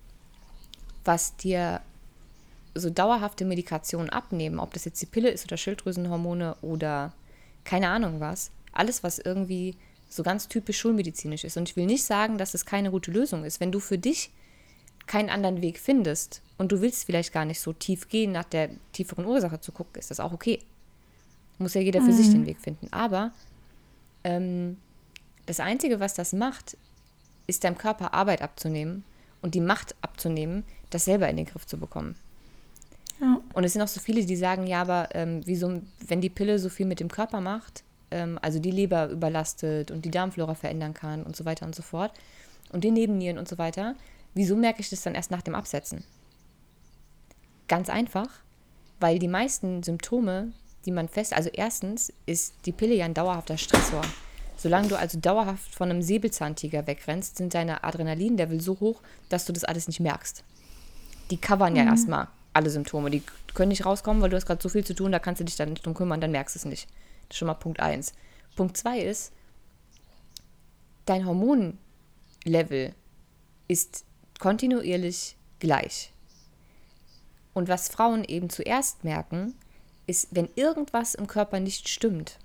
was 1.05 1.37
dir 1.37 1.81
so 2.75 2.91
dauerhafte 2.91 3.45
Medikationen 3.45 4.11
abnehmen, 4.11 4.59
ob 4.59 4.75
das 4.75 4.85
jetzt 4.85 5.01
die 5.01 5.07
Pille 5.07 5.31
ist 5.31 5.45
oder 5.47 5.57
Schilddrüsenhormone 5.57 6.57
oder 6.61 7.13
keine 7.65 7.89
Ahnung 7.89 8.21
was, 8.21 8.51
alles, 8.73 9.03
was 9.03 9.19
irgendwie 9.19 9.77
so 10.09 10.23
ganz 10.23 10.49
typisch 10.49 10.79
schulmedizinisch 10.79 11.45
ist. 11.45 11.57
Und 11.57 11.69
ich 11.69 11.77
will 11.77 11.87
nicht 11.87 12.05
sagen, 12.05 12.39
dass 12.39 12.55
es 12.55 12.65
keine 12.65 12.91
gute 12.91 13.11
Lösung 13.11 13.45
ist. 13.45 13.61
Wenn 13.61 13.73
du 13.73 13.81
für 13.81 13.99
dich 13.99 14.31
keinen 15.09 15.31
anderen 15.31 15.61
Weg 15.63 15.79
findest 15.79 16.43
und 16.59 16.71
du 16.71 16.81
willst 16.81 17.05
vielleicht 17.05 17.33
gar 17.33 17.45
nicht 17.45 17.61
so 17.61 17.73
tief 17.73 18.09
gehen, 18.09 18.33
nach 18.33 18.45
der 18.45 18.71
tieferen 18.93 19.25
Ursache 19.27 19.61
zu 19.61 19.73
gucken, 19.73 19.99
ist 19.99 20.11
das 20.11 20.21
auch 20.21 20.33
okay. 20.33 20.61
Muss 21.59 21.75
ja 21.75 21.81
jeder 21.81 22.01
für 22.01 22.13
mhm. 22.13 22.17
sich 22.17 22.31
den 22.31 22.47
Weg 22.47 22.61
finden. 22.61 22.89
Aber 22.93 23.33
ähm, 24.23 24.77
das 25.47 25.61
Einzige, 25.61 25.99
was 25.99 26.15
das 26.15 26.33
macht, 26.33 26.77
ist 27.47 27.65
deinem 27.65 27.79
Körper 27.79 28.15
Arbeit 28.15 28.43
abzunehmen 28.43 29.03
und 29.43 29.55
die 29.55 29.61
Macht 29.61 29.95
abzunehmen, 30.03 30.65
das 30.91 31.05
selber 31.05 31.29
in 31.29 31.37
den 31.37 31.47
Griff 31.47 31.67
zu 31.67 31.79
bekommen. 31.79 32.15
Ja. 33.21 33.41
Und 33.53 33.65
es 33.65 33.73
sind 33.73 33.83
auch 33.83 33.89
so 33.89 34.01
viele, 34.01 34.25
die 34.25 34.37
sagen, 34.37 34.67
ja, 34.67 34.83
aber 34.83 35.09
ähm, 35.15 35.41
wieso, 35.45 35.83
wenn 36.07 36.21
die 36.21 36.31
Pille 36.31 36.59
so 36.59 36.69
viel 36.69 36.87
mit 36.87 37.01
dem 37.01 37.09
Körper 37.09 37.41
macht, 37.41 37.83
ähm, 38.11 38.39
also 38.43 38.59
die 38.59 38.71
Leber 38.71 39.09
überlastet 39.09 39.91
und 39.91 40.05
die 40.05 40.11
Darmflora 40.11 40.55
verändern 40.55 40.95
kann 40.95 41.23
und 41.23 41.35
so 41.35 41.45
weiter 41.45 41.67
und 41.67 41.75
so 41.75 41.83
fort 41.83 42.13
und 42.71 42.85
die 42.85 42.91
Nebennieren 42.91 43.39
und 43.39 43.49
so 43.49 43.59
weiter, 43.59 43.97
wieso 44.39 44.57
merke 44.57 44.81
ich 44.81 44.89
das 44.89 45.03
dann 45.03 45.17
erst 45.17 45.33
nach 45.33 45.43
dem 45.43 45.57
Absetzen? 45.57 46.05
Ganz 47.67 47.91
einfach, 47.91 48.29
weil 49.01 49.19
die 49.19 49.29
meisten 49.29 49.83
Symptome, 49.83 50.53
die 50.87 50.93
man 50.93 51.09
fest, 51.09 51.35
also 51.35 51.51
erstens 51.53 52.13
ist 52.25 52.55
die 52.65 52.73
Pille 52.73 52.95
ja 52.95 53.05
ein 53.05 53.15
dauerhafter 53.15 53.59
Stressor. 53.59 54.03
Solange 54.57 54.89
du 54.89 54.97
also 54.97 55.19
dauerhaft 55.19 55.75
von 55.75 55.91
einem 55.91 56.03
Säbelzahntiger 56.03 56.87
wegrennst, 56.87 57.37
sind 57.37 57.53
deine 57.53 57.83
Adrenalinlevel 57.83 58.61
so 58.61 58.79
hoch, 58.79 59.03
dass 59.29 59.45
du 59.45 59.53
das 59.53 59.65
alles 59.65 59.89
nicht 59.89 60.01
merkst. 60.01 60.45
Die 61.31 61.37
covern 61.37 61.73
mhm. 61.73 61.79
ja 61.79 61.85
erstmal 61.85 62.29
alle 62.53 62.71
Symptome. 62.71 63.11
Die 63.11 63.23
können 63.55 63.69
nicht 63.69 63.87
rauskommen, 63.87 64.23
weil 64.23 64.31
du 64.31 64.37
hast 64.37 64.47
gerade 64.47 64.63
so 64.63 64.69
viel 64.69 64.85
zu 64.85 64.95
tun, 64.95 65.13
da 65.13 65.19
kannst 65.19 65.41
du 65.41 65.45
dich 65.45 65.57
dann 65.57 65.71
nicht 65.71 65.85
drum 65.85 65.95
kümmern, 65.95 66.21
dann 66.21 66.31
merkst 66.31 66.55
du 66.55 66.61
es 66.61 66.65
nicht. 66.65 66.89
Das 67.29 67.35
ist 67.35 67.39
schon 67.39 67.47
mal 67.47 67.55
Punkt 67.55 67.81
1. 67.81 68.15
Punkt 68.55 68.77
2 68.77 69.01
ist, 69.01 69.33
dein 71.07 71.27
Hormonlevel 71.27 72.95
ist 73.67 74.05
kontinuierlich 74.39 75.37
gleich. 75.59 76.13
Und 77.55 77.69
was 77.69 77.89
Frauen 77.89 78.25
eben 78.25 78.51
zuerst 78.51 79.05
merken, 79.05 79.55
ist, 80.07 80.29
wenn 80.31 80.49
irgendwas 80.55 81.15
im 81.15 81.27
Körper 81.27 81.61
nicht 81.61 81.89
stimmt. 81.89 82.39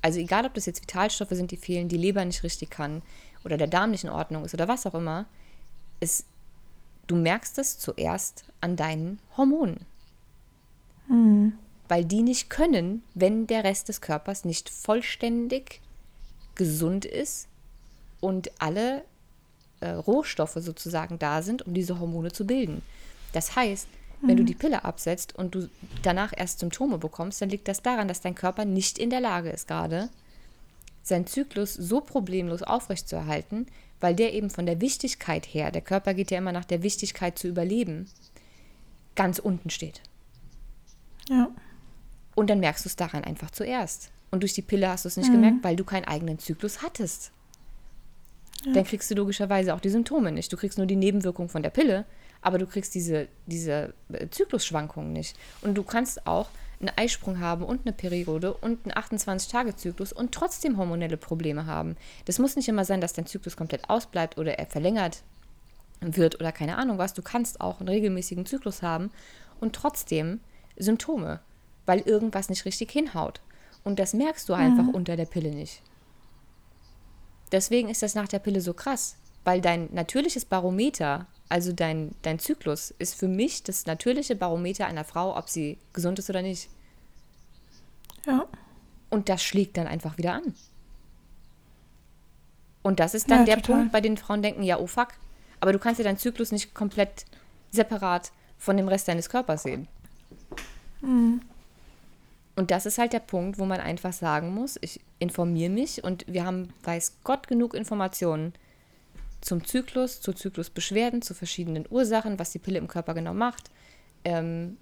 Also 0.00 0.18
egal, 0.18 0.46
ob 0.46 0.54
das 0.54 0.66
jetzt 0.66 0.82
Vitalstoffe 0.82 1.30
sind, 1.30 1.50
die 1.50 1.56
fehlen, 1.56 1.88
die 1.88 1.96
Leber 1.96 2.24
nicht 2.24 2.42
richtig 2.42 2.70
kann 2.70 3.02
oder 3.44 3.56
der 3.56 3.66
Darm 3.66 3.90
nicht 3.90 4.04
in 4.04 4.10
Ordnung 4.10 4.44
ist 4.44 4.54
oder 4.54 4.68
was 4.68 4.86
auch 4.86 4.94
immer, 4.94 5.26
ist, 6.00 6.26
du 7.06 7.16
merkst 7.16 7.58
es 7.58 7.78
zuerst 7.78 8.44
an 8.60 8.76
deinen 8.76 9.20
Hormonen. 9.36 9.86
Mhm. 11.08 11.58
Weil 11.88 12.04
die 12.04 12.22
nicht 12.22 12.48
können, 12.48 13.02
wenn 13.14 13.46
der 13.46 13.64
Rest 13.64 13.88
des 13.88 14.00
Körpers 14.00 14.44
nicht 14.44 14.70
vollständig 14.70 15.80
gesund 16.54 17.04
ist 17.04 17.48
und 18.20 18.50
alle 18.60 19.04
äh, 19.82 19.90
Rohstoffe 19.90 20.56
sozusagen 20.56 21.18
da 21.18 21.42
sind, 21.42 21.66
um 21.66 21.74
diese 21.74 21.98
Hormone 21.98 22.32
zu 22.32 22.46
bilden. 22.46 22.82
Das 23.32 23.56
heißt, 23.56 23.88
wenn 24.22 24.36
du 24.36 24.42
mhm. 24.42 24.46
die 24.46 24.54
Pille 24.54 24.84
absetzt 24.84 25.34
und 25.36 25.54
du 25.54 25.68
danach 26.02 26.32
erst 26.36 26.60
Symptome 26.60 26.98
bekommst, 26.98 27.42
dann 27.42 27.50
liegt 27.50 27.66
das 27.66 27.82
daran, 27.82 28.06
dass 28.06 28.20
dein 28.20 28.36
Körper 28.36 28.64
nicht 28.64 28.98
in 28.98 29.10
der 29.10 29.20
Lage 29.20 29.50
ist 29.50 29.66
gerade, 29.66 30.10
seinen 31.02 31.26
Zyklus 31.26 31.74
so 31.74 32.00
problemlos 32.00 32.62
aufrechtzuerhalten, 32.62 33.66
weil 33.98 34.14
der 34.14 34.32
eben 34.32 34.50
von 34.50 34.66
der 34.66 34.80
Wichtigkeit 34.80 35.46
her, 35.46 35.72
der 35.72 35.82
Körper 35.82 36.14
geht 36.14 36.30
ja 36.30 36.38
immer 36.38 36.52
nach 36.52 36.64
der 36.64 36.84
Wichtigkeit 36.84 37.36
zu 37.36 37.48
überleben, 37.48 38.08
ganz 39.16 39.40
unten 39.40 39.70
steht. 39.70 40.00
Ja. 41.28 41.50
Und 42.36 42.48
dann 42.48 42.60
merkst 42.60 42.84
du 42.84 42.88
es 42.88 42.96
daran 42.96 43.24
einfach 43.24 43.50
zuerst. 43.50 44.10
Und 44.30 44.42
durch 44.42 44.54
die 44.54 44.62
Pille 44.62 44.88
hast 44.88 45.04
du 45.04 45.08
es 45.08 45.16
nicht 45.16 45.28
mhm. 45.28 45.34
gemerkt, 45.34 45.64
weil 45.64 45.76
du 45.76 45.84
keinen 45.84 46.04
eigenen 46.04 46.38
Zyklus 46.38 46.82
hattest. 46.82 47.32
Ja. 48.64 48.72
Dann 48.72 48.84
kriegst 48.84 49.10
du 49.10 49.14
logischerweise 49.14 49.74
auch 49.74 49.80
die 49.80 49.90
Symptome 49.90 50.32
nicht. 50.32 50.52
Du 50.52 50.56
kriegst 50.56 50.78
nur 50.78 50.86
die 50.86 50.96
Nebenwirkung 50.96 51.48
von 51.48 51.62
der 51.62 51.70
Pille, 51.70 52.04
aber 52.40 52.58
du 52.58 52.66
kriegst 52.66 52.94
diese, 52.94 53.28
diese 53.46 53.94
äh, 54.12 54.28
Zyklusschwankungen 54.28 55.12
nicht. 55.12 55.36
Und 55.62 55.74
du 55.74 55.82
kannst 55.82 56.26
auch 56.26 56.48
einen 56.80 56.92
Eisprung 56.96 57.38
haben 57.38 57.64
und 57.64 57.86
eine 57.86 57.92
Periode 57.92 58.54
und 58.54 58.80
einen 58.84 58.94
28-Tage-Zyklus 58.94 60.12
und 60.12 60.32
trotzdem 60.32 60.76
hormonelle 60.76 61.16
Probleme 61.16 61.66
haben. 61.66 61.96
Das 62.24 62.38
muss 62.38 62.56
nicht 62.56 62.68
immer 62.68 62.84
sein, 62.84 63.00
dass 63.00 63.12
dein 63.12 63.26
Zyklus 63.26 63.56
komplett 63.56 63.88
ausbleibt 63.88 64.36
oder 64.36 64.58
er 64.58 64.66
verlängert 64.66 65.22
wird 66.00 66.40
oder 66.40 66.50
keine 66.50 66.76
Ahnung 66.76 66.98
was. 66.98 67.14
Du 67.14 67.22
kannst 67.22 67.60
auch 67.60 67.78
einen 67.78 67.88
regelmäßigen 67.88 68.46
Zyklus 68.46 68.82
haben 68.82 69.10
und 69.60 69.74
trotzdem 69.74 70.40
Symptome, 70.76 71.40
weil 71.86 72.00
irgendwas 72.00 72.48
nicht 72.48 72.64
richtig 72.64 72.90
hinhaut. 72.90 73.40
Und 73.84 73.98
das 73.98 74.14
merkst 74.14 74.48
du 74.48 74.52
einfach 74.52 74.84
mhm. 74.84 74.90
unter 74.94 75.16
der 75.16 75.26
Pille 75.26 75.50
nicht. 75.50 75.82
Deswegen 77.52 77.88
ist 77.88 78.02
das 78.02 78.14
nach 78.14 78.28
der 78.28 78.38
Pille 78.38 78.60
so 78.60 78.72
krass, 78.72 79.16
weil 79.44 79.60
dein 79.60 79.88
natürliches 79.92 80.44
Barometer, 80.44 81.26
also 81.48 81.72
dein, 81.72 82.14
dein 82.22 82.38
Zyklus, 82.38 82.92
ist 82.98 83.14
für 83.14 83.28
mich 83.28 83.62
das 83.62 83.86
natürliche 83.86 84.34
Barometer 84.34 84.86
einer 84.86 85.04
Frau, 85.04 85.36
ob 85.36 85.48
sie 85.48 85.78
gesund 85.92 86.18
ist 86.18 86.30
oder 86.30 86.42
nicht. 86.42 86.70
Ja. 88.26 88.46
Und 89.10 89.28
das 89.28 89.42
schlägt 89.42 89.76
dann 89.76 89.86
einfach 89.86 90.16
wieder 90.16 90.32
an. 90.32 90.54
Und 92.82 92.98
das 92.98 93.14
ist 93.14 93.30
dann 93.30 93.40
ja, 93.40 93.44
der 93.44 93.56
total. 93.56 93.76
Punkt, 93.76 93.92
bei 93.92 94.00
dem 94.00 94.16
Frauen 94.16 94.42
denken, 94.42 94.62
ja, 94.62 94.78
oh 94.78 94.86
fuck, 94.86 95.08
aber 95.60 95.72
du 95.72 95.78
kannst 95.78 95.98
ja 95.98 96.04
deinen 96.04 96.18
Zyklus 96.18 96.50
nicht 96.50 96.74
komplett 96.74 97.26
separat 97.70 98.32
von 98.58 98.76
dem 98.76 98.88
Rest 98.88 99.08
deines 99.08 99.28
Körpers 99.28 99.62
sehen. 99.64 99.86
Mhm. 101.00 101.42
Und 102.54 102.70
das 102.70 102.84
ist 102.84 102.98
halt 102.98 103.12
der 103.12 103.20
Punkt, 103.20 103.58
wo 103.58 103.64
man 103.64 103.80
einfach 103.80 104.12
sagen 104.12 104.52
muss, 104.52 104.78
ich 104.80 105.00
informiere 105.18 105.70
mich 105.70 106.04
und 106.04 106.26
wir 106.26 106.44
haben, 106.44 106.72
weiß 106.82 107.18
Gott, 107.24 107.48
genug 107.48 107.74
Informationen 107.74 108.52
zum 109.40 109.64
Zyklus, 109.64 110.20
zu 110.20 110.32
Zyklusbeschwerden, 110.32 111.22
zu 111.22 111.34
verschiedenen 111.34 111.86
Ursachen, 111.90 112.38
was 112.38 112.50
die 112.52 112.58
Pille 112.58 112.78
im 112.78 112.88
Körper 112.88 113.14
genau 113.14 113.32
macht, 113.32 113.70
ähm, 114.24 114.76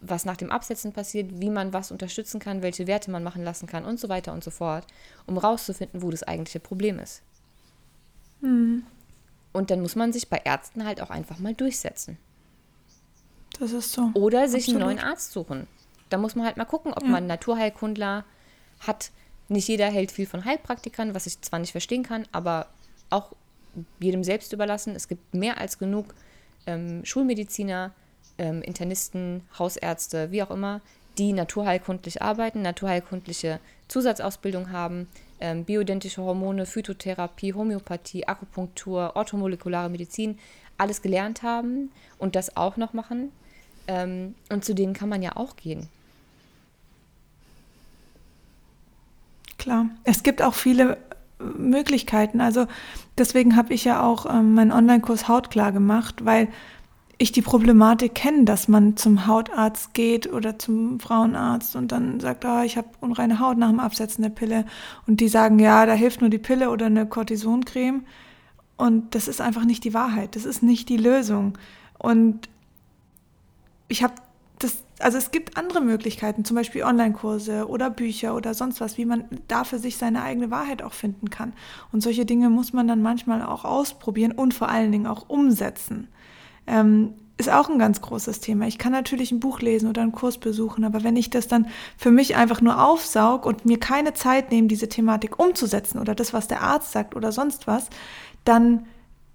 was 0.00 0.24
nach 0.24 0.36
dem 0.36 0.50
Absetzen 0.50 0.92
passiert, 0.92 1.40
wie 1.40 1.50
man 1.50 1.72
was 1.72 1.90
unterstützen 1.90 2.40
kann, 2.40 2.62
welche 2.62 2.86
Werte 2.86 3.10
man 3.10 3.24
machen 3.24 3.42
lassen 3.42 3.66
kann 3.66 3.84
und 3.84 3.98
so 3.98 4.08
weiter 4.08 4.32
und 4.32 4.44
so 4.44 4.50
fort, 4.50 4.86
um 5.26 5.38
rauszufinden, 5.38 6.02
wo 6.02 6.10
das 6.10 6.22
eigentliche 6.22 6.60
Problem 6.60 6.98
ist. 6.98 7.22
Mhm. 8.40 8.84
Und 9.52 9.70
dann 9.70 9.80
muss 9.80 9.96
man 9.96 10.12
sich 10.12 10.28
bei 10.28 10.38
Ärzten 10.44 10.84
halt 10.84 11.00
auch 11.00 11.10
einfach 11.10 11.38
mal 11.38 11.54
durchsetzen. 11.54 12.18
Das 13.58 13.72
ist 13.72 13.92
so. 13.92 14.10
Oder 14.14 14.48
sich 14.48 14.64
Absolut. 14.64 14.82
einen 14.82 14.96
neuen 14.96 15.04
Arzt 15.04 15.32
suchen. 15.32 15.66
Da 16.10 16.18
muss 16.18 16.34
man 16.34 16.46
halt 16.46 16.56
mal 16.56 16.64
gucken, 16.64 16.92
ob 16.92 17.02
ja. 17.02 17.08
man 17.08 17.26
Naturheilkundler 17.26 18.24
hat. 18.80 19.10
Nicht 19.48 19.68
jeder 19.68 19.86
hält 19.86 20.12
viel 20.12 20.26
von 20.26 20.44
Heilpraktikern, 20.44 21.14
was 21.14 21.26
ich 21.26 21.40
zwar 21.40 21.58
nicht 21.58 21.72
verstehen 21.72 22.02
kann, 22.02 22.26
aber 22.32 22.66
auch 23.10 23.32
jedem 24.00 24.24
selbst 24.24 24.52
überlassen. 24.52 24.94
Es 24.94 25.08
gibt 25.08 25.34
mehr 25.34 25.58
als 25.58 25.78
genug 25.78 26.14
ähm, 26.66 27.04
Schulmediziner, 27.04 27.92
ähm, 28.36 28.62
Internisten, 28.62 29.42
Hausärzte, 29.58 30.30
wie 30.30 30.42
auch 30.42 30.50
immer, 30.50 30.80
die 31.16 31.32
naturheilkundlich 31.32 32.22
arbeiten, 32.22 32.62
naturheilkundliche 32.62 33.58
Zusatzausbildung 33.88 34.70
haben, 34.70 35.08
ähm, 35.40 35.64
bioidentische 35.64 36.22
Hormone, 36.22 36.66
Phytotherapie, 36.66 37.54
Homöopathie, 37.54 38.26
Akupunktur, 38.26 39.12
orthomolekulare 39.14 39.88
Medizin, 39.88 40.38
alles 40.76 41.02
gelernt 41.02 41.42
haben 41.42 41.90
und 42.18 42.36
das 42.36 42.56
auch 42.56 42.76
noch 42.76 42.92
machen. 42.92 43.32
Ähm, 43.88 44.34
und 44.50 44.64
zu 44.64 44.74
denen 44.74 44.92
kann 44.92 45.08
man 45.08 45.22
ja 45.22 45.36
auch 45.36 45.56
gehen. 45.56 45.88
Klar, 49.58 49.86
es 50.04 50.22
gibt 50.22 50.40
auch 50.40 50.54
viele 50.54 50.96
Möglichkeiten. 51.38 52.40
Also 52.40 52.66
deswegen 53.16 53.56
habe 53.56 53.74
ich 53.74 53.84
ja 53.84 54.02
auch 54.02 54.26
ähm, 54.26 54.54
meinen 54.54 54.72
Online-Kurs 54.72 55.28
Hautklar 55.28 55.72
gemacht, 55.72 56.24
weil 56.24 56.48
ich 57.20 57.32
die 57.32 57.42
Problematik 57.42 58.14
kenne, 58.14 58.44
dass 58.44 58.68
man 58.68 58.96
zum 58.96 59.26
Hautarzt 59.26 59.92
geht 59.92 60.32
oder 60.32 60.58
zum 60.58 61.00
Frauenarzt 61.00 61.74
und 61.74 61.90
dann 61.90 62.20
sagt, 62.20 62.44
ah, 62.44 62.62
ich 62.64 62.76
habe 62.76 62.88
unreine 63.00 63.40
Haut 63.40 63.58
nach 63.58 63.70
dem 63.70 63.80
Absetzen 63.80 64.22
der 64.22 64.30
Pille. 64.30 64.64
Und 65.06 65.20
die 65.20 65.28
sagen, 65.28 65.58
ja, 65.58 65.84
da 65.84 65.94
hilft 65.94 66.20
nur 66.20 66.30
die 66.30 66.38
Pille 66.38 66.70
oder 66.70 66.86
eine 66.86 67.06
Cortisoncreme. 67.06 68.04
Und 68.76 69.16
das 69.16 69.26
ist 69.26 69.40
einfach 69.40 69.64
nicht 69.64 69.82
die 69.82 69.94
Wahrheit. 69.94 70.36
Das 70.36 70.44
ist 70.44 70.62
nicht 70.62 70.88
die 70.88 70.96
Lösung. 70.96 71.58
Und 71.98 72.48
ich 73.88 74.04
habe 74.04 74.14
das, 74.58 74.82
also 74.98 75.18
es 75.18 75.30
gibt 75.30 75.56
andere 75.56 75.80
Möglichkeiten, 75.80 76.44
zum 76.44 76.56
Beispiel 76.56 76.82
Online-Kurse 76.82 77.68
oder 77.68 77.90
Bücher 77.90 78.34
oder 78.34 78.54
sonst 78.54 78.80
was, 78.80 78.98
wie 78.98 79.04
man 79.04 79.24
da 79.46 79.64
für 79.64 79.78
sich 79.78 79.96
seine 79.96 80.22
eigene 80.22 80.50
Wahrheit 80.50 80.82
auch 80.82 80.92
finden 80.92 81.30
kann. 81.30 81.52
Und 81.92 82.02
solche 82.02 82.26
Dinge 82.26 82.50
muss 82.50 82.72
man 82.72 82.88
dann 82.88 83.02
manchmal 83.02 83.42
auch 83.42 83.64
ausprobieren 83.64 84.32
und 84.32 84.54
vor 84.54 84.68
allen 84.68 84.92
Dingen 84.92 85.06
auch 85.06 85.28
umsetzen. 85.28 86.08
Ähm, 86.66 87.14
ist 87.38 87.50
auch 87.50 87.68
ein 87.70 87.78
ganz 87.78 88.00
großes 88.00 88.40
Thema. 88.40 88.66
Ich 88.66 88.78
kann 88.78 88.90
natürlich 88.90 89.30
ein 89.30 89.38
Buch 89.38 89.60
lesen 89.60 89.88
oder 89.88 90.02
einen 90.02 90.12
Kurs 90.12 90.38
besuchen, 90.38 90.84
aber 90.84 91.04
wenn 91.04 91.16
ich 91.16 91.30
das 91.30 91.46
dann 91.46 91.68
für 91.96 92.10
mich 92.10 92.34
einfach 92.34 92.60
nur 92.60 92.84
aufsaug 92.84 93.46
und 93.46 93.64
mir 93.64 93.78
keine 93.78 94.12
Zeit 94.12 94.50
nehme, 94.50 94.66
diese 94.66 94.88
Thematik 94.88 95.38
umzusetzen 95.38 96.00
oder 96.00 96.16
das, 96.16 96.32
was 96.32 96.48
der 96.48 96.62
Arzt 96.62 96.90
sagt 96.90 97.14
oder 97.14 97.30
sonst 97.30 97.68
was, 97.68 97.88
dann 98.44 98.86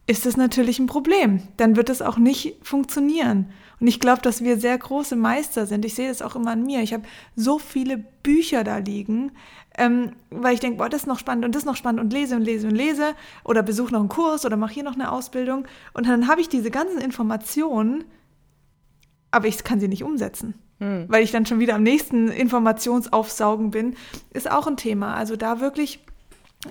ist 0.06 0.26
das 0.26 0.36
natürlich 0.36 0.80
ein 0.80 0.88
Problem. 0.88 1.44
Dann 1.56 1.78
wird 1.78 1.90
es 1.90 2.02
auch 2.02 2.18
nicht 2.18 2.58
funktionieren. 2.62 3.48
Und 3.80 3.88
ich 3.88 4.00
glaube, 4.00 4.22
dass 4.22 4.44
wir 4.44 4.60
sehr 4.60 4.78
große 4.78 5.16
Meister 5.16 5.66
sind. 5.66 5.86
Ich 5.86 5.96
sehe 5.96 6.08
das 6.08 6.22
auch 6.22 6.36
immer 6.36 6.52
an 6.52 6.64
mir. 6.64 6.82
Ich 6.82 6.94
habe 6.94 7.04
so 7.36 7.60
viele 7.60 7.98
Bücher 7.98 8.64
da 8.64 8.78
liegen, 8.78 9.32
ähm, 9.78 10.12
weil 10.30 10.54
ich 10.54 10.60
denke, 10.60 10.78
boah, 10.78 10.90
das 10.90 11.02
ist 11.02 11.08
noch 11.08 11.20
spannend 11.20 11.46
und 11.46 11.56
das 11.56 11.64
ist 11.64 11.66
noch 11.66 11.76
spannend 11.76 12.02
und 12.02 12.14
lese 12.14 12.36
und 12.36 12.44
lese 12.44 12.68
und 12.68 12.76
lese 12.76 13.14
oder 13.44 13.64
besuche 13.64 13.92
noch 13.92 14.00
einen 14.00 14.10
Kurs 14.10 14.46
oder 14.46 14.58
mache 14.58 14.74
hier 14.74 14.84
noch 14.84 14.96
eine 14.96 15.12
Ausbildung. 15.12 15.66
Und 15.94 16.08
dann 16.08 16.28
habe 16.28 16.42
ich 16.42 16.50
diese 16.50 16.72
ganzen 16.72 17.00
Informationen, 17.00 18.04
aber 19.32 19.48
ich 19.48 19.64
kann 19.64 19.80
sie 19.80 19.88
nicht 19.88 20.04
umsetzen. 20.04 20.54
Hm. 20.80 21.06
Weil 21.08 21.24
ich 21.24 21.32
dann 21.32 21.46
schon 21.46 21.60
wieder 21.60 21.76
am 21.76 21.84
nächsten 21.84 22.30
Informationsaufsaugen 22.30 23.72
bin, 23.72 23.96
ist 24.32 24.50
auch 24.50 24.68
ein 24.68 24.78
Thema. 24.78 25.16
Also 25.16 25.36
da 25.36 25.60
wirklich 25.60 26.06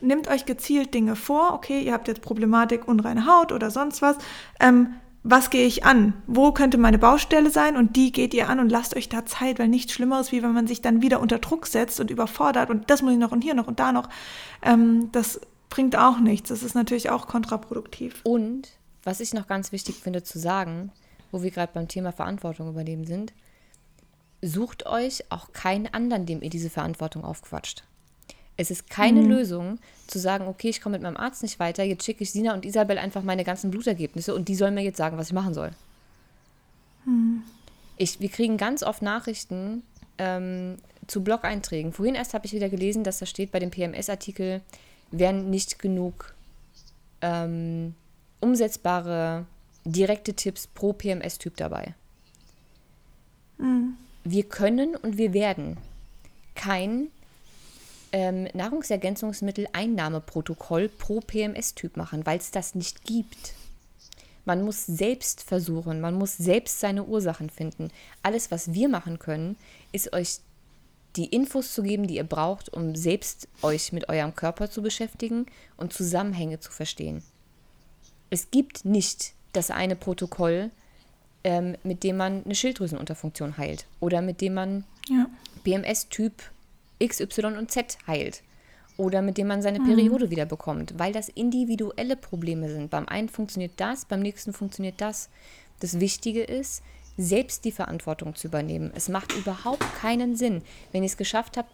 nehmt 0.00 0.28
euch 0.28 0.46
gezielt 0.46 0.94
Dinge 0.94 1.16
vor. 1.16 1.52
Okay, 1.54 1.82
ihr 1.82 1.92
habt 1.92 2.08
jetzt 2.08 2.22
Problematik 2.22 2.88
unreine 2.88 3.26
Haut 3.26 3.52
oder 3.52 3.70
sonst 3.70 4.00
was. 4.00 4.16
Ähm, 4.60 4.94
was 5.24 5.50
gehe 5.50 5.66
ich 5.66 5.84
an? 5.84 6.14
Wo 6.26 6.52
könnte 6.52 6.78
meine 6.78 6.98
Baustelle 6.98 7.50
sein? 7.50 7.76
Und 7.76 7.94
die 7.94 8.10
geht 8.10 8.34
ihr 8.34 8.48
an 8.48 8.58
und 8.58 8.70
lasst 8.70 8.96
euch 8.96 9.08
da 9.08 9.24
Zeit, 9.24 9.58
weil 9.58 9.68
nichts 9.68 9.92
Schlimmeres, 9.92 10.32
wie 10.32 10.42
wenn 10.42 10.52
man 10.52 10.66
sich 10.66 10.82
dann 10.82 11.00
wieder 11.00 11.20
unter 11.20 11.38
Druck 11.38 11.66
setzt 11.66 12.00
und 12.00 12.10
überfordert 12.10 12.70
und 12.70 12.90
das 12.90 13.02
muss 13.02 13.12
ich 13.12 13.18
noch 13.18 13.32
und 13.32 13.42
hier 13.42 13.54
noch 13.54 13.68
und 13.68 13.78
da 13.78 13.92
noch. 13.92 14.08
Ähm, 14.62 15.10
das 15.12 15.40
bringt 15.68 15.96
auch 15.96 16.18
nichts. 16.18 16.48
Das 16.48 16.62
ist 16.62 16.74
natürlich 16.74 17.10
auch 17.10 17.28
kontraproduktiv. 17.28 18.20
Und 18.24 18.68
was 19.04 19.20
ich 19.20 19.32
noch 19.32 19.46
ganz 19.46 19.70
wichtig 19.70 19.96
finde 19.96 20.22
zu 20.22 20.38
sagen, 20.38 20.90
wo 21.30 21.42
wir 21.42 21.50
gerade 21.50 21.72
beim 21.72 21.88
Thema 21.88 22.12
Verantwortung 22.12 22.68
übernehmen 22.68 23.06
sind, 23.06 23.32
sucht 24.42 24.86
euch 24.86 25.24
auch 25.30 25.52
keinen 25.52 25.86
anderen, 25.86 26.26
dem 26.26 26.42
ihr 26.42 26.50
diese 26.50 26.68
Verantwortung 26.68 27.24
aufquatscht. 27.24 27.84
Es 28.56 28.70
ist 28.70 28.90
keine 28.90 29.22
mhm. 29.22 29.30
Lösung 29.30 29.78
zu 30.06 30.18
sagen, 30.18 30.46
okay, 30.46 30.68
ich 30.68 30.80
komme 30.80 30.94
mit 30.94 31.02
meinem 31.02 31.16
Arzt 31.16 31.42
nicht 31.42 31.58
weiter, 31.58 31.82
jetzt 31.82 32.04
schicke 32.04 32.22
ich 32.22 32.30
Sina 32.30 32.54
und 32.54 32.64
Isabel 32.64 32.98
einfach 32.98 33.22
meine 33.22 33.44
ganzen 33.44 33.70
Blutergebnisse 33.70 34.34
und 34.34 34.48
die 34.48 34.54
sollen 34.54 34.74
mir 34.74 34.82
jetzt 34.82 34.98
sagen, 34.98 35.16
was 35.16 35.28
ich 35.28 35.32
machen 35.32 35.54
soll. 35.54 35.70
Mhm. 37.06 37.42
Ich, 37.96 38.20
wir 38.20 38.28
kriegen 38.28 38.56
ganz 38.56 38.82
oft 38.82 39.02
Nachrichten 39.02 39.82
ähm, 40.18 40.76
zu 41.06 41.22
Blog-Einträgen. 41.22 41.92
Vorhin 41.92 42.14
erst 42.14 42.34
habe 42.34 42.46
ich 42.46 42.52
wieder 42.52 42.68
gelesen, 42.68 43.04
dass 43.04 43.18
da 43.18 43.26
steht 43.26 43.52
bei 43.52 43.58
dem 43.58 43.70
PMS-Artikel, 43.70 44.60
wären 45.10 45.50
nicht 45.50 45.78
genug 45.78 46.34
ähm, 47.20 47.94
umsetzbare 48.40 49.46
direkte 49.84 50.34
Tipps 50.34 50.66
pro 50.66 50.92
PMS-Typ 50.92 51.56
dabei. 51.56 51.94
Mhm. 53.58 53.96
Wir 54.24 54.44
können 54.44 54.94
und 54.96 55.16
wir 55.16 55.32
werden 55.32 55.78
kein 56.54 57.08
ähm, 58.12 58.48
Nahrungsergänzungsmittel-Einnahmeprotokoll 58.52 60.88
pro 60.88 61.20
PMS-Typ 61.20 61.96
machen, 61.96 62.26
weil 62.26 62.38
es 62.38 62.50
das 62.50 62.74
nicht 62.74 63.04
gibt. 63.04 63.54
Man 64.44 64.62
muss 64.62 64.86
selbst 64.86 65.42
versuchen, 65.42 66.00
man 66.00 66.14
muss 66.14 66.36
selbst 66.36 66.80
seine 66.80 67.04
Ursachen 67.04 67.48
finden. 67.48 67.90
Alles, 68.22 68.50
was 68.50 68.72
wir 68.72 68.88
machen 68.88 69.18
können, 69.18 69.56
ist 69.92 70.12
euch 70.12 70.38
die 71.16 71.26
Infos 71.26 71.74
zu 71.74 71.82
geben, 71.82 72.06
die 72.06 72.16
ihr 72.16 72.24
braucht, 72.24 72.72
um 72.72 72.96
selbst 72.96 73.46
euch 73.60 73.92
mit 73.92 74.08
eurem 74.08 74.34
Körper 74.34 74.70
zu 74.70 74.82
beschäftigen 74.82 75.46
und 75.76 75.92
Zusammenhänge 75.92 76.58
zu 76.58 76.72
verstehen. 76.72 77.22
Es 78.30 78.50
gibt 78.50 78.84
nicht 78.84 79.34
das 79.52 79.70
eine 79.70 79.94
Protokoll, 79.94 80.70
ähm, 81.44 81.76
mit 81.82 82.02
dem 82.02 82.16
man 82.16 82.44
eine 82.44 82.54
Schilddrüsenunterfunktion 82.54 83.58
heilt 83.58 83.86
oder 84.00 84.22
mit 84.22 84.40
dem 84.40 84.54
man 84.54 84.84
ja. 85.08 85.26
PMS-Typ 85.64 86.32
X, 87.02 87.20
Y 87.20 87.56
und 87.56 87.70
Z 87.70 87.98
heilt. 88.06 88.42
oder 88.96 89.22
mit 89.22 89.38
dem 89.38 89.46
man 89.46 89.62
seine 89.62 89.80
Periode 89.80 90.30
wieder 90.30 90.46
bekommt, 90.46 90.98
weil 90.98 91.12
das 91.12 91.28
individuelle 91.28 92.16
Probleme 92.16 92.68
sind. 92.68 92.90
Beim 92.90 93.08
einen 93.08 93.28
funktioniert 93.28 93.72
das, 93.76 94.04
beim 94.04 94.20
nächsten 94.20 94.52
funktioniert 94.52 95.00
das. 95.00 95.30
Das 95.80 95.98
Wichtige 95.98 96.42
ist, 96.42 96.82
selbst 97.16 97.64
die 97.64 97.72
Verantwortung 97.72 98.34
zu 98.34 98.48
übernehmen. 98.48 98.92
Es 98.94 99.08
macht 99.08 99.32
überhaupt 99.36 99.84
keinen 100.00 100.36
Sinn, 100.36 100.62
wenn 100.92 101.02
ich 101.02 101.12
es 101.12 101.16
geschafft 101.16 101.56
habe, 101.56 101.68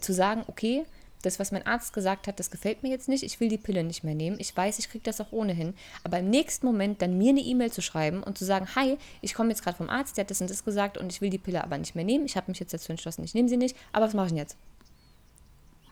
zu 0.00 0.12
sagen, 0.12 0.42
okay, 0.46 0.84
das, 1.24 1.38
was 1.38 1.52
mein 1.52 1.66
Arzt 1.66 1.92
gesagt 1.92 2.26
hat, 2.26 2.38
das 2.38 2.50
gefällt 2.50 2.82
mir 2.82 2.90
jetzt 2.90 3.08
nicht, 3.08 3.22
ich 3.22 3.40
will 3.40 3.48
die 3.48 3.58
Pille 3.58 3.84
nicht 3.84 4.04
mehr 4.04 4.14
nehmen, 4.14 4.36
ich 4.38 4.56
weiß, 4.56 4.78
ich 4.78 4.88
kriege 4.88 5.04
das 5.04 5.20
auch 5.20 5.32
ohnehin, 5.32 5.74
aber 6.02 6.18
im 6.18 6.30
nächsten 6.30 6.66
Moment 6.66 7.02
dann 7.02 7.18
mir 7.18 7.30
eine 7.30 7.40
E-Mail 7.40 7.72
zu 7.72 7.82
schreiben 7.82 8.22
und 8.22 8.38
zu 8.38 8.44
sagen, 8.44 8.68
hi, 8.74 8.96
ich 9.20 9.34
komme 9.34 9.50
jetzt 9.50 9.62
gerade 9.62 9.76
vom 9.76 9.90
Arzt, 9.90 10.16
der 10.16 10.24
hat 10.24 10.30
das 10.30 10.40
und 10.40 10.50
das 10.50 10.64
gesagt 10.64 10.98
und 10.98 11.12
ich 11.12 11.20
will 11.20 11.30
die 11.30 11.38
Pille 11.38 11.62
aber 11.62 11.78
nicht 11.78 11.94
mehr 11.94 12.04
nehmen, 12.04 12.26
ich 12.26 12.36
habe 12.36 12.50
mich 12.50 12.60
jetzt 12.60 12.74
dazu 12.74 12.92
entschlossen, 12.92 13.24
ich 13.24 13.34
nehme 13.34 13.48
sie 13.48 13.56
nicht, 13.56 13.76
aber 13.92 14.06
was 14.06 14.14
mache 14.14 14.26
ich 14.26 14.32
denn 14.32 14.38
jetzt? 14.38 14.56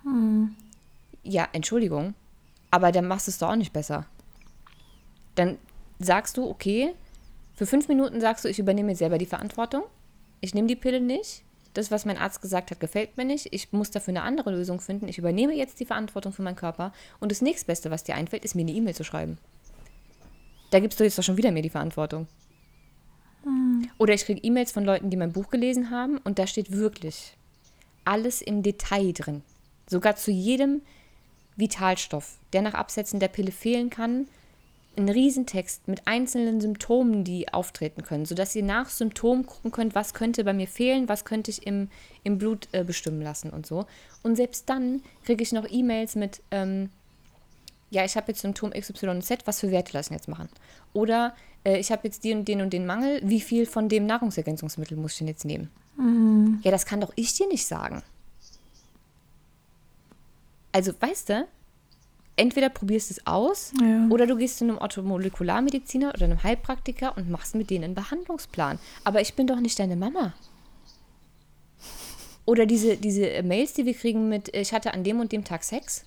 Hm. 0.02 0.54
Ja, 1.22 1.48
Entschuldigung, 1.52 2.14
aber 2.70 2.92
dann 2.92 3.06
machst 3.06 3.26
du 3.26 3.30
es 3.30 3.38
doch 3.38 3.50
auch 3.50 3.56
nicht 3.56 3.72
besser. 3.72 4.06
Dann 5.34 5.58
sagst 5.98 6.36
du, 6.36 6.48
okay, 6.48 6.94
für 7.54 7.66
fünf 7.66 7.88
Minuten 7.88 8.20
sagst 8.20 8.44
du, 8.44 8.48
ich 8.48 8.58
übernehme 8.58 8.90
jetzt 8.90 8.98
selber 8.98 9.18
die 9.18 9.26
Verantwortung. 9.26 9.84
Ich 10.40 10.54
nehme 10.54 10.66
die 10.66 10.76
Pille 10.76 11.00
nicht. 11.00 11.42
Das, 11.74 11.90
was 11.90 12.04
mein 12.04 12.18
Arzt 12.18 12.42
gesagt 12.42 12.70
hat, 12.70 12.80
gefällt 12.80 13.16
mir 13.16 13.24
nicht. 13.24 13.48
Ich 13.50 13.72
muss 13.72 13.90
dafür 13.90 14.12
eine 14.12 14.22
andere 14.22 14.50
Lösung 14.50 14.80
finden. 14.80 15.08
Ich 15.08 15.18
übernehme 15.18 15.54
jetzt 15.54 15.80
die 15.80 15.86
Verantwortung 15.86 16.32
für 16.32 16.42
meinen 16.42 16.56
Körper. 16.56 16.92
Und 17.18 17.32
das 17.32 17.40
nächstbeste, 17.40 17.90
was 17.90 18.04
dir 18.04 18.14
einfällt, 18.14 18.44
ist 18.44 18.54
mir 18.54 18.62
eine 18.62 18.72
E-Mail 18.72 18.94
zu 18.94 19.04
schreiben. 19.04 19.38
Da 20.70 20.80
gibst 20.80 21.00
du 21.00 21.04
jetzt 21.04 21.18
doch 21.18 21.22
schon 21.22 21.36
wieder 21.36 21.50
mir 21.50 21.62
die 21.62 21.70
Verantwortung. 21.70 22.26
Hm. 23.44 23.88
Oder 23.98 24.14
ich 24.14 24.24
kriege 24.24 24.40
E-Mails 24.42 24.72
von 24.72 24.84
Leuten, 24.84 25.10
die 25.10 25.16
mein 25.16 25.32
Buch 25.32 25.50
gelesen 25.50 25.90
haben 25.90 26.18
und 26.18 26.38
da 26.38 26.46
steht 26.46 26.72
wirklich 26.72 27.36
alles 28.04 28.42
im 28.42 28.62
Detail 28.62 29.12
drin. 29.12 29.42
Sogar 29.88 30.16
zu 30.16 30.30
jedem 30.30 30.82
Vitalstoff, 31.56 32.38
der 32.52 32.62
nach 32.62 32.74
Absetzen 32.74 33.20
der 33.20 33.28
Pille 33.28 33.52
fehlen 33.52 33.90
kann, 33.90 34.26
ein 34.96 35.08
Riesentext 35.08 35.88
mit 35.88 36.06
einzelnen 36.06 36.60
Symptomen, 36.60 37.24
die 37.24 37.52
auftreten 37.52 38.02
können, 38.02 38.26
sodass 38.26 38.54
ihr 38.54 38.62
nach 38.62 38.90
Symptomen 38.90 39.46
gucken 39.46 39.70
könnt, 39.70 39.94
was 39.94 40.12
könnte 40.12 40.44
bei 40.44 40.52
mir 40.52 40.68
fehlen, 40.68 41.08
was 41.08 41.24
könnte 41.24 41.50
ich 41.50 41.66
im, 41.66 41.88
im 42.24 42.38
Blut 42.38 42.68
äh, 42.72 42.84
bestimmen 42.84 43.22
lassen 43.22 43.50
und 43.50 43.66
so. 43.66 43.86
Und 44.22 44.36
selbst 44.36 44.68
dann 44.68 45.02
kriege 45.24 45.42
ich 45.42 45.52
noch 45.52 45.66
E-Mails 45.68 46.14
mit, 46.14 46.42
ähm, 46.50 46.90
ja, 47.90 48.04
ich 48.04 48.16
habe 48.16 48.28
jetzt 48.28 48.42
Symptom 48.42 48.70
XYZ, 48.70 49.46
was 49.46 49.60
für 49.60 49.70
Werte 49.70 49.92
lassen 49.94 50.12
jetzt 50.12 50.28
machen? 50.28 50.48
Oder 50.92 51.34
äh, 51.64 51.78
ich 51.78 51.90
habe 51.90 52.02
jetzt 52.04 52.24
den 52.24 52.40
und 52.40 52.48
den 52.48 52.60
und 52.60 52.72
den 52.72 52.84
Mangel, 52.84 53.20
wie 53.24 53.40
viel 53.40 53.66
von 53.66 53.88
dem 53.88 54.06
Nahrungsergänzungsmittel 54.06 54.96
muss 54.96 55.12
ich 55.12 55.18
denn 55.18 55.28
jetzt 55.28 55.44
nehmen? 55.44 55.70
Mhm. 55.96 56.60
Ja, 56.62 56.70
das 56.70 56.86
kann 56.86 57.00
doch 57.00 57.12
ich 57.16 57.34
dir 57.34 57.48
nicht 57.48 57.66
sagen. 57.66 58.02
Also, 60.72 60.92
weißt 60.98 61.28
du, 61.30 61.46
entweder 62.36 62.68
probierst 62.68 63.10
du 63.10 63.14
es 63.14 63.26
aus 63.26 63.72
ja. 63.80 64.06
oder 64.08 64.26
du 64.26 64.36
gehst 64.36 64.58
zu 64.58 64.64
einem 64.64 64.78
Orthomolekularmediziner 64.78 66.10
oder 66.14 66.24
einem 66.24 66.42
Heilpraktiker 66.42 67.16
und 67.16 67.30
machst 67.30 67.54
mit 67.54 67.70
denen 67.70 67.84
einen 67.84 67.94
Behandlungsplan. 67.94 68.78
Aber 69.04 69.20
ich 69.20 69.34
bin 69.34 69.46
doch 69.46 69.60
nicht 69.60 69.78
deine 69.78 69.96
Mama. 69.96 70.34
Oder 72.44 72.66
diese, 72.66 72.96
diese 72.96 73.42
Mails, 73.42 73.74
die 73.74 73.86
wir 73.86 73.94
kriegen 73.94 74.28
mit, 74.28 74.54
ich 74.54 74.72
hatte 74.72 74.94
an 74.94 75.04
dem 75.04 75.20
und 75.20 75.30
dem 75.30 75.44
Tag 75.44 75.62
Sex 75.62 76.04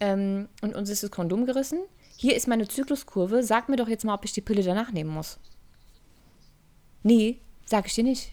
ähm, 0.00 0.48
und 0.62 0.74
uns 0.76 0.90
ist 0.90 1.02
das 1.02 1.10
Kondom 1.10 1.46
gerissen. 1.46 1.80
Hier 2.16 2.36
ist 2.36 2.46
meine 2.46 2.68
Zykluskurve. 2.68 3.42
Sag 3.42 3.68
mir 3.68 3.76
doch 3.76 3.88
jetzt 3.88 4.04
mal, 4.04 4.14
ob 4.14 4.24
ich 4.24 4.32
die 4.32 4.40
Pille 4.40 4.62
danach 4.62 4.92
nehmen 4.92 5.10
muss. 5.10 5.38
Nee, 7.02 7.40
sag 7.64 7.86
ich 7.86 7.94
dir 7.94 8.04
nicht. 8.04 8.30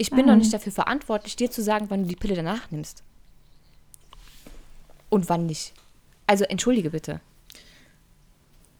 Ich 0.00 0.10
bin 0.10 0.26
mhm. 0.26 0.28
doch 0.28 0.36
nicht 0.36 0.52
dafür 0.52 0.70
verantwortlich, 0.70 1.34
dir 1.34 1.50
zu 1.50 1.60
sagen, 1.60 1.86
wann 1.88 2.02
du 2.04 2.08
die 2.08 2.16
Pille 2.16 2.36
danach 2.36 2.70
nimmst 2.70 3.02
und 5.18 5.28
wann 5.28 5.46
nicht. 5.46 5.74
Also 6.28 6.44
entschuldige 6.44 6.90
bitte. 6.90 7.20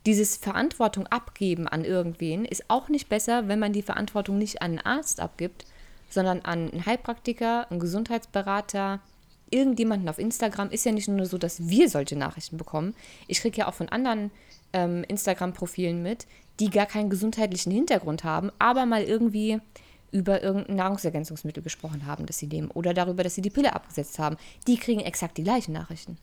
Dieses 0.06 0.36
Verantwortung 0.36 1.08
abgeben 1.08 1.66
an 1.66 1.84
irgendwen 1.84 2.44
ist 2.44 2.64
auch 2.68 2.88
nicht 2.88 3.08
besser, 3.08 3.48
wenn 3.48 3.58
man 3.58 3.72
die 3.72 3.82
Verantwortung 3.82 4.38
nicht 4.38 4.62
an 4.62 4.78
einen 4.78 4.86
Arzt 4.86 5.18
abgibt, 5.18 5.66
sondern 6.08 6.42
an 6.42 6.70
einen 6.70 6.86
Heilpraktiker, 6.86 7.68
einen 7.68 7.80
Gesundheitsberater, 7.80 9.00
irgendjemanden 9.50 10.08
auf 10.08 10.20
Instagram. 10.20 10.70
Ist 10.70 10.86
ja 10.86 10.92
nicht 10.92 11.08
nur 11.08 11.26
so, 11.26 11.38
dass 11.38 11.68
wir 11.68 11.88
solche 11.88 12.14
Nachrichten 12.16 12.56
bekommen. 12.56 12.94
Ich 13.26 13.40
kriege 13.40 13.58
ja 13.58 13.68
auch 13.68 13.74
von 13.74 13.88
anderen 13.88 14.30
ähm, 14.72 15.04
Instagram-Profilen 15.08 16.00
mit, 16.00 16.28
die 16.60 16.70
gar 16.70 16.86
keinen 16.86 17.10
gesundheitlichen 17.10 17.72
Hintergrund 17.72 18.22
haben, 18.22 18.52
aber 18.60 18.86
mal 18.86 19.02
irgendwie 19.02 19.58
über 20.10 20.42
irgendein 20.42 20.76
Nahrungsergänzungsmittel 20.76 21.62
gesprochen 21.62 22.06
haben, 22.06 22.26
das 22.26 22.38
sie 22.38 22.46
nehmen 22.46 22.70
oder 22.70 22.94
darüber, 22.94 23.22
dass 23.22 23.34
sie 23.34 23.42
die 23.42 23.50
Pille 23.50 23.74
abgesetzt 23.74 24.18
haben, 24.18 24.36
die 24.66 24.76
kriegen 24.76 25.00
exakt 25.00 25.36
die 25.36 25.44
gleichen 25.44 25.72
Nachrichten. 25.72 26.16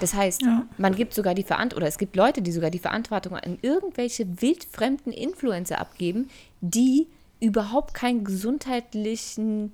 Das 0.00 0.14
heißt, 0.14 0.42
ja. 0.42 0.66
man 0.76 0.94
gibt 0.94 1.14
sogar 1.14 1.34
die 1.34 1.42
Verantwortung, 1.42 1.82
oder 1.82 1.88
es 1.88 1.98
gibt 1.98 2.14
Leute, 2.14 2.42
die 2.42 2.52
sogar 2.52 2.70
die 2.70 2.78
Verantwortung 2.78 3.36
an 3.36 3.58
irgendwelche 3.62 4.40
wildfremden 4.40 5.12
Influencer 5.12 5.80
abgeben, 5.80 6.28
die 6.60 7.08
überhaupt 7.40 7.94
keinen 7.94 8.24
gesundheitlichen, 8.24 9.72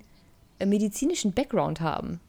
äh, 0.59 0.65
medizinischen 0.65 1.33
Background 1.33 1.81
haben. 1.81 2.19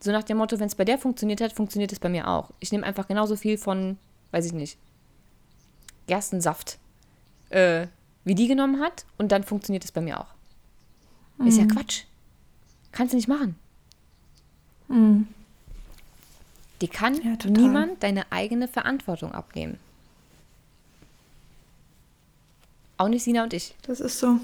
So 0.00 0.12
nach 0.12 0.24
dem 0.24 0.38
Motto, 0.38 0.58
wenn 0.60 0.66
es 0.66 0.74
bei 0.74 0.84
der 0.84 0.98
funktioniert 0.98 1.40
hat, 1.40 1.52
funktioniert 1.52 1.92
es 1.92 1.98
bei 1.98 2.08
mir 2.08 2.28
auch. 2.28 2.50
Ich 2.60 2.70
nehme 2.70 2.84
einfach 2.84 3.08
genauso 3.08 3.36
viel 3.36 3.58
von, 3.58 3.98
weiß 4.30 4.46
ich 4.46 4.52
nicht, 4.52 4.78
Gerstensaft 6.06 6.78
äh, 7.50 7.86
wie 8.24 8.34
die 8.34 8.48
genommen 8.48 8.80
hat 8.80 9.04
und 9.16 9.32
dann 9.32 9.44
funktioniert 9.44 9.84
es 9.84 9.92
bei 9.92 10.00
mir 10.00 10.20
auch. 10.20 10.34
Mhm. 11.38 11.46
Ist 11.46 11.58
ja 11.58 11.64
mhm. 11.64 11.68
Quatsch. 11.68 12.04
Kannst 12.92 13.12
du 13.12 13.16
nicht 13.16 13.28
machen. 13.28 13.56
Mhm. 14.88 15.28
Die 16.80 16.88
kann 16.88 17.14
ja, 17.22 17.36
niemand 17.48 18.02
deine 18.02 18.30
eigene 18.30 18.68
Verantwortung 18.68 19.32
abnehmen. 19.32 19.78
Auch 22.96 23.08
nicht 23.08 23.22
Sina 23.24 23.44
und 23.44 23.52
ich. 23.52 23.74
Das 23.82 24.00
ist 24.00 24.18
so. 24.18 24.38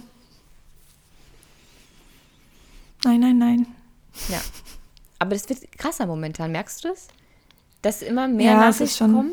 Nein, 3.04 3.20
nein, 3.20 3.38
nein. 3.38 3.66
Ja. 4.28 4.40
Aber 5.18 5.30
das 5.30 5.48
wird 5.48 5.70
krasser 5.78 6.06
momentan, 6.06 6.52
merkst 6.52 6.84
du 6.84 6.88
das? 6.88 7.08
Dass 7.82 8.02
immer 8.02 8.28
mehr 8.28 8.52
ja, 8.52 8.60
Nachrichten 8.60 9.12
kommen 9.12 9.32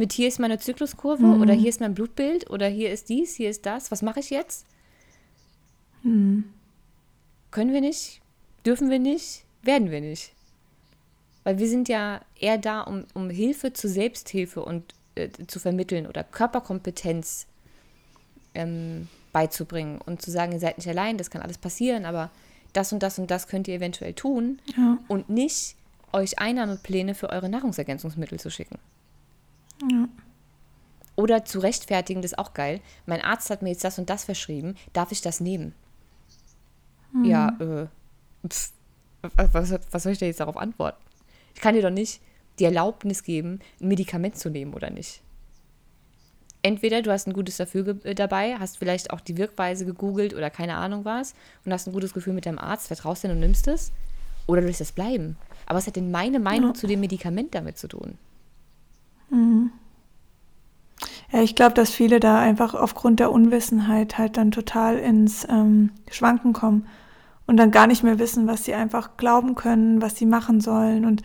mit 0.00 0.14
hier 0.14 0.28
ist 0.28 0.40
meine 0.40 0.58
Zykluskurve 0.58 1.22
mhm. 1.22 1.42
oder 1.42 1.52
hier 1.52 1.68
ist 1.68 1.80
mein 1.80 1.94
Blutbild 1.94 2.48
oder 2.48 2.66
hier 2.66 2.90
ist 2.90 3.10
dies, 3.10 3.34
hier 3.36 3.50
ist 3.50 3.66
das. 3.66 3.90
Was 3.92 4.00
mache 4.00 4.20
ich 4.20 4.30
jetzt? 4.30 4.66
Mhm. 6.02 6.44
Können 7.50 7.72
wir 7.72 7.82
nicht? 7.82 8.22
Dürfen 8.64 8.88
wir 8.88 8.98
nicht? 8.98 9.44
Werden 9.62 9.90
wir 9.90 10.00
nicht? 10.00 10.32
Weil 11.44 11.58
wir 11.58 11.68
sind 11.68 11.88
ja 11.90 12.22
eher 12.38 12.56
da, 12.56 12.80
um, 12.80 13.04
um 13.12 13.28
Hilfe 13.28 13.74
zur 13.74 13.90
Selbsthilfe 13.90 14.64
und 14.64 14.94
äh, 15.16 15.28
zu 15.46 15.60
vermitteln 15.60 16.06
oder 16.06 16.24
Körperkompetenz 16.24 17.46
ähm, 18.54 19.06
beizubringen 19.34 20.00
und 20.00 20.22
zu 20.22 20.30
sagen, 20.30 20.52
ihr 20.52 20.60
seid 20.60 20.78
nicht 20.78 20.88
allein, 20.88 21.18
das 21.18 21.30
kann 21.30 21.42
alles 21.42 21.58
passieren, 21.58 22.06
aber 22.06 22.30
das 22.72 22.92
und 22.92 23.02
das 23.02 23.18
und 23.18 23.30
das 23.30 23.48
könnt 23.48 23.68
ihr 23.68 23.74
eventuell 23.74 24.14
tun 24.14 24.60
ja. 24.76 24.98
und 25.08 25.28
nicht 25.28 25.76
euch 26.12 26.38
Einnahmepläne 26.38 27.14
für 27.14 27.28
eure 27.28 27.50
Nahrungsergänzungsmittel 27.50 28.40
zu 28.40 28.50
schicken. 28.50 28.78
Ja. 29.88 30.08
Oder 31.16 31.44
zu 31.44 31.58
rechtfertigen, 31.58 32.22
das 32.22 32.32
ist 32.32 32.38
auch 32.38 32.54
geil. 32.54 32.80
Mein 33.06 33.20
Arzt 33.20 33.50
hat 33.50 33.62
mir 33.62 33.70
jetzt 33.70 33.84
das 33.84 33.98
und 33.98 34.08
das 34.08 34.24
verschrieben. 34.24 34.76
Darf 34.92 35.12
ich 35.12 35.20
das 35.20 35.40
nehmen? 35.40 35.74
Mhm. 37.12 37.24
Ja, 37.24 37.48
äh, 37.60 37.86
pff, 38.48 38.72
was, 39.52 39.74
was 39.90 40.02
soll 40.02 40.12
ich 40.12 40.18
da 40.18 40.26
jetzt 40.26 40.40
darauf 40.40 40.56
antworten? 40.56 41.02
Ich 41.54 41.60
kann 41.60 41.74
dir 41.74 41.82
doch 41.82 41.90
nicht 41.90 42.22
die 42.58 42.64
Erlaubnis 42.64 43.22
geben, 43.22 43.60
ein 43.80 43.88
Medikament 43.88 44.38
zu 44.38 44.50
nehmen 44.50 44.74
oder 44.74 44.90
nicht. 44.90 45.22
Entweder 46.62 47.00
du 47.00 47.10
hast 47.10 47.26
ein 47.26 47.32
gutes 47.32 47.56
Gefühl 47.56 48.00
äh, 48.04 48.14
dabei, 48.14 48.56
hast 48.58 48.78
vielleicht 48.78 49.10
auch 49.10 49.20
die 49.20 49.36
Wirkweise 49.36 49.86
gegoogelt 49.86 50.34
oder 50.34 50.50
keine 50.50 50.76
Ahnung 50.76 51.04
was 51.04 51.34
und 51.64 51.72
hast 51.72 51.86
ein 51.86 51.92
gutes 51.92 52.12
Gefühl 52.12 52.34
mit 52.34 52.46
deinem 52.46 52.58
Arzt, 52.58 52.88
vertraust 52.88 53.24
dir 53.24 53.30
und 53.30 53.40
nimmst 53.40 53.66
es. 53.68 53.92
Oder 54.46 54.60
du 54.60 54.66
lässt 54.66 54.80
es 54.80 54.92
bleiben. 54.92 55.36
Aber 55.66 55.78
was 55.78 55.86
hat 55.86 55.96
denn 55.96 56.10
meine 56.10 56.38
Meinung 56.38 56.70
ja. 56.70 56.74
zu 56.74 56.86
dem 56.86 57.00
Medikament 57.00 57.54
damit 57.54 57.78
zu 57.78 57.88
tun? 57.88 58.18
Mhm. 59.30 59.72
Ja, 61.32 61.42
ich 61.42 61.54
glaube, 61.54 61.74
dass 61.74 61.90
viele 61.90 62.20
da 62.20 62.38
einfach 62.40 62.74
aufgrund 62.74 63.20
der 63.20 63.30
Unwissenheit 63.30 64.18
halt 64.18 64.36
dann 64.36 64.50
total 64.50 64.98
ins 64.98 65.46
ähm, 65.48 65.90
Schwanken 66.10 66.52
kommen 66.52 66.86
und 67.46 67.56
dann 67.56 67.70
gar 67.70 67.86
nicht 67.86 68.02
mehr 68.02 68.18
wissen, 68.18 68.46
was 68.46 68.64
sie 68.64 68.74
einfach 68.74 69.16
glauben 69.16 69.54
können, 69.54 70.02
was 70.02 70.16
sie 70.16 70.26
machen 70.26 70.60
sollen. 70.60 71.04
Und 71.04 71.22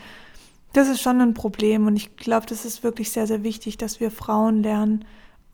das 0.73 0.89
ist 0.89 1.01
schon 1.01 1.21
ein 1.21 1.33
Problem. 1.33 1.87
Und 1.87 1.95
ich 1.95 2.15
glaube, 2.17 2.45
das 2.45 2.65
ist 2.65 2.83
wirklich 2.83 3.11
sehr, 3.11 3.27
sehr 3.27 3.43
wichtig, 3.43 3.77
dass 3.77 3.99
wir 3.99 4.11
Frauen 4.11 4.61
lernen, 4.61 5.05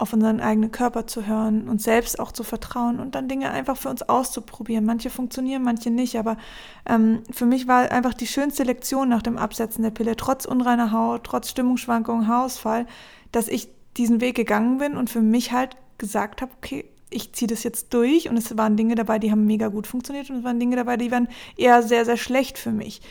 auf 0.02 0.14
unseren 0.14 0.40
eigenen 0.40 0.72
Körper 0.72 1.08
zu 1.08 1.28
hören, 1.28 1.70
uns 1.70 1.84
selbst 1.84 2.20
auch 2.20 2.32
zu 2.32 2.44
vertrauen 2.44 3.00
und 3.00 3.16
dann 3.16 3.28
Dinge 3.28 3.52
einfach 3.52 3.78
für 3.78 3.90
uns 3.90 4.02
auszuprobieren. 4.02 4.86
Manche 4.86 5.10
funktionieren, 5.10 5.64
manche 5.64 5.92
nicht, 5.92 6.18
aber 6.18 6.38
ähm, 6.86 7.22
für 7.32 7.46
mich 7.46 7.68
war 7.68 7.92
einfach 7.92 8.14
die 8.14 8.28
schönste 8.28 8.64
Lektion 8.64 9.10
nach 9.10 9.22
dem 9.22 9.38
Absetzen 9.38 9.84
der 9.84 9.92
Pille, 9.92 10.16
trotz 10.16 10.46
unreiner 10.46 10.92
Haut, 10.92 11.24
trotz 11.24 11.50
Stimmungsschwankungen, 11.50 12.28
Haarausfall, 12.28 12.88
dass 13.32 13.48
ich 13.48 13.70
diesen 13.98 14.22
Weg 14.22 14.36
gegangen 14.36 14.80
bin 14.80 14.98
und 14.98 15.10
für 15.10 15.22
mich 15.22 15.52
halt 15.52 15.78
gesagt 15.98 16.42
habe, 16.42 16.52
okay, 16.58 16.86
ich 17.12 17.34
ziehe 17.34 17.48
das 17.48 17.64
jetzt 17.64 17.94
durch 17.94 18.30
und 18.30 18.38
es 18.38 18.58
waren 18.58 18.78
Dinge 18.78 18.96
dabei, 18.96 19.20
die 19.20 19.32
haben 19.32 19.46
mega 19.46 19.68
gut 19.68 19.86
funktioniert 19.86 20.30
und 20.30 20.38
es 20.38 20.44
waren 20.44 20.60
Dinge 20.60 20.78
dabei, 20.78 20.98
die 20.98 21.12
waren 21.12 21.28
eher 21.58 21.84
sehr, 21.84 22.06
sehr 22.06 22.18
schlecht 22.18 22.58
für 22.58 22.72
mich. 22.72 23.02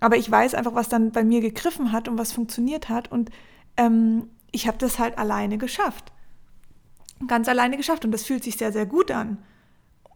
Aber 0.00 0.16
ich 0.16 0.30
weiß 0.30 0.54
einfach, 0.54 0.74
was 0.74 0.88
dann 0.88 1.12
bei 1.12 1.24
mir 1.24 1.40
gegriffen 1.40 1.92
hat 1.92 2.08
und 2.08 2.18
was 2.18 2.32
funktioniert 2.32 2.88
hat. 2.88 3.12
Und 3.12 3.30
ähm, 3.76 4.28
ich 4.50 4.66
habe 4.66 4.78
das 4.78 4.98
halt 4.98 5.18
alleine 5.18 5.58
geschafft. 5.58 6.12
Ganz 7.26 7.48
alleine 7.48 7.76
geschafft. 7.76 8.04
Und 8.04 8.12
das 8.12 8.24
fühlt 8.24 8.44
sich 8.44 8.56
sehr, 8.56 8.72
sehr 8.72 8.86
gut 8.86 9.10
an. 9.10 9.38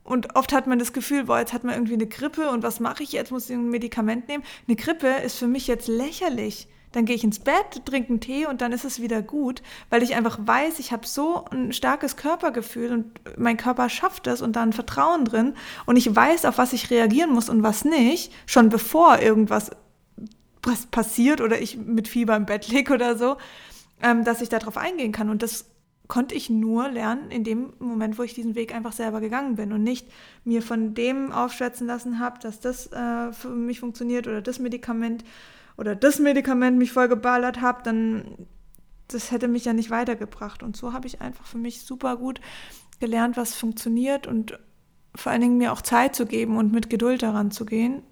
Und 0.05 0.37
oft 0.37 0.53
hat 0.53 0.67
man 0.67 0.79
das 0.79 0.93
Gefühl, 0.93 1.25
boah, 1.25 1.39
jetzt 1.39 1.55
hat 1.55 1.65
man 1.65 1.75
irgendwie 1.75 1.95
eine 1.95 2.07
Grippe 2.07 2.51
und 2.51 2.63
was 2.63 2.79
mache 2.79 3.03
ich 3.03 3.13
jetzt? 3.13 3.33
Muss 3.33 3.49
ich 3.49 3.57
ein 3.57 3.71
Medikament 3.71 4.29
nehmen? 4.29 4.45
Eine 4.69 4.77
Grippe 4.77 5.09
ist 5.09 5.39
für 5.39 5.47
mich 5.47 5.67
jetzt 5.67 5.89
lächerlich. 5.89 6.69
Dann 6.93 7.07
gehe 7.07 7.17
ich 7.17 7.25
ins 7.25 7.41
Bett, 7.41 7.85
trinke 7.87 8.11
einen 8.11 8.21
Tee 8.21 8.47
und 8.47 8.61
dann 8.61 8.71
ist 8.71 8.85
es 8.85 9.01
wieder 9.01 9.21
gut, 9.21 9.63
weil 9.91 10.03
ich 10.05 10.15
einfach 10.15 10.39
weiß, 10.41 10.79
ich 10.79 10.93
habe 10.93 11.07
so 11.09 11.45
ein 11.47 11.73
starkes 11.73 12.17
Körpergefühl 12.17 12.93
und 12.93 13.21
mein 13.37 13.57
Körper 13.57 13.89
schafft 13.89 14.29
es 14.29 14.43
und 14.43 14.55
da 14.55 14.63
ein 14.63 14.73
Vertrauen 14.73 15.25
drin 15.25 15.55
und 15.87 15.97
ich 15.97 16.15
weiß, 16.15 16.45
auf 16.45 16.57
was 16.57 16.73
ich 16.73 16.91
reagieren 16.91 17.33
muss 17.33 17.49
und 17.49 17.65
was 17.65 17.85
nicht, 17.85 18.33
schon 18.47 18.69
bevor 18.69 19.19
irgendwas 19.19 19.73
passiert 20.93 21.41
oder 21.41 21.61
ich 21.61 21.77
mit 21.79 22.07
Fieber 22.07 22.37
im 22.37 22.47
Bett 22.47 22.69
liege 22.69 22.95
oder 22.95 23.19
so, 23.19 23.39
ähm, 24.01 24.23
dass 24.23 24.41
ich 24.41 24.49
darauf 24.49 24.77
eingehen 24.77 25.11
kann. 25.11 25.31
Und 25.31 25.43
das 25.43 25.67
konnte 26.07 26.35
ich 26.35 26.51
nur 26.51 26.89
lernen 26.89 27.31
in 27.31 27.45
dem 27.45 27.73
Moment, 27.79 28.19
wo 28.19 28.23
ich 28.23 28.35
diesen 28.35 28.55
Weg 28.55 28.75
einfach 28.75 28.93
selber 28.93 29.21
gegangen 29.21 29.57
bin 29.57 29.73
und 29.73 29.83
nicht 29.83 30.07
mir 30.45 30.63
von 30.63 30.95
dem 30.95 31.33
aufschwätzen 31.33 31.87
lassen 31.87 32.19
habe, 32.19 32.39
dass 32.41 32.61
das 32.61 32.93
äh, 32.93 33.33
für 33.33 33.49
mich 33.49 33.81
funktioniert 33.81 34.27
oder 34.27 34.43
das 34.43 34.59
Medikament 34.59 35.25
oder 35.77 35.97
das 35.97 36.19
Medikament 36.19 36.79
mich 36.79 36.93
voll 36.93 37.09
geballert 37.09 37.61
habe, 37.61 37.83
dann 37.83 38.47
das 39.09 39.31
hätte 39.31 39.49
mich 39.49 39.65
ja 39.65 39.73
nicht 39.73 39.91
weitergebracht. 39.91 40.63
Und 40.63 40.77
so 40.77 40.93
habe 40.93 41.07
ich 41.07 41.21
einfach 41.21 41.47
für 41.47 41.59
mich 41.59 41.83
super 41.83 42.17
gut 42.17 42.41
gelernt, 43.01 43.37
was 43.37 43.55
funktioniert 43.55 44.27
und 44.27 44.59
vor 45.15 45.31
allen 45.31 45.43
Dingen 45.43 45.59
mir 45.59 45.73
auch 45.73 45.83
Zeit 45.83 46.15
zu 46.15 46.27
geben 46.27 46.57
und 46.57 46.73
mit 46.73 46.91
Geduld 46.91 47.23
daran 47.23 47.51
zu 47.51 47.67
gehen. 47.67 48.03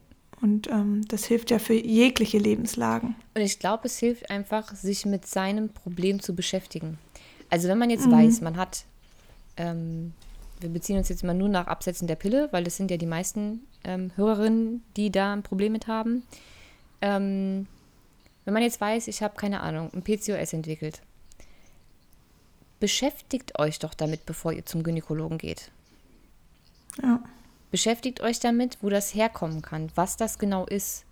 Und 0.40 0.68
ähm, 0.68 1.02
das 1.06 1.24
hilft 1.24 1.50
ja 1.50 1.58
für 1.58 1.74
jegliche 1.74 2.38
Lebenslagen. 2.38 3.14
Und 3.34 3.42
ich 3.42 3.58
glaube, 3.58 3.86
es 3.86 3.98
hilft 3.98 4.30
einfach, 4.30 4.74
sich 4.74 5.06
mit 5.06 5.24
seinem 5.26 5.68
Problem 5.68 6.20
zu 6.20 6.34
beschäftigen. 6.34 6.98
Also 7.52 7.68
wenn 7.68 7.76
man 7.76 7.90
jetzt 7.90 8.06
mhm. 8.06 8.12
weiß, 8.12 8.40
man 8.40 8.56
hat, 8.56 8.86
ähm, 9.58 10.14
wir 10.60 10.70
beziehen 10.70 10.96
uns 10.96 11.10
jetzt 11.10 11.22
mal 11.22 11.34
nur 11.34 11.50
nach 11.50 11.66
Absetzen 11.66 12.08
der 12.08 12.14
Pille, 12.14 12.48
weil 12.50 12.64
das 12.64 12.78
sind 12.78 12.90
ja 12.90 12.96
die 12.96 13.04
meisten 13.04 13.60
ähm, 13.84 14.10
Hörerinnen, 14.16 14.82
die 14.96 15.12
da 15.12 15.34
ein 15.34 15.42
Problem 15.42 15.72
mit 15.72 15.86
haben. 15.86 16.22
Ähm, 17.02 17.66
wenn 18.46 18.54
man 18.54 18.62
jetzt 18.62 18.80
weiß, 18.80 19.06
ich 19.06 19.22
habe 19.22 19.36
keine 19.36 19.60
Ahnung, 19.60 19.90
ein 19.92 20.02
PCOS 20.02 20.54
entwickelt, 20.54 21.02
beschäftigt 22.80 23.58
euch 23.58 23.78
doch 23.78 23.92
damit, 23.92 24.24
bevor 24.24 24.54
ihr 24.54 24.64
zum 24.64 24.82
Gynäkologen 24.82 25.36
geht. 25.36 25.70
Ja. 27.02 27.22
Beschäftigt 27.70 28.22
euch 28.22 28.40
damit, 28.40 28.78
wo 28.80 28.88
das 28.88 29.14
herkommen 29.14 29.60
kann, 29.60 29.92
was 29.94 30.16
das 30.16 30.38
genau 30.38 30.64
ist, 30.64 31.04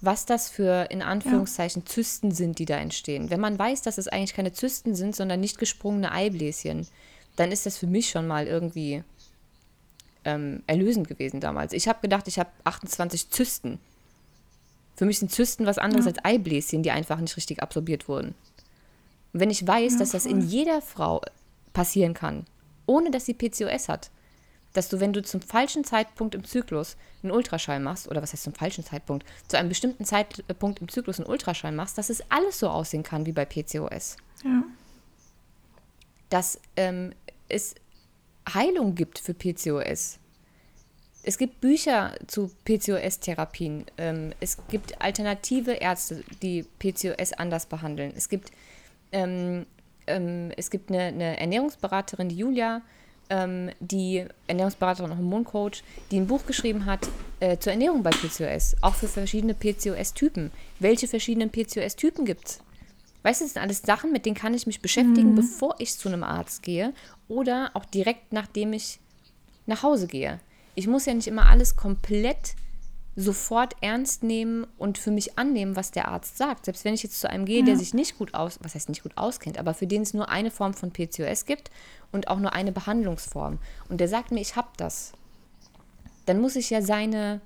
was 0.00 0.26
das 0.26 0.48
für 0.48 0.90
in 0.90 1.02
Anführungszeichen 1.02 1.82
ja. 1.82 1.86
Zysten 1.86 2.30
sind, 2.32 2.58
die 2.58 2.64
da 2.66 2.76
entstehen. 2.76 3.30
Wenn 3.30 3.40
man 3.40 3.58
weiß, 3.58 3.82
dass 3.82 3.98
es 3.98 4.08
eigentlich 4.08 4.34
keine 4.34 4.52
Zysten 4.52 4.94
sind, 4.94 5.16
sondern 5.16 5.40
nicht 5.40 5.58
gesprungene 5.58 6.12
Eibläschen, 6.12 6.86
dann 7.36 7.52
ist 7.52 7.66
das 7.66 7.78
für 7.78 7.86
mich 7.86 8.10
schon 8.10 8.26
mal 8.26 8.46
irgendwie 8.46 9.02
ähm, 10.24 10.62
erlösend 10.66 11.08
gewesen 11.08 11.40
damals. 11.40 11.72
Ich 11.72 11.88
habe 11.88 12.00
gedacht, 12.00 12.28
ich 12.28 12.38
habe 12.38 12.50
28 12.64 13.30
Zysten. 13.30 13.78
Für 14.96 15.06
mich 15.06 15.18
sind 15.18 15.32
Zysten 15.32 15.66
was 15.66 15.78
anderes 15.78 16.04
ja. 16.04 16.12
als 16.12 16.24
Eibläschen, 16.24 16.82
die 16.82 16.90
einfach 16.90 17.18
nicht 17.18 17.36
richtig 17.36 17.62
absorbiert 17.62 18.08
wurden. 18.08 18.34
Und 19.32 19.40
wenn 19.40 19.50
ich 19.50 19.66
weiß, 19.66 19.94
ja, 19.94 19.98
dass 19.98 20.10
das 20.10 20.26
in 20.26 20.40
jeder 20.40 20.80
Frau 20.80 21.20
passieren 21.72 22.14
kann, 22.14 22.46
ohne 22.86 23.10
dass 23.10 23.26
sie 23.26 23.34
PCOS 23.34 23.88
hat, 23.88 24.10
dass 24.74 24.88
du, 24.90 25.00
wenn 25.00 25.14
du 25.14 25.22
zum 25.22 25.40
falschen 25.40 25.84
Zeitpunkt 25.84 26.34
im 26.34 26.44
Zyklus 26.44 26.96
einen 27.22 27.32
Ultraschall 27.32 27.80
machst, 27.80 28.08
oder 28.08 28.20
was 28.20 28.32
heißt 28.32 28.42
zum 28.42 28.54
falschen 28.54 28.84
Zeitpunkt, 28.84 29.24
zu 29.48 29.56
einem 29.56 29.70
bestimmten 29.70 30.04
Zeitpunkt 30.04 30.80
im 30.80 30.88
Zyklus 30.88 31.18
einen 31.18 31.28
Ultraschall 31.28 31.72
machst, 31.72 31.96
dass 31.96 32.10
es 32.10 32.22
alles 32.30 32.58
so 32.58 32.68
aussehen 32.68 33.02
kann 33.02 33.24
wie 33.24 33.32
bei 33.32 33.46
PCOS. 33.46 34.16
Ja. 34.44 34.62
Dass 36.28 36.60
ähm, 36.76 37.14
es 37.48 37.74
Heilung 38.52 38.94
gibt 38.94 39.18
für 39.18 39.32
PCOS 39.32 40.18
es 41.24 41.38
gibt 41.38 41.60
Bücher 41.60 42.14
zu 42.26 42.50
PCOS-Therapien. 42.64 43.86
Ähm, 43.96 44.32
es 44.40 44.58
gibt 44.68 45.00
alternative 45.00 45.72
Ärzte, 45.72 46.22
die 46.42 46.64
PCOS 46.78 47.32
anders 47.32 47.66
behandeln. 47.66 48.12
Es 48.14 48.28
gibt, 48.28 48.52
ähm, 49.10 49.66
ähm, 50.06 50.52
es 50.56 50.70
gibt 50.70 50.90
eine, 50.90 51.04
eine, 51.04 51.40
Ernährungsberaterin, 51.40 52.28
die 52.28 52.36
Julia, 52.36 52.82
ähm, 53.30 53.70
die 53.80 54.24
Ernährungsberaterin 54.46 55.10
und 55.10 55.18
Hormoncoach, 55.18 55.82
die 56.10 56.18
ein 56.18 56.26
Buch 56.26 56.46
geschrieben 56.46 56.86
hat 56.86 57.08
äh, 57.40 57.58
zur 57.58 57.72
Ernährung 57.72 58.02
bei 58.02 58.10
PCOS, 58.10 58.76
auch 58.80 58.94
für 58.94 59.08
verschiedene 59.08 59.54
PCOS-Typen. 59.54 60.50
Welche 60.78 61.08
verschiedenen 61.08 61.50
PCOS-Typen 61.50 62.24
gibt 62.24 62.46
es? 62.46 62.58
Weißt 63.22 63.40
du, 63.40 63.44
das 63.46 63.54
sind 63.54 63.62
alles 63.62 63.82
Sachen, 63.82 64.12
mit 64.12 64.26
denen 64.26 64.36
kann 64.36 64.52
ich 64.52 64.66
mich 64.66 64.82
beschäftigen, 64.82 65.30
mhm. 65.30 65.36
bevor 65.36 65.76
ich 65.78 65.96
zu 65.96 66.08
einem 66.08 66.22
Arzt 66.22 66.62
gehe 66.62 66.92
oder 67.28 67.70
auch 67.74 67.86
direkt 67.86 68.32
nachdem 68.32 68.72
ich 68.74 69.00
nach 69.66 69.82
Hause 69.82 70.06
gehe 70.06 70.40
ich 70.74 70.86
muss 70.86 71.06
ja 71.06 71.14
nicht 71.14 71.28
immer 71.28 71.46
alles 71.46 71.76
komplett 71.76 72.54
sofort 73.16 73.76
ernst 73.80 74.24
nehmen 74.24 74.66
und 74.76 74.98
für 74.98 75.12
mich 75.12 75.38
annehmen, 75.38 75.76
was 75.76 75.92
der 75.92 76.08
Arzt 76.08 76.36
sagt. 76.36 76.64
Selbst 76.64 76.84
wenn 76.84 76.94
ich 76.94 77.04
jetzt 77.04 77.20
zu 77.20 77.30
einem 77.30 77.44
gehe, 77.44 77.60
ja. 77.60 77.66
der 77.66 77.76
sich 77.76 77.94
nicht 77.94 78.18
gut 78.18 78.34
aus, 78.34 78.58
was 78.60 78.74
heißt 78.74 78.88
nicht 78.88 79.04
gut 79.04 79.16
auskennt, 79.16 79.56
aber 79.56 79.72
für 79.72 79.86
den 79.86 80.02
es 80.02 80.14
nur 80.14 80.28
eine 80.28 80.50
Form 80.50 80.74
von 80.74 80.92
PCOS 80.92 81.44
gibt 81.44 81.70
und 82.14 82.28
auch 82.28 82.38
nur 82.38 82.54
eine 82.54 82.72
Behandlungsform 82.72 83.58
und 83.88 84.00
der 84.00 84.08
sagt 84.08 84.30
mir, 84.30 84.40
ich 84.40 84.56
habe 84.56 84.68
das, 84.76 85.12
dann 86.26 86.40
muss 86.40 86.56
ich 86.56 86.70
ja 86.70 86.80
seine 86.80 87.40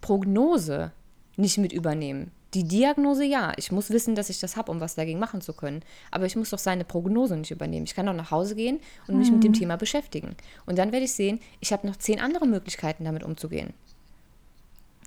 Prognose 0.00 0.92
nicht 1.36 1.58
mit 1.58 1.72
übernehmen. 1.72 2.32
Die 2.52 2.64
Diagnose 2.64 3.24
ja, 3.24 3.52
ich 3.56 3.70
muss 3.70 3.90
wissen, 3.90 4.16
dass 4.16 4.28
ich 4.28 4.40
das 4.40 4.56
habe, 4.56 4.72
um 4.72 4.80
was 4.80 4.96
dagegen 4.96 5.20
machen 5.20 5.40
zu 5.40 5.52
können. 5.52 5.82
Aber 6.10 6.26
ich 6.26 6.34
muss 6.34 6.50
doch 6.50 6.58
seine 6.58 6.84
Prognose 6.84 7.36
nicht 7.36 7.52
übernehmen. 7.52 7.86
Ich 7.86 7.94
kann 7.94 8.06
doch 8.06 8.12
nach 8.12 8.32
Hause 8.32 8.56
gehen 8.56 8.80
und 9.06 9.18
mich 9.18 9.30
mit 9.30 9.44
dem 9.44 9.52
mhm. 9.52 9.56
Thema 9.56 9.76
beschäftigen. 9.76 10.34
Und 10.66 10.76
dann 10.76 10.90
werde 10.90 11.04
ich 11.04 11.12
sehen, 11.12 11.38
ich 11.60 11.72
habe 11.72 11.86
noch 11.86 11.94
zehn 11.94 12.18
andere 12.18 12.48
Möglichkeiten, 12.48 13.04
damit 13.04 13.22
umzugehen. 13.22 13.72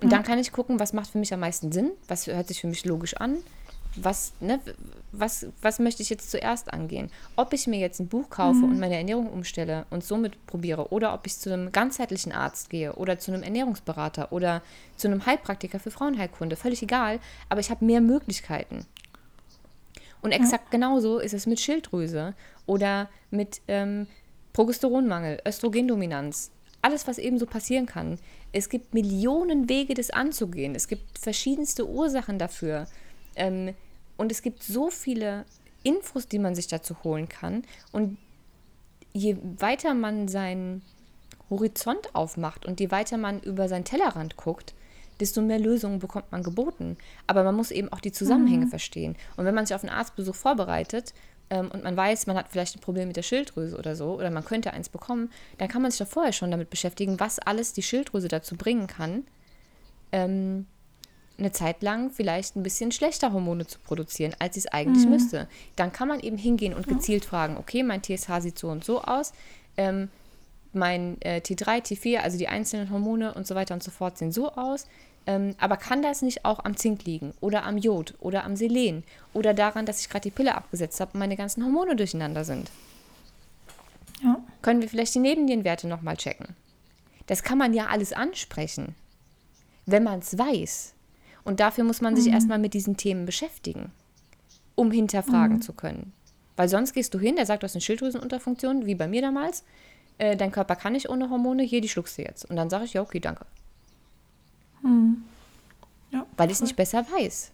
Und 0.02 0.12
dann 0.12 0.24
kann 0.24 0.40
ich 0.40 0.54
gucken, 0.54 0.80
was 0.80 0.94
macht 0.94 1.12
für 1.12 1.18
mich 1.18 1.34
am 1.34 1.42
meisten 1.42 1.74
Sinn, 1.74 1.92
was 2.08 2.28
hört 2.28 2.48
sich 2.48 2.62
für 2.62 2.68
mich 2.68 2.86
logisch 2.86 3.16
an, 3.18 3.38
was, 3.96 4.34
ne, 4.40 4.60
was, 5.12 5.48
was 5.62 5.80
möchte 5.80 6.02
ich 6.02 6.10
jetzt 6.10 6.32
zuerst 6.32 6.74
angehen? 6.74 7.10
Ob 7.36 7.54
ich 7.54 7.68
mir 7.68 7.80
jetzt 7.80 8.00
ein 8.00 8.08
Buch 8.08 8.30
kaufe 8.30 8.60
mhm. 8.60 8.64
und 8.72 8.80
meine 8.80 8.98
Ernährung 8.98 9.30
umstelle 9.32 9.86
und 9.90 10.04
somit 10.04 10.46
probiere 10.48 10.92
oder 10.92 11.14
ob 11.14 11.28
ich 11.28 11.38
zu 11.38 11.52
einem 11.54 11.72
ganzheitlichen 11.72 12.32
Arzt 12.32 12.70
gehe 12.70 12.94
oder 12.94 13.20
zu 13.20 13.32
einem 13.32 13.44
Ernährungsberater 13.44 14.32
oder 14.32 14.62
zu 14.98 15.08
einem 15.08 15.26
Heilpraktiker 15.26 15.80
für 15.80 15.92
Frauenheilkunde, 15.92 16.56
völlig 16.56 16.82
egal, 16.82 17.20
aber 17.50 17.60
ich 17.60 17.70
habe 17.70 17.86
mehr 17.86 18.02
Möglichkeiten. 18.02 18.86
Und 20.22 20.32
exakt 20.32 20.66
ja. 20.66 20.72
genauso 20.72 21.20
ist 21.20 21.34
es 21.34 21.46
mit 21.46 21.60
Schilddrüse 21.60 22.34
oder 22.66 23.10
mit 23.30 23.62
ähm, 23.68 24.08
Progesteronmangel, 24.54 25.40
Östrogendominanz, 25.46 26.52
alles, 26.82 27.08
was 27.08 27.18
eben 27.18 27.40
so 27.40 27.46
passieren 27.46 27.86
kann. 27.86 28.20
Es 28.52 28.70
gibt 28.70 28.94
Millionen 28.94 29.68
Wege, 29.68 29.94
das 29.94 30.12
anzugehen. 30.12 30.76
Es 30.76 30.88
gibt 30.88 31.18
verschiedenste 31.18 31.88
Ursachen 31.88 32.38
dafür. 32.38 32.88
Ähm, 33.36 33.74
und 34.18 34.32
es 34.32 34.42
gibt 34.42 34.64
so 34.64 34.90
viele 34.90 35.46
Infos, 35.84 36.28
die 36.28 36.40
man 36.40 36.56
sich 36.56 36.68
dazu 36.68 37.04
holen 37.04 37.30
kann. 37.30 37.64
Und 37.92 38.18
je 39.12 39.38
weiter 39.60 39.94
man 39.94 40.28
seinen 40.28 40.82
Horizont 41.50 42.16
aufmacht 42.16 42.66
und 42.66 42.80
je 42.80 42.92
weiter 42.92 43.18
man 43.18 43.40
über 43.42 43.68
seinen 43.68 43.86
Tellerrand 43.86 44.38
guckt, 44.38 44.74
desto 45.20 45.42
mehr 45.42 45.60
Lösungen 45.60 46.00
bekommt 46.00 46.32
man 46.32 46.44
geboten. 46.44 46.98
Aber 47.28 47.44
man 47.44 47.56
muss 47.56 47.72
eben 47.72 47.90
auch 47.90 48.00
die 48.00 48.12
Zusammenhänge 48.12 48.66
mhm. 48.66 48.70
verstehen. 48.70 49.16
Und 49.38 49.46
wenn 49.46 49.54
man 49.54 49.66
sich 49.66 49.76
auf 49.76 49.84
einen 49.84 49.94
Arztbesuch 49.94 50.36
vorbereitet 50.36 51.14
ähm, 51.50 51.70
und 51.72 51.84
man 51.84 51.96
weiß, 51.96 52.26
man 52.28 52.38
hat 52.38 52.50
vielleicht 52.50 52.76
ein 52.76 52.82
Problem 52.82 53.08
mit 53.08 53.18
der 53.18 53.24
Schilddrüse 53.24 53.78
oder 53.78 53.96
so, 53.96 54.16
oder 54.16 54.32
man 54.32 54.44
könnte 54.44 54.74
eins 54.74 54.90
bekommen, 54.90 55.30
dann 55.60 55.68
kann 55.68 55.82
man 55.82 55.92
sich 55.92 56.00
doch 56.00 56.08
vorher 56.08 56.34
schon 56.34 56.50
damit 56.50 56.70
beschäftigen, 56.70 57.20
was 57.20 57.40
alles 57.40 57.74
die 57.74 57.84
Schilddrüse 57.84 58.28
dazu 58.28 58.56
bringen 58.56 58.88
kann, 58.88 59.26
ähm, 60.12 60.66
eine 61.38 61.52
Zeit 61.52 61.82
lang 61.82 62.12
vielleicht 62.12 62.56
ein 62.56 62.64
bisschen 62.64 62.92
schlechter 62.92 63.34
Hormone 63.34 63.66
zu 63.66 63.80
produzieren, 63.80 64.36
als 64.40 64.58
es 64.58 64.68
eigentlich 64.68 65.06
mhm. 65.06 65.12
müsste. 65.12 65.48
Dann 65.76 65.92
kann 65.92 66.08
man 66.08 66.20
eben 66.20 66.38
hingehen 66.38 66.74
und 66.74 66.88
gezielt 66.88 67.26
fragen, 67.26 67.58
okay, 67.58 67.84
mein 67.84 68.04
TSH 68.04 68.42
sieht 68.42 68.60
so 68.60 68.70
und 68.70 68.84
so 68.84 69.02
aus, 69.02 69.34
ähm, 69.78 70.10
mein 70.74 71.22
äh, 71.22 71.42
T3, 71.44 71.82
T4, 71.82 72.18
also 72.18 72.38
die 72.38 72.48
einzelnen 72.48 72.90
Hormone 72.90 73.34
und 73.34 73.48
so 73.48 73.56
weiter 73.56 73.74
und 73.74 73.84
so 73.84 73.92
fort 73.92 74.18
sehen 74.18 74.32
so 74.32 74.52
aus. 74.52 74.88
Ähm, 75.26 75.56
aber 75.58 75.78
kann 75.78 76.02
das 76.02 76.22
nicht 76.22 76.44
auch 76.44 76.66
am 76.66 76.76
Zink 76.76 77.06
liegen 77.06 77.34
oder 77.40 77.64
am 77.64 77.78
Jod 77.78 78.14
oder 78.20 78.44
am 78.44 78.56
Selen 78.56 79.04
oder 79.34 79.54
daran, 79.54 79.86
dass 79.86 80.02
ich 80.02 80.10
gerade 80.10 80.24
die 80.24 80.32
Pille 80.32 80.54
abgesetzt 80.56 81.00
habe 81.00 81.12
und 81.14 81.20
meine 81.20 81.38
ganzen 81.38 81.64
Hormone 81.64 81.96
durcheinander 81.96 82.44
sind? 82.44 82.70
Ja. 84.22 84.40
Können 84.62 84.82
wir 84.82 84.90
vielleicht 84.90 85.16
die 85.16 85.20
Nebennierenwerte 85.20 85.88
nochmal 85.88 86.18
checken? 86.18 86.48
Das 87.28 87.44
kann 87.44 87.58
man 87.58 87.74
ja 87.74 87.88
alles 87.88 88.12
ansprechen, 88.12 88.96
wenn 89.86 90.04
man 90.04 90.20
es 90.20 90.38
weiß. 90.38 90.94
Und 91.44 91.60
dafür 91.60 91.84
muss 91.84 92.02
man 92.02 92.16
sich 92.16 92.28
mhm. 92.28 92.34
erstmal 92.34 92.60
mit 92.60 92.74
diesen 92.74 92.98
Themen 92.98 93.26
beschäftigen, 93.26 93.92
um 94.76 94.92
hinterfragen 94.92 95.58
mhm. 95.58 95.62
zu 95.62 95.74
können. 95.74 96.14
Weil 96.56 96.70
sonst 96.70 96.94
gehst 96.94 97.14
du 97.14 97.20
hin, 97.20 97.36
der 97.36 97.46
sagt, 97.46 97.64
du 97.64 97.66
hast 97.66 97.76
eine 97.76 97.82
Schilddrüsenunterfunktion, 97.82 98.86
wie 98.86 98.96
bei 98.96 99.08
mir 99.08 99.22
damals. 99.22 99.64
Äh, 100.20 100.38
dein 100.38 100.52
Körper 100.52 100.76
kann 100.76 100.94
nicht 100.94 101.10
ohne 101.10 101.30
Hormone, 101.30 101.64
hier, 101.64 101.82
die 101.82 101.90
schluckst 101.90 102.18
du 102.18 102.22
jetzt. 102.22 102.46
Und 102.46 102.56
dann 102.56 102.70
sage 102.70 102.86
ich, 102.86 102.94
ja, 102.94 103.02
okay, 103.02 103.20
danke. 103.20 103.46
Mhm. 104.82 105.24
Ja. 106.12 106.28
weil 106.38 106.50
ich 106.50 106.58
es 106.58 106.62
nicht 106.62 106.76
besser 106.76 107.06
weiß. 107.10 107.52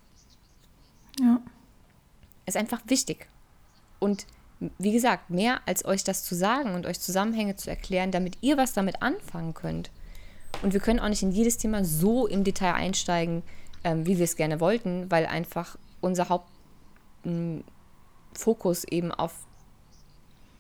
Ja. 1.22 1.40
Ist 2.46 2.58
einfach 2.58 2.82
wichtig. 2.88 3.30
Und 4.00 4.26
wie 4.78 4.92
gesagt, 4.92 5.30
mehr 5.30 5.62
als 5.66 5.86
euch 5.86 6.04
das 6.04 6.24
zu 6.24 6.36
sagen 6.36 6.74
und 6.76 6.86
euch 6.86 7.00
Zusammenhänge 7.00 7.56
zu 7.56 7.70
erklären, 7.70 8.12
damit 8.12 8.38
ihr 8.42 8.58
was 8.58 8.74
damit 8.74 9.02
anfangen 9.02 9.54
könnt. 9.54 9.92
Und 10.62 10.74
wir 10.74 10.82
können 10.82 11.00
auch 11.00 11.08
nicht 11.08 11.24
in 11.24 11.32
jedes 11.32 11.58
Thema 11.58 11.86
so 11.86 12.28
im 12.28 12.44
Detail 12.44 12.74
einsteigen, 12.74 13.44
ähm, 13.84 14.06
wie 14.06 14.18
wir 14.18 14.26
es 14.26 14.36
gerne 14.36 14.60
wollten, 14.60 15.10
weil 15.10 15.26
einfach 15.26 15.78
unser 16.02 16.30
Hauptfokus 17.24 18.84
eben 18.86 19.12
auf 19.12 19.34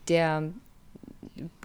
der 0.07 0.51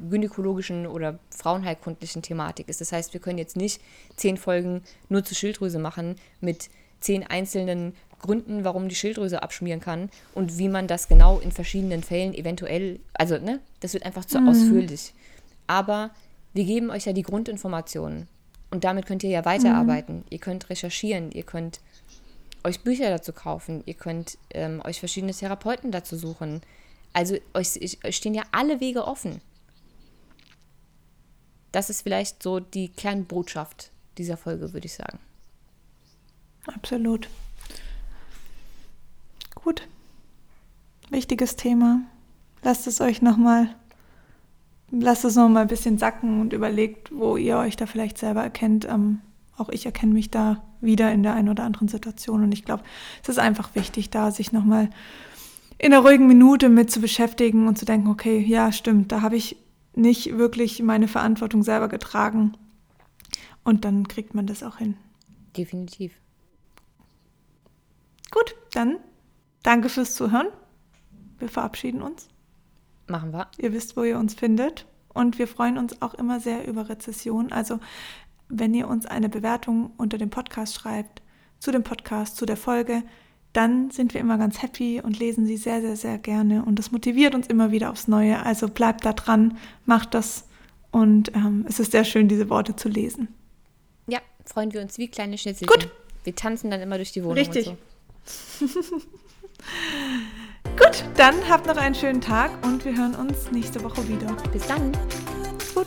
gynäkologischen 0.08 0.86
oder 0.86 1.18
frauenheilkundlichen 1.30 2.22
Thematik 2.22 2.68
ist. 2.68 2.80
Das 2.80 2.92
heißt, 2.92 3.12
wir 3.12 3.20
können 3.20 3.38
jetzt 3.38 3.56
nicht 3.56 3.80
zehn 4.16 4.36
Folgen 4.36 4.82
nur 5.08 5.24
zur 5.24 5.36
Schilddrüse 5.36 5.78
machen 5.78 6.16
mit 6.40 6.68
zehn 7.00 7.24
einzelnen 7.24 7.94
Gründen, 8.20 8.64
warum 8.64 8.88
die 8.88 8.94
Schilddrüse 8.94 9.42
abschmieren 9.42 9.80
kann 9.80 10.10
und 10.34 10.58
wie 10.58 10.68
man 10.68 10.86
das 10.86 11.08
genau 11.08 11.38
in 11.40 11.52
verschiedenen 11.52 12.02
Fällen 12.02 12.32
eventuell, 12.34 13.00
also 13.12 13.36
ne, 13.38 13.60
das 13.80 13.92
wird 13.92 14.04
einfach 14.04 14.24
zu 14.24 14.40
mhm. 14.40 14.48
ausführlich. 14.48 15.12
Aber 15.66 16.10
wir 16.54 16.64
geben 16.64 16.90
euch 16.90 17.04
ja 17.04 17.12
die 17.12 17.22
Grundinformationen 17.22 18.28
und 18.74 18.82
damit 18.82 19.06
könnt 19.06 19.22
ihr 19.22 19.30
ja 19.30 19.44
weiterarbeiten. 19.44 20.16
Mhm. 20.16 20.24
Ihr 20.30 20.38
könnt 20.40 20.68
recherchieren, 20.68 21.30
ihr 21.30 21.44
könnt 21.44 21.80
euch 22.64 22.80
Bücher 22.80 23.08
dazu 23.08 23.32
kaufen, 23.32 23.84
ihr 23.86 23.94
könnt 23.94 24.36
ähm, 24.50 24.82
euch 24.84 24.98
verschiedene 24.98 25.32
Therapeuten 25.32 25.92
dazu 25.92 26.16
suchen. 26.16 26.60
Also 27.12 27.36
euch, 27.54 27.78
euch 28.04 28.16
stehen 28.16 28.34
ja 28.34 28.42
alle 28.50 28.80
Wege 28.80 29.06
offen. 29.06 29.40
Das 31.70 31.88
ist 31.88 32.02
vielleicht 32.02 32.42
so 32.42 32.58
die 32.58 32.88
Kernbotschaft 32.88 33.92
dieser 34.18 34.36
Folge, 34.36 34.72
würde 34.72 34.86
ich 34.86 34.94
sagen. 34.94 35.20
Absolut. 36.66 37.28
Gut. 39.54 39.86
Wichtiges 41.10 41.54
Thema. 41.54 42.00
Lasst 42.62 42.88
es 42.88 43.00
euch 43.00 43.22
nochmal, 43.22 43.76
lasst 44.90 45.24
es 45.24 45.36
nochmal 45.36 45.62
ein 45.62 45.68
bisschen 45.68 45.98
sacken 45.98 46.40
und 46.40 46.52
überlegt, 46.52 47.10
wo 47.14 47.36
ihr 47.36 47.56
euch 47.58 47.76
da 47.76 47.86
vielleicht 47.86 48.18
selber 48.18 48.42
erkennt. 48.42 48.86
Ähm, 48.88 49.20
auch 49.56 49.68
ich 49.68 49.86
erkenne 49.86 50.12
mich 50.12 50.30
da 50.30 50.62
wieder 50.80 51.12
in 51.12 51.22
der 51.22 51.34
einen 51.34 51.48
oder 51.48 51.64
anderen 51.64 51.88
Situation 51.88 52.42
und 52.42 52.52
ich 52.52 52.64
glaube, 52.64 52.82
es 53.22 53.28
ist 53.28 53.38
einfach 53.38 53.74
wichtig, 53.74 54.10
da 54.10 54.30
sich 54.30 54.52
nochmal 54.52 54.90
in 55.78 55.92
einer 55.92 56.02
ruhigen 56.02 56.26
Minute 56.26 56.68
mit 56.68 56.90
zu 56.90 57.00
beschäftigen 57.00 57.68
und 57.68 57.78
zu 57.78 57.84
denken, 57.84 58.08
okay, 58.08 58.38
ja, 58.38 58.72
stimmt, 58.72 59.12
da 59.12 59.22
habe 59.22 59.36
ich 59.36 59.56
nicht 59.94 60.36
wirklich 60.36 60.82
meine 60.82 61.08
Verantwortung 61.08 61.62
selber 61.62 61.88
getragen. 61.88 62.56
Und 63.64 63.84
dann 63.84 64.08
kriegt 64.08 64.34
man 64.34 64.46
das 64.46 64.62
auch 64.62 64.78
hin. 64.78 64.96
Definitiv. 65.56 66.12
Gut, 68.30 68.56
dann 68.72 68.98
danke 69.62 69.88
fürs 69.88 70.14
Zuhören. 70.14 70.48
Wir 71.38 71.48
verabschieden 71.48 72.02
uns. 72.02 72.28
Machen 73.06 73.32
wir. 73.32 73.48
Ihr 73.58 73.72
wisst, 73.72 73.96
wo 73.96 74.02
ihr 74.02 74.18
uns 74.18 74.34
findet. 74.34 74.86
Und 75.12 75.38
wir 75.38 75.46
freuen 75.46 75.78
uns 75.78 76.00
auch 76.02 76.14
immer 76.14 76.40
sehr 76.40 76.66
über 76.66 76.88
Rezession. 76.88 77.52
Also, 77.52 77.78
wenn 78.48 78.74
ihr 78.74 78.88
uns 78.88 79.06
eine 79.06 79.28
Bewertung 79.28 79.92
unter 79.96 80.18
dem 80.18 80.30
Podcast 80.30 80.74
schreibt, 80.74 81.22
zu 81.60 81.70
dem 81.70 81.82
Podcast, 81.82 82.36
zu 82.36 82.46
der 82.46 82.56
Folge, 82.56 83.02
dann 83.52 83.90
sind 83.90 84.14
wir 84.14 84.20
immer 84.20 84.36
ganz 84.36 84.60
happy 84.62 85.00
und 85.00 85.18
lesen 85.18 85.46
sie 85.46 85.56
sehr, 85.56 85.80
sehr, 85.80 85.96
sehr 85.96 86.18
gerne. 86.18 86.64
Und 86.64 86.78
das 86.78 86.90
motiviert 86.90 87.34
uns 87.34 87.46
immer 87.46 87.70
wieder 87.70 87.90
aufs 87.90 88.08
Neue. 88.08 88.44
Also 88.44 88.68
bleibt 88.68 89.04
da 89.04 89.12
dran, 89.12 89.56
macht 89.86 90.12
das. 90.14 90.44
Und 90.90 91.34
ähm, 91.34 91.64
es 91.68 91.78
ist 91.78 91.92
sehr 91.92 92.04
schön, 92.04 92.26
diese 92.26 92.50
Worte 92.50 92.74
zu 92.74 92.88
lesen. 92.88 93.28
Ja, 94.08 94.18
freuen 94.44 94.72
wir 94.72 94.80
uns 94.80 94.98
wie 94.98 95.08
kleine 95.08 95.38
Schnitzel. 95.38 95.66
Gut. 95.66 95.88
Wir 96.24 96.34
tanzen 96.34 96.70
dann 96.70 96.80
immer 96.80 96.96
durch 96.96 97.12
die 97.12 97.22
Wohnung. 97.22 97.36
Richtig. 97.36 97.72
So. 98.24 98.66
Gut, 100.76 101.04
dann 101.16 101.34
habt 101.48 101.66
noch 101.66 101.76
einen 101.76 101.94
schönen 101.94 102.20
Tag 102.20 102.50
und 102.64 102.84
wir 102.84 102.96
hören 102.96 103.14
uns 103.14 103.50
nächste 103.50 103.82
Woche 103.82 104.06
wieder. 104.08 104.36
Bis 104.52 104.66
dann. 104.66 104.92
Gut. 105.74 105.86